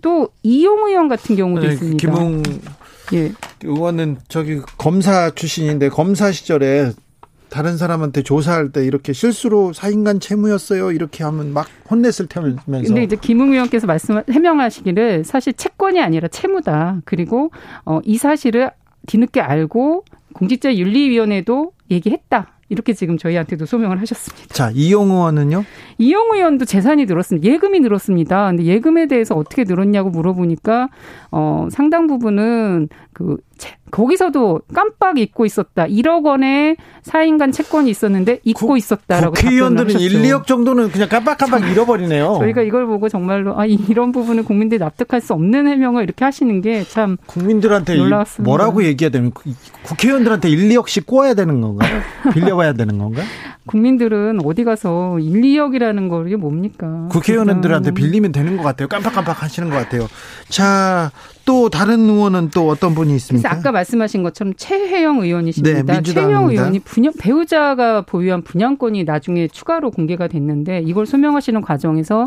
또 0.00 0.28
이용 0.42 0.86
의원 0.86 1.08
같은 1.08 1.36
경우도 1.36 1.66
네, 1.66 1.72
있습니다. 1.72 1.96
김웅 1.96 2.42
예. 3.12 3.32
의원은 3.62 4.18
저기 4.28 4.60
검사 4.78 5.30
출신인데 5.30 5.88
검사 5.90 6.32
시절에 6.32 6.92
다른 7.50 7.76
사람한테 7.76 8.22
조사할 8.22 8.72
때 8.72 8.84
이렇게 8.84 9.12
실수로 9.12 9.72
사인간 9.72 10.18
채무였어요. 10.18 10.90
이렇게 10.90 11.22
하면 11.22 11.52
막 11.52 11.68
혼냈을 11.88 12.26
테면서. 12.26 12.64
근데 12.66 13.04
이제 13.04 13.14
김웅 13.14 13.52
의원께서 13.52 13.86
말씀 13.86 14.20
해명하시기를 14.28 15.24
사실 15.24 15.52
채권이 15.52 16.00
아니라 16.00 16.26
채무다. 16.28 17.02
그리고 17.04 17.52
어, 17.84 18.00
이 18.02 18.18
사실을 18.18 18.72
뒤늦게 19.06 19.40
알고 19.40 20.04
공직자윤리위원회도 20.32 21.72
얘기했다. 21.92 22.53
이렇게 22.68 22.92
지금 22.92 23.18
저희한테도 23.18 23.66
소명을 23.66 24.00
하셨습니다. 24.00 24.54
자, 24.54 24.70
이용 24.74 25.10
의원은요? 25.10 25.64
이용 25.98 26.34
의원도 26.34 26.64
재산이 26.64 27.04
늘었습니다. 27.04 27.46
예금이 27.46 27.80
늘었습니다. 27.80 28.48
근데 28.48 28.64
예금에 28.64 29.06
대해서 29.06 29.34
어떻게 29.34 29.64
늘었냐고 29.64 30.10
물어보니까 30.10 30.88
어 31.30 31.68
상당 31.70 32.06
부분은 32.06 32.88
그 33.12 33.36
거기서도 33.94 34.62
깜빡 34.74 35.18
잊고 35.18 35.46
있었다. 35.46 35.86
1억 35.86 36.24
원의 36.24 36.76
4인간 37.04 37.52
채권이 37.52 37.90
있었는데 37.90 38.40
잊고 38.44 38.68
국, 38.68 38.78
있었다라고 38.78 39.34
국회의원들은 39.34 40.00
1, 40.00 40.22
2억 40.22 40.46
정도는 40.46 40.90
그냥 40.90 41.08
깜빡깜빡 41.08 41.70
잃어버리네요. 41.70 42.38
저희가 42.40 42.62
이걸 42.62 42.86
보고 42.86 43.08
정말로 43.08 43.58
아 43.58 43.66
이런 43.66 44.10
부분은 44.12 44.44
국민들이 44.44 44.78
납득할 44.78 45.20
수 45.20 45.32
없는 45.34 45.68
해명을 45.68 46.02
이렇게 46.04 46.24
하시는 46.24 46.60
게 46.60 46.84
참 46.94 47.16
국민들한테 47.26 47.96
놀라웠습니다. 47.96 48.48
뭐라고 48.48 48.84
얘기해야 48.84 49.10
되면 49.10 49.32
국회의원들한테 49.82 50.48
1, 50.48 50.68
2억씩 50.70 51.06
꼬아야 51.06 51.34
되는 51.34 51.60
건가요? 51.60 52.00
빌려봐야 52.32 52.72
되는 52.74 52.98
건가요? 52.98 53.26
국민들은 53.66 54.40
어디 54.44 54.64
가서 54.64 55.18
1, 55.18 55.40
2억이라는 55.40 56.08
거 56.08 56.24
이게 56.26 56.36
뭡니까? 56.36 57.08
국회의원들한테 57.10 57.92
빌리면 57.92 58.32
되는 58.32 58.56
것 58.56 58.62
같아요. 58.62 58.88
깜빡깜빡 58.88 59.42
하시는 59.42 59.70
것 59.70 59.76
같아요. 59.76 60.06
자, 60.48 61.10
또 61.44 61.68
다른 61.68 62.08
의원은 62.08 62.50
또 62.54 62.68
어떤 62.68 62.94
분이 62.94 63.14
있습니까? 63.16 63.50
아까 63.50 63.72
말씀하신 63.72 64.22
것처럼 64.22 64.54
최혜영 64.56 65.20
의원이십니다. 65.20 65.82
네, 65.82 66.02
최혜영 66.02 66.50
의원이 66.50 66.80
분양, 66.80 67.12
배우자가 67.18 68.02
보유한 68.02 68.42
분양권이 68.42 69.04
나중에 69.04 69.48
추가로 69.48 69.90
공개가 69.90 70.28
됐는데 70.28 70.82
이걸 70.86 71.06
소명하시는 71.06 71.60
과정에서 71.60 72.26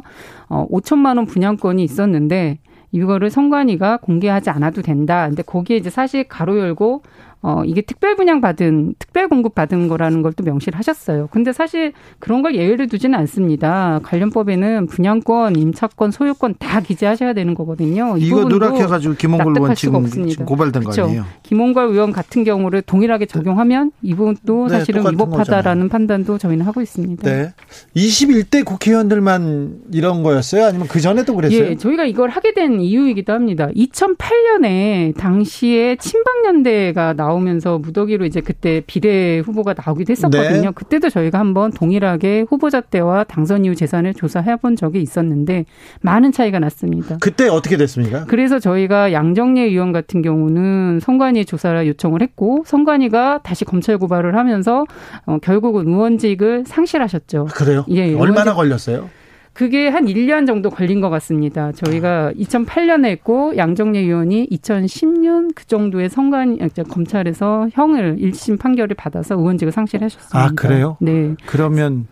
어 0.50 0.68
5천만 0.70 1.18
원 1.18 1.26
분양권이 1.26 1.84
있었는데 1.84 2.60
이거를 2.92 3.30
선관위가 3.30 3.98
공개하지 3.98 4.50
않아도 4.50 4.82
된다. 4.82 5.28
근데 5.28 5.42
거기에 5.44 5.78
이제 5.78 5.90
사실 5.90 6.24
가로 6.24 6.58
열고 6.60 7.04
어, 7.42 7.64
이게 7.66 7.82
특별 7.82 8.16
분양 8.16 8.40
받은, 8.42 8.96
특별 9.00 9.28
공급 9.28 9.54
받은 9.56 9.88
거라는 9.88 10.22
걸 10.22 10.38
또 10.38 10.44
명시를 10.44 10.78
하셨어요. 10.78 11.28
근데 11.32 11.52
사실 11.52 11.94
그런 12.20 12.42
걸 12.44 12.56
예외를 12.56 12.88
두지는 12.88 13.18
않습니다. 13.20 14.00
관련법에는 14.04 14.86
분양권, 14.86 15.56
임차권, 15.56 16.12
소유권 16.12 16.56
다 16.60 16.80
기재하셔야 16.80 17.34
되는 17.34 17.56
거거든요. 17.56 18.16
이거 18.20 18.44
누락해가지고 18.46 19.16
김홍걸 19.16 19.54
의원 19.58 19.74
지금, 19.76 20.06
지금 20.06 20.46
고발된 20.46 20.84
그렇죠. 20.84 21.02
거 21.02 21.08
아니에요? 21.08 21.26
김홍걸 21.44 21.88
의원 21.88 22.12
같은 22.12 22.44
경우를 22.44 22.84
동일하게 22.84 23.26
적용하면 23.26 23.92
이 24.04 24.14
부분도 24.14 24.68
네, 24.68 24.78
사실은 24.78 25.04
위법하다라는 25.12 25.90
판단도 25.90 26.38
저희는 26.38 26.66
하고 26.66 26.82
있습니다. 26.82 27.24
네. 27.24 27.54
21대 27.96 28.64
국회의원들만 28.64 29.80
이런 29.94 30.22
거였어요? 30.22 30.66
아니면 30.66 30.88
그 30.88 31.00
전에도 31.02 31.34
그랬어요? 31.36 31.66
예, 31.72 31.76
저희가 31.76 32.06
이걸 32.06 32.30
하게 32.30 32.54
된 32.54 32.80
이유이기도 32.80 33.34
합니다. 33.34 33.70
2008년에 33.76 35.18
당시에 35.18 35.96
친박연대가 35.96 37.14
나 37.14 37.27
나오면서 37.28 37.78
무더기로 37.80 38.26
이제 38.26 38.42
그때 38.42 38.82
비례 38.88 39.40
후보가 39.40 39.76
나오기도 39.86 40.12
했었거든요. 40.12 40.62
네. 40.62 40.72
그때도 40.74 41.10
저희가 41.10 41.40
한번 41.40 41.72
동일하게 41.72 42.46
후보자 42.50 42.82
때와 42.82 43.24
당선 43.26 43.66
이후 43.66 43.76
재산을 43.76 44.14
조사해 44.14 44.58
본 44.58 44.76
적이 44.76 45.02
있었는데 45.02 45.66
많은 46.02 46.32
차이가 46.32 46.60
났습니다. 46.60 47.18
그때 47.20 47.48
어떻게 47.48 47.78
됐습니까? 47.78 48.26
그래서 48.26 48.60
저희가 48.60 49.12
양정례 49.12 49.62
의원 49.62 49.92
같은 49.92 50.22
경우는 50.22 51.00
선관위 51.02 51.46
조사를 51.46 51.88
요청을 51.88 52.22
했고 52.22 52.64
선관위가 52.66 53.42
다시 53.44 53.66
검찰 53.66 53.98
고발을 53.98 54.36
하면서 54.38 54.86
어, 55.26 55.38
결국은 55.40 55.88
의원직을 55.88 56.64
상실하셨죠. 56.66 57.48
그래요? 57.54 57.86
예. 57.90 58.14
얼마나 58.16 58.54
걸렸어요? 58.54 59.10
그게 59.58 59.88
한 59.88 60.06
1년 60.06 60.46
정도 60.46 60.70
걸린 60.70 61.02
것 61.02 61.10
같습니다. 61.10 61.72
저희가 61.72 62.32
2008년에 62.34 63.06
했고 63.06 63.58
양정래 63.58 63.98
의원이 63.98 64.50
2010년 64.52 65.50
그 65.56 65.66
정도의 65.66 66.10
선관 66.12 66.60
검찰에서 66.88 67.68
형을 67.72 68.18
1심 68.18 68.60
판결을 68.60 68.96
받아서 68.96 69.34
의원직을 69.34 69.72
상실하셨습니다. 69.72 70.40
아 70.40 70.52
그래요? 70.56 70.98
네. 71.00 71.34
그러면 71.48 72.06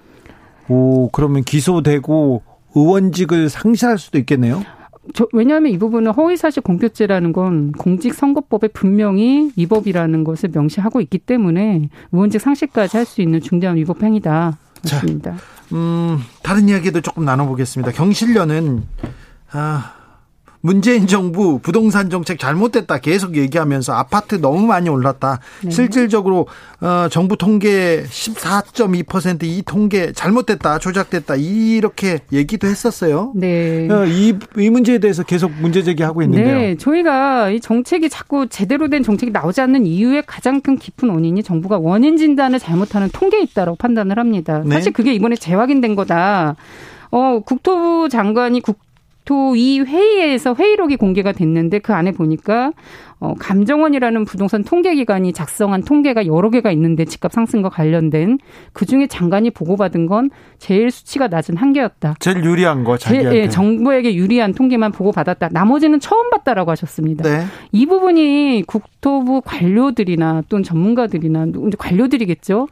오 0.67 1.07
그러면 1.11 1.43
기소되고 1.43 2.41
의원직을 2.73 3.49
상실할 3.49 3.99
수도 3.99 4.17
있겠네요. 4.17 4.63
저, 5.13 5.27
왜냐하면 5.31 5.71
이 5.71 5.77
부분은 5.77 6.13
허위사실 6.13 6.63
공표죄라는 6.63 7.31
건 7.31 7.73
공직선거법에 7.73 8.69
분명히 8.69 9.51
위법이라는 9.55 10.23
것을 10.23 10.49
명시하고 10.51 10.99
있기 10.99 11.19
때문에 11.19 11.89
의원직 12.11 12.41
상실까지 12.41 12.97
할 12.97 13.05
수 13.05 13.21
있는 13.21 13.39
중대한 13.39 13.77
위법 13.77 14.01
행위다. 14.01 14.57
자, 14.85 15.01
음, 15.73 16.23
다른 16.43 16.69
이야기도 16.69 17.01
조금 17.01 17.25
나눠보겠습니다. 17.25 17.91
경실련은 17.91 18.83
아, 19.51 19.93
문재인 20.65 21.05
정부 21.05 21.59
부동산 21.59 22.09
정책 22.09 22.39
잘못됐다 22.39 22.97
계속 22.97 23.37
얘기하면서 23.37 23.93
아파트 23.93 24.41
너무 24.41 24.65
많이 24.65 24.89
올랐다. 24.89 25.39
네. 25.63 25.69
실질적으로 25.69 26.47
어, 26.81 27.07
정부 27.11 27.37
통계 27.37 28.03
14.2%이 28.03 29.61
통계 29.63 30.11
잘못됐다, 30.11 30.79
조작됐다 30.79 31.35
이렇게 31.35 32.17
얘기도 32.33 32.67
했었어요. 32.67 33.31
네. 33.35 33.87
어, 33.91 34.05
이, 34.07 34.35
이 34.57 34.69
문제에 34.71 34.97
대해서 34.97 35.21
계속 35.21 35.51
문제 35.61 35.83
제기하고 35.83 36.23
있는데요. 36.23 36.57
네, 36.57 36.75
저희가 36.77 37.51
이 37.51 37.59
정책이 37.59 38.09
자꾸 38.09 38.47
제대로 38.49 38.89
된 38.89 39.03
정책이 39.03 39.31
나오지 39.31 39.61
않는 39.61 39.85
이유의 39.85 40.23
가장 40.25 40.61
큰 40.61 40.79
깊은 40.79 41.09
원인이 41.09 41.43
정부가 41.43 41.77
원인 41.77 42.17
진단을 42.17 42.57
잘못하는 42.57 43.09
통계에 43.13 43.41
있다고 43.41 43.75
판단을 43.75 44.17
합니다. 44.17 44.63
네. 44.65 44.73
사실 44.73 44.93
그게 44.93 45.13
이번에 45.13 45.35
재확인된 45.35 45.93
거다. 45.93 46.55
어, 47.11 47.39
국토부 47.39 48.09
장관이 48.09 48.61
국, 48.61 48.79
국토위 49.25 49.79
회의에서 49.79 50.53
회의록이 50.53 50.95
공개가 50.95 51.31
됐는데 51.31 51.79
그 51.79 51.93
안에 51.93 52.11
보니까 52.11 52.71
어, 53.19 53.33
감정원이라는 53.39 54.25
부동산 54.25 54.63
통계기관이 54.63 55.33
작성한 55.33 55.83
통계가 55.83 56.27
여러 56.27 56.49
개가 56.49 56.71
있는데 56.71 57.05
집값 57.05 57.33
상승과 57.33 57.69
관련된 57.69 58.37
그 58.71 58.85
중에 58.85 59.07
장관이 59.07 59.51
보고받은 59.51 60.05
건 60.05 60.29
제일 60.59 60.91
수치가 60.91 61.27
낮은 61.27 61.57
한 61.57 61.73
개였다. 61.73 62.15
제일 62.19 62.43
유리한 62.43 62.83
거 62.83 62.97
자기한테. 62.97 63.37
예, 63.37 63.49
정부에게 63.49 64.15
유리한 64.15 64.53
통계만 64.53 64.91
보고받았다. 64.91 65.49
나머지는 65.51 65.99
처음 65.99 66.29
봤다라고 66.29 66.71
하셨습니다. 66.71 67.23
네. 67.23 67.45
이 67.71 67.85
부분이 67.85 68.63
국토부 68.67 69.41
관료들이나 69.43 70.43
또는 70.49 70.63
전문가들이나 70.63 71.47
관료들이겠죠. 71.77 72.67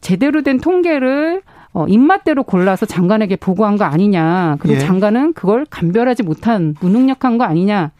제대로 0.00 0.42
된 0.42 0.58
통계를 0.58 1.42
어, 1.76 1.86
입맛대로 1.86 2.42
골라서 2.42 2.86
장관에게 2.86 3.36
보고한 3.36 3.76
거 3.76 3.84
아니냐. 3.84 4.56
그리고 4.60 4.76
예. 4.76 4.80
장관은 4.80 5.34
그걸 5.34 5.66
감별하지 5.68 6.22
못한 6.22 6.74
무능력한 6.80 7.36
거 7.36 7.44
아니냐. 7.44 7.90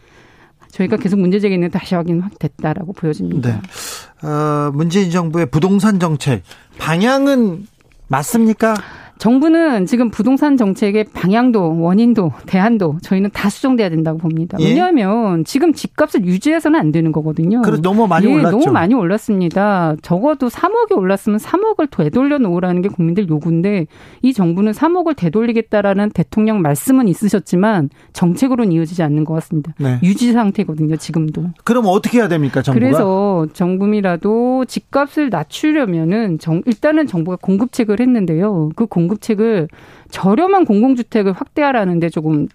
저희가 0.71 0.97
계속 0.97 1.19
문제 1.19 1.39
제기는 1.39 1.69
다시 1.69 1.93
확인 1.93 2.23
됐다라고 2.39 2.93
보여집니다. 2.93 3.51
네. 3.51 4.27
어, 4.27 4.71
문재인 4.73 5.11
정부의 5.11 5.45
부동산 5.51 5.99
정책 5.99 6.41
방향은 6.79 7.67
맞습니까? 8.07 8.73
정부는 9.17 9.85
지금 9.85 10.09
부동산 10.09 10.57
정책의 10.57 11.05
방향도 11.13 11.79
원인도 11.79 12.31
대안도 12.45 12.97
저희는 13.01 13.31
다 13.33 13.49
수정돼야 13.49 13.89
된다고 13.89 14.17
봅니다. 14.17 14.57
예? 14.59 14.69
왜냐하면 14.69 15.43
지금 15.45 15.73
집값을 15.73 16.25
유지해서는 16.25 16.79
안 16.79 16.91
되는 16.91 17.11
거거든요. 17.11 17.61
그래 17.61 17.77
너무 17.81 18.07
많이 18.07 18.27
예, 18.27 18.33
올랐죠. 18.33 18.57
너무 18.57 18.71
많이 18.71 18.93
올랐습니다. 18.93 19.95
적어도 20.01 20.49
3억이 20.49 20.95
올랐으면 20.95 21.39
3억을 21.39 21.89
되돌려 21.89 22.37
놓으라는 22.37 22.81
게 22.81 22.89
국민들 22.89 23.27
요구인데 23.27 23.87
이 24.21 24.33
정부는 24.33 24.71
3억을 24.71 25.15
되돌리겠다라는 25.15 26.11
대통령 26.11 26.61
말씀은 26.61 27.07
있으셨지만 27.07 27.89
정책으로는 28.13 28.71
이어지지 28.71 29.03
않는 29.03 29.25
것 29.25 29.33
같습니다. 29.35 29.73
네. 29.79 29.99
유지 30.03 30.31
상태거든요. 30.33 30.97
지금도. 30.97 31.51
그럼 31.63 31.85
어떻게 31.87 32.19
해야 32.19 32.27
됩니까, 32.27 32.61
정부가? 32.61 32.85
그래서 32.85 33.47
정부이라도 33.53 34.65
집값을 34.65 35.29
낮추려면은 35.29 36.39
정, 36.39 36.61
일단은 36.65 37.07
정부가 37.07 37.37
공급책을 37.41 37.99
했는데요. 37.99 38.69
그 38.75 38.85
공급 38.85 39.06
공급책을 39.07 39.67
저렴한 40.11 40.65
공공주택을 40.65 41.31
확대하라는데 41.33 42.09
조금 42.09 42.47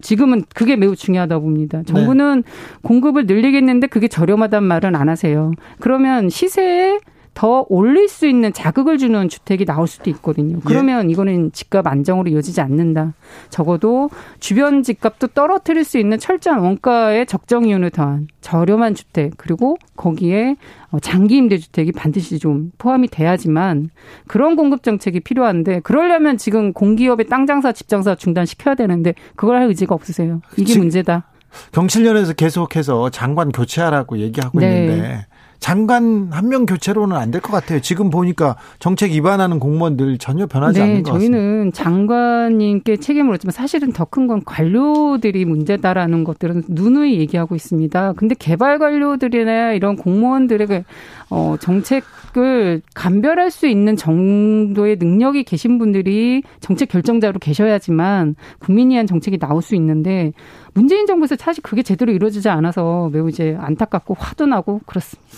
지금은 0.00 0.44
그게 0.54 0.76
매우 0.76 0.94
중요하다 0.94 1.38
고 1.38 1.42
봅니다. 1.42 1.82
정부는 1.84 2.42
네. 2.44 2.52
공급을 2.82 3.26
늘리겠는데 3.26 3.86
그게 3.86 4.08
저렴하단 4.08 4.62
말은 4.62 4.94
안 4.94 5.08
하세요. 5.08 5.52
그러면 5.78 6.28
시세에 6.28 6.98
더 7.40 7.64
올릴 7.70 8.06
수 8.10 8.26
있는 8.26 8.52
자극을 8.52 8.98
주는 8.98 9.26
주택이 9.30 9.64
나올 9.64 9.86
수도 9.86 10.10
있거든요. 10.10 10.58
예. 10.58 10.60
그러면 10.62 11.08
예. 11.08 11.12
이거는 11.12 11.52
집값 11.52 11.86
안정으로 11.86 12.28
이어지지 12.28 12.60
않는다. 12.60 13.14
적어도 13.48 14.10
주변 14.40 14.82
집값도 14.82 15.28
떨어뜨릴 15.28 15.84
수 15.84 15.96
있는 15.96 16.18
철저한 16.18 16.60
원가의 16.60 17.24
적정 17.24 17.64
이윤을 17.64 17.92
더한 17.92 18.28
저렴한 18.42 18.94
주택 18.94 19.32
그리고 19.38 19.78
거기에 19.96 20.56
어, 20.90 21.00
장기 21.00 21.38
임대 21.38 21.56
주택이 21.56 21.92
반드시 21.92 22.38
좀 22.38 22.72
포함이 22.76 23.08
돼야지만 23.08 23.88
그런 24.26 24.54
공급 24.54 24.82
정책이 24.82 25.20
필요한데 25.20 25.80
그러려면 25.80 26.36
지금 26.36 26.74
공기업의 26.74 27.28
땅 27.28 27.46
장사, 27.46 27.72
집 27.72 27.88
장사 27.88 28.16
중단 28.16 28.44
시켜야 28.44 28.74
되는데 28.74 29.14
그걸 29.34 29.56
할 29.56 29.66
의지가 29.68 29.94
없으세요. 29.94 30.42
이게 30.58 30.76
문제다. 30.76 31.24
경실련에서 31.72 32.34
계속해서 32.34 33.08
장관 33.08 33.50
교체하라고 33.50 34.18
얘기하고 34.18 34.60
네. 34.60 34.84
있는데 34.84 35.26
장관 35.60 36.28
한 36.32 36.48
명 36.48 36.66
교체로는 36.66 37.16
안 37.16 37.30
될 37.30 37.40
것 37.40 37.52
같아요. 37.52 37.80
지금 37.80 38.10
보니까 38.10 38.56
정책 38.78 39.12
위반하는 39.12 39.58
공무원들 39.60 40.18
전혀 40.18 40.46
변하지 40.46 40.78
네, 40.80 40.84
않는 40.84 41.02
것 41.02 41.12
같습니다. 41.12 41.36
저희는 41.36 41.72
장관님께 41.72 42.96
책임을 42.96 43.30
묻지만 43.32 43.52
사실은 43.52 43.92
더 43.92 44.04
큰 44.10 44.26
건 44.26 44.42
관료들이 44.44 45.44
문제다라는 45.44 46.24
것들은 46.24 46.64
누누이 46.68 47.18
얘기하고 47.20 47.54
있습니다. 47.54 48.14
근데 48.14 48.34
개발 48.38 48.78
관료들이나 48.78 49.72
이런 49.72 49.96
공무원들에게 49.96 50.84
어, 51.30 51.56
정책을 51.60 52.82
감별할 52.94 53.50
수 53.50 53.66
있는 53.68 53.96
정도의 53.96 54.96
능력이 54.98 55.44
계신 55.44 55.78
분들이 55.78 56.42
정책 56.60 56.88
결정자로 56.88 57.38
계셔야지만 57.38 58.34
국민이 58.58 58.96
한 58.96 59.06
정책이 59.06 59.38
나올 59.38 59.62
수 59.62 59.74
있는데 59.76 60.32
문재인 60.74 61.06
정부에서 61.06 61.36
사실 61.38 61.62
그게 61.62 61.82
제대로 61.82 62.12
이루어지지 62.12 62.48
않아서 62.48 63.08
매우 63.12 63.28
이제 63.28 63.56
안타깝고 63.58 64.14
화도 64.14 64.46
나고 64.46 64.80
그렇습니다. 64.86 65.30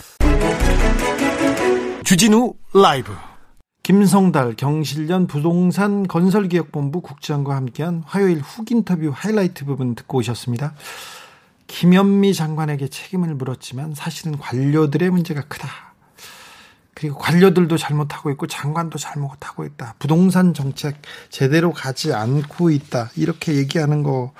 주진우 2.05 2.55
라이브 2.75 3.13
김성달 3.83 4.55
경실련 4.57 5.27
부동산 5.27 6.07
건설기획본부 6.07 7.01
국장과 7.01 7.57
함께한 7.57 8.05
화요일 8.07 8.39
훅 8.39 8.71
인터뷰 8.71 9.11
하이라이트 9.13 9.65
부분 9.65 9.95
듣고 9.95 10.19
오셨습니다. 10.19 10.75
김현미 11.67 12.35
장관에게 12.35 12.89
책임을 12.89 13.35
물었지만 13.35 13.95
사실은 13.95 14.39
관료들의 14.39 15.11
문제가 15.11 15.41
크다. 15.43 15.69
그리고 16.95 17.19
관료들도 17.19 17.77
잘못하고 17.79 18.31
있고 18.33 18.47
장관도 18.47 18.99
잘못하고 18.99 19.65
있다. 19.65 19.95
부동산 19.99 20.55
정책 20.55 21.01
제대로 21.31 21.73
가지 21.73 22.13
않고 22.13 22.71
있다. 22.71 23.11
이렇게 23.17 23.55
얘기하는 23.57 24.03
거 24.03 24.33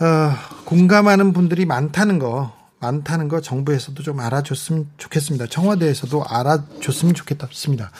어, 0.00 0.32
공감하는 0.64 1.32
분들이 1.32 1.66
많다는 1.66 2.18
거 2.18 2.58
많다는 2.78 3.28
거 3.28 3.42
정부에서도 3.42 4.02
좀 4.02 4.20
알아줬으면 4.20 4.88
좋겠습니다. 4.96 5.46
청와대에서도 5.46 6.24
알아줬으면 6.24 7.14
좋겠습니다. 7.14 7.90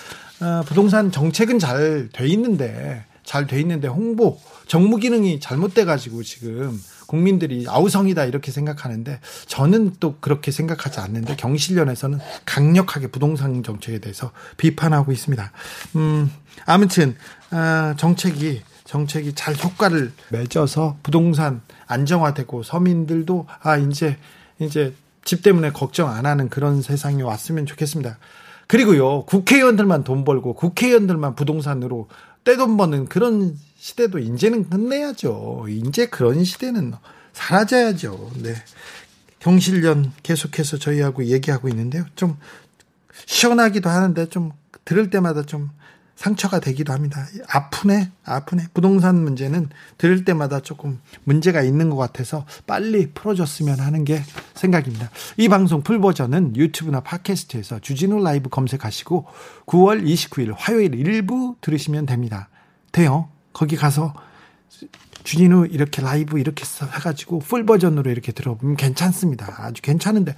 어, 0.40 0.62
부동산 0.66 1.12
정책은 1.12 1.58
잘 1.58 2.08
돼 2.12 2.26
있는데 2.28 3.04
잘 3.24 3.46
돼 3.46 3.60
있는데 3.60 3.86
홍보 3.88 4.40
정무 4.66 4.96
기능이 4.96 5.40
잘못돼 5.40 5.84
가지고 5.84 6.22
지금 6.22 6.80
국민들이 7.06 7.66
아우성이다 7.68 8.24
이렇게 8.24 8.50
생각하는데 8.50 9.20
저는 9.46 9.96
또 10.00 10.16
그렇게 10.20 10.50
생각하지 10.50 11.00
않는데 11.00 11.36
경실련에서는 11.36 12.18
강력하게 12.46 13.08
부동산 13.08 13.62
정책에 13.62 13.98
대해서 13.98 14.30
비판하고 14.56 15.12
있습니다. 15.12 15.52
음, 15.96 16.30
아무튼 16.64 17.16
어, 17.50 17.94
정책이 17.98 18.62
정책이 18.90 19.34
잘 19.36 19.54
효과를 19.54 20.10
맺어서 20.30 20.96
부동산 21.04 21.60
안정화되고 21.86 22.64
서민들도 22.64 23.46
아 23.62 23.76
이제 23.76 24.16
이제 24.58 24.92
집 25.24 25.44
때문에 25.44 25.70
걱정 25.70 26.10
안 26.10 26.26
하는 26.26 26.48
그런 26.48 26.82
세상이 26.82 27.22
왔으면 27.22 27.66
좋겠습니다. 27.66 28.18
그리고요 28.66 29.24
국회의원들만 29.26 30.02
돈 30.02 30.24
벌고 30.24 30.54
국회의원들만 30.54 31.36
부동산으로 31.36 32.08
떼돈 32.42 32.76
버는 32.76 33.06
그런 33.06 33.56
시대도 33.76 34.18
이제는 34.18 34.68
끝내야죠. 34.68 35.66
이제 35.68 36.06
그런 36.06 36.42
시대는 36.42 36.92
사라져야죠. 37.32 38.32
네. 38.42 38.54
경실련 39.38 40.12
계속해서 40.24 40.78
저희하고 40.78 41.26
얘기하고 41.26 41.68
있는데요. 41.68 42.06
좀 42.16 42.36
시원하기도 43.26 43.88
하는데 43.88 44.28
좀 44.30 44.50
들을 44.84 45.10
때마다 45.10 45.42
좀 45.42 45.70
상처가 46.20 46.60
되기도 46.60 46.92
합니다. 46.92 47.26
아프네, 47.48 48.10
아프네. 48.24 48.66
부동산 48.74 49.24
문제는 49.24 49.70
들을 49.96 50.26
때마다 50.26 50.60
조금 50.60 51.00
문제가 51.24 51.62
있는 51.62 51.88
것 51.88 51.96
같아서 51.96 52.44
빨리 52.66 53.10
풀어줬으면 53.12 53.80
하는 53.80 54.04
게 54.04 54.22
생각입니다. 54.52 55.08
이 55.38 55.48
방송 55.48 55.82
풀버전은 55.82 56.56
유튜브나 56.56 57.00
팟캐스트에서 57.00 57.78
주진우 57.78 58.22
라이브 58.22 58.50
검색하시고 58.50 59.28
9월 59.64 60.04
29일 60.04 60.52
화요일 60.58 60.94
일부 60.94 61.56
들으시면 61.62 62.04
됩니다. 62.04 62.50
돼요. 62.92 63.30
거기 63.54 63.76
가서 63.76 64.12
주진우 65.24 65.68
이렇게 65.70 66.02
라이브 66.02 66.38
이렇게 66.38 66.66
해가지고 66.96 67.38
풀버전으로 67.38 68.10
이렇게 68.10 68.32
들어보면 68.32 68.76
괜찮습니다. 68.76 69.54
아주 69.64 69.80
괜찮은데 69.80 70.34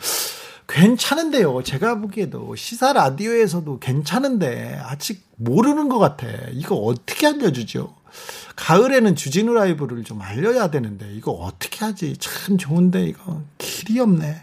괜찮은데요. 0.69 1.63
제가 1.63 1.99
보기에도 2.01 2.55
시사 2.57 2.93
라디오에서도 2.93 3.79
괜찮은데 3.79 4.81
아직 4.85 5.27
모르는 5.37 5.89
것 5.89 5.99
같아. 5.99 6.27
이거 6.53 6.77
어떻게 6.77 7.27
알려주죠? 7.27 7.95
가을에는 8.57 9.17
주진우 9.17 9.55
라이브를 9.55 10.05
좀 10.05 10.21
알려야 10.21 10.71
되는데 10.71 11.11
이거 11.13 11.33
어떻게 11.33 11.85
하지? 11.85 12.17
참 12.19 12.59
좋은데 12.59 13.05
이거 13.05 13.43
길이 13.59 13.99
없네. 14.01 14.43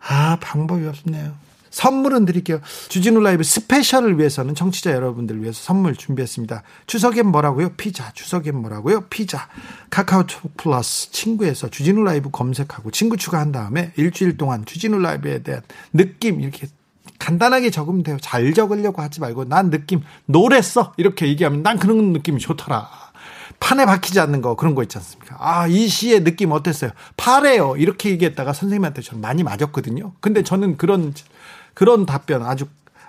아 0.00 0.38
방법이 0.40 0.86
없네요. 0.86 1.34
선물은 1.76 2.24
드릴게요. 2.24 2.60
주진우 2.88 3.20
라이브 3.20 3.44
스페셜을 3.44 4.18
위해서는 4.18 4.54
청취자 4.54 4.92
여러분들 4.92 5.36
을 5.36 5.42
위해서 5.42 5.62
선물 5.62 5.94
준비했습니다. 5.94 6.62
추석엔 6.86 7.26
뭐라고요? 7.26 7.74
피자. 7.76 8.12
추석엔 8.12 8.56
뭐라고요? 8.56 9.02
피자. 9.10 9.46
카카오톡 9.90 10.56
플러스 10.56 11.12
친구에서 11.12 11.68
주진우 11.68 12.02
라이브 12.02 12.30
검색하고 12.30 12.92
친구 12.92 13.18
추가한 13.18 13.52
다음에 13.52 13.92
일주일 13.96 14.38
동안 14.38 14.64
주진우 14.64 14.98
라이브에 14.98 15.42
대한 15.42 15.60
느낌 15.92 16.40
이렇게 16.40 16.66
간단하게 17.18 17.70
적으면 17.70 18.02
돼요. 18.02 18.16
잘 18.22 18.54
적으려고 18.54 19.02
하지 19.02 19.20
말고 19.20 19.44
난 19.44 19.68
느낌 19.68 20.00
써 20.62 20.94
이렇게 20.96 21.28
얘기하면 21.28 21.62
난 21.62 21.78
그런 21.78 22.14
느낌이 22.14 22.40
좋더라. 22.40 22.88
판에 23.60 23.84
박히지 23.84 24.18
않는 24.20 24.40
거 24.40 24.54
그런 24.54 24.74
거 24.74 24.82
있지 24.82 24.96
않습니까? 24.96 25.36
아, 25.38 25.66
이 25.66 25.88
시의 25.88 26.24
느낌 26.24 26.52
어땠어요? 26.52 26.90
파래요. 27.16 27.76
이렇게 27.76 28.10
얘기했다가 28.10 28.52
선생님한테 28.54 29.02
저는 29.02 29.20
많이 29.20 29.42
맞았거든요. 29.42 30.12
근데 30.20 30.42
저는 30.42 30.76
그런 30.76 31.12
그런 31.76 32.06
답변 32.06 32.42
아주 32.42 32.64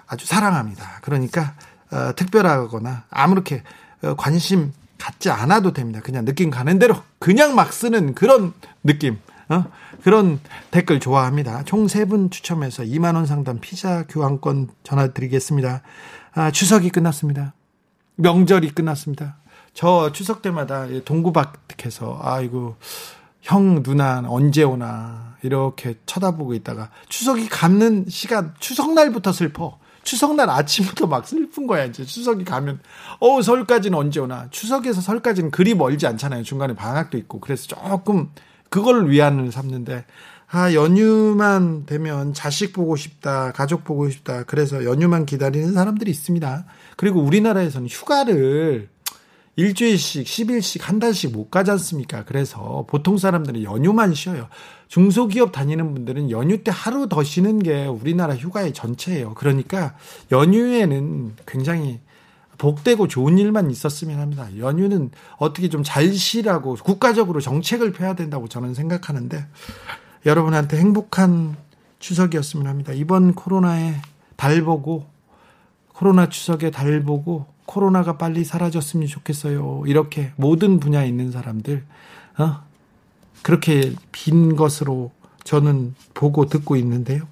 아주 0.08 0.26
사랑합니다. 0.28 1.00
그러니까 1.02 1.56
어, 1.90 2.14
특별하거나 2.16 3.06
아무렇게 3.10 3.64
어, 4.04 4.16
관심 4.16 4.74
갖지 4.98 5.30
않아도 5.30 5.72
됩니다. 5.72 6.02
그냥 6.04 6.26
느낌 6.26 6.50
가는 6.52 6.78
대로 6.78 6.98
그냥 7.18 7.56
막 7.56 7.72
쓰는 7.72 8.14
그런 8.14 8.54
느낌. 8.84 9.20
어? 9.50 9.64
그런 10.04 10.42
댓글 10.72 11.00
좋아합니다. 11.00 11.64
총 11.64 11.86
세 11.86 12.04
분 12.06 12.30
추첨해서 12.30 12.84
2만 12.84 13.16
원 13.16 13.26
상당 13.26 13.60
피자 13.62 14.04
교환권 14.10 14.68
전화 14.84 15.08
드리겠습니다. 15.14 15.82
아, 16.34 16.52
추석이 16.52 16.90
끝났습니다. 16.90 17.54
명절이 18.18 18.72
끝났습니다. 18.72 19.38
저 19.74 20.12
추석 20.12 20.42
때마다 20.42 20.88
동구박해서 21.06 22.20
아이고 22.22 22.76
형 23.42 23.82
누나 23.84 24.24
언제 24.28 24.64
오나 24.64 25.27
이렇게 25.42 25.96
쳐다보고 26.06 26.54
있다가 26.54 26.90
추석이 27.10 27.50
가는 27.50 28.06
시간 28.10 28.54
추석날부터 28.60 29.32
슬퍼. 29.32 29.78
추석날 30.04 30.50
아침부터 30.50 31.08
막 31.08 31.28
슬픈 31.28 31.68
거야 31.68 31.84
이제. 31.84 32.06
추석이 32.06 32.46
가면 32.46 32.80
어 33.20 33.42
설까지는 33.42 33.98
언제 33.98 34.20
오나. 34.22 34.48
추석에서 34.50 35.02
설까지는 35.02 35.52
그리 35.52 35.74
멀지 35.76 36.08
않잖아요. 36.08 36.44
중간에 36.44 36.74
방학도 36.76 37.18
있고. 37.18 37.40
그래서 37.42 37.68
조금 37.68 38.30
그걸 38.70 39.10
위안을 39.10 39.52
삼는데 39.52 40.06
아 40.50 40.74
연휴만 40.74 41.86
되면 41.86 42.34
자식 42.34 42.72
보고 42.72 42.96
싶다 42.96 43.52
가족 43.52 43.84
보고 43.84 44.10
싶다. 44.10 44.44
그래서 44.44 44.86
연휴만 44.86 45.26
기다리는 45.26 45.74
사람들이 45.74 46.10
있습니다. 46.10 46.66
그리고 46.96 47.22
우리나라에서는 47.22 47.88
휴가를 47.90 48.88
일주일씩, 49.58 50.26
10일씩, 50.26 50.82
한 50.84 51.00
달씩 51.00 51.32
못 51.32 51.50
가지 51.50 51.72
않습니까? 51.72 52.24
그래서 52.26 52.86
보통 52.88 53.18
사람들은 53.18 53.64
연휴만 53.64 54.14
쉬어요. 54.14 54.48
중소기업 54.88 55.52
다니는 55.52 55.96
분들은 55.96 56.30
연휴 56.30 56.64
때 56.64 56.72
하루 56.74 57.10
더 57.10 57.24
쉬는 57.24 57.60
게 57.60 57.88
우리나라 57.88 58.36
휴가의 58.36 58.74
전체예요. 58.74 59.34
그러니까 59.34 59.96
연휴에는 60.32 61.34
굉장히 61.48 62.00
복되고 62.60 63.08
좋은 63.08 63.40
일만 63.40 63.72
있었으면 63.72 64.20
합니다. 64.20 64.48
연휴는 64.58 65.12
어떻게 65.38 65.70
좀 65.70 65.84
잘 65.84 66.14
쉬라고 66.14 66.76
국가적으로 66.76 67.42
정책을 67.42 67.94
펴야 67.94 68.14
된다고 68.14 68.48
저는 68.48 68.76
생각하는데 68.76 69.46
여러분한테 70.26 70.78
행복한 70.78 71.56
추석이었으면 72.00 72.68
합니다. 72.68 72.94
이번 72.94 73.34
코로나에 73.34 73.96
달 74.36 74.62
보고 74.62 75.08
코로나 75.94 76.30
추석에 76.30 76.70
달 76.70 77.02
보고 77.02 77.48
코로나가 77.68 78.18
빨리 78.18 78.44
사라졌으면 78.44 79.08
좋겠어요. 79.08 79.84
이렇게 79.86 80.32
모든 80.38 80.80
분야에 80.80 81.08
있는 81.08 81.32
사람들, 81.32 81.86
어? 82.40 82.64
그렇게 83.44 83.94
빈 84.12 84.56
것으로 84.56 85.12
저는 85.44 85.94
보고 86.16 86.48
듣고 86.48 86.76
있는데요. 86.78 87.24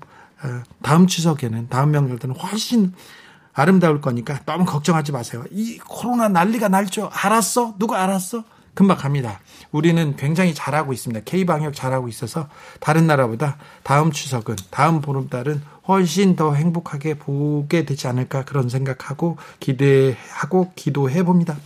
어, 0.43 0.61
다음 0.83 1.07
추석에는, 1.07 1.69
다음 1.69 1.91
명절들은 1.91 2.35
훨씬 2.35 2.93
아름다울 3.53 4.01
거니까 4.01 4.41
너무 4.45 4.65
걱정하지 4.65 5.13
마세요. 5.13 5.43
이 5.49 5.79
코로나 5.79 6.27
난리가 6.27 6.67
날줄 6.67 7.07
알았어? 7.11 7.75
누가 7.79 8.03
알았어? 8.03 8.43
금방 8.75 8.97
갑니다. 8.97 9.39
우리는 9.71 10.15
굉장히 10.15 10.53
잘하고 10.53 10.93
있습니다. 10.93 11.21
K방역 11.25 11.73
잘하고 11.73 12.07
있어서 12.07 12.47
다른 12.79 13.07
나라보다 13.07 13.57
다음 13.83 14.11
추석은, 14.11 14.55
다음 14.69 15.01
보름달은 15.01 15.61
훨씬 15.87 16.35
더 16.35 16.53
행복하게 16.53 17.15
보게 17.15 17.85
되지 17.85 18.07
않을까 18.07 18.43
그런 18.45 18.69
생각하고 18.69 19.37
기대하고 19.59 20.73
기도해 20.75 21.23
봅니다. 21.23 21.57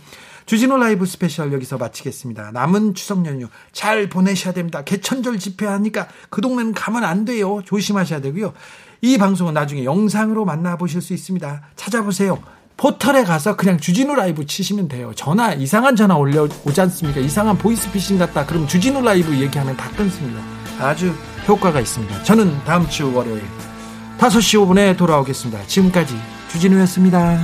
주진우 0.46 0.78
라이브 0.78 1.06
스페셜 1.06 1.52
여기서 1.52 1.78
마치겠습니다. 1.78 2.50
남은 2.52 2.94
추석 2.94 3.24
연휴 3.26 3.48
잘 3.72 4.08
보내셔야 4.08 4.52
됩니다. 4.52 4.82
개천절 4.82 5.38
집회하니까 5.38 6.08
그 6.28 6.40
동네는 6.40 6.74
가면 6.74 7.04
안 7.04 7.24
돼요. 7.24 7.62
조심하셔야 7.64 8.20
되고요. 8.20 8.52
이 9.00 9.16
방송은 9.16 9.54
나중에 9.54 9.84
영상으로 9.84 10.44
만나보실 10.44 11.02
수 11.02 11.12
있습니다. 11.14 11.62
찾아보세요. 11.76 12.42
포털에 12.80 13.24
가서 13.24 13.56
그냥 13.56 13.78
주진우 13.78 14.14
라이브 14.14 14.46
치시면 14.46 14.88
돼요. 14.88 15.12
전화, 15.14 15.52
이상한 15.52 15.96
전화 15.96 16.16
올려오지 16.16 16.80
않습니까? 16.80 17.20
이상한 17.20 17.58
보이스피싱 17.58 18.18
같다. 18.18 18.46
그럼 18.46 18.66
주진우 18.66 19.02
라이브 19.02 19.38
얘기하면 19.38 19.76
다 19.76 19.90
끊습니다. 19.90 20.42
아주 20.80 21.12
효과가 21.46 21.78
있습니다. 21.78 22.22
저는 22.22 22.64
다음 22.64 22.88
주 22.88 23.14
월요일 23.14 23.42
5시 24.16 24.66
5분에 24.66 24.96
돌아오겠습니다. 24.96 25.66
지금까지 25.66 26.14
주진우였습니다. 26.48 27.38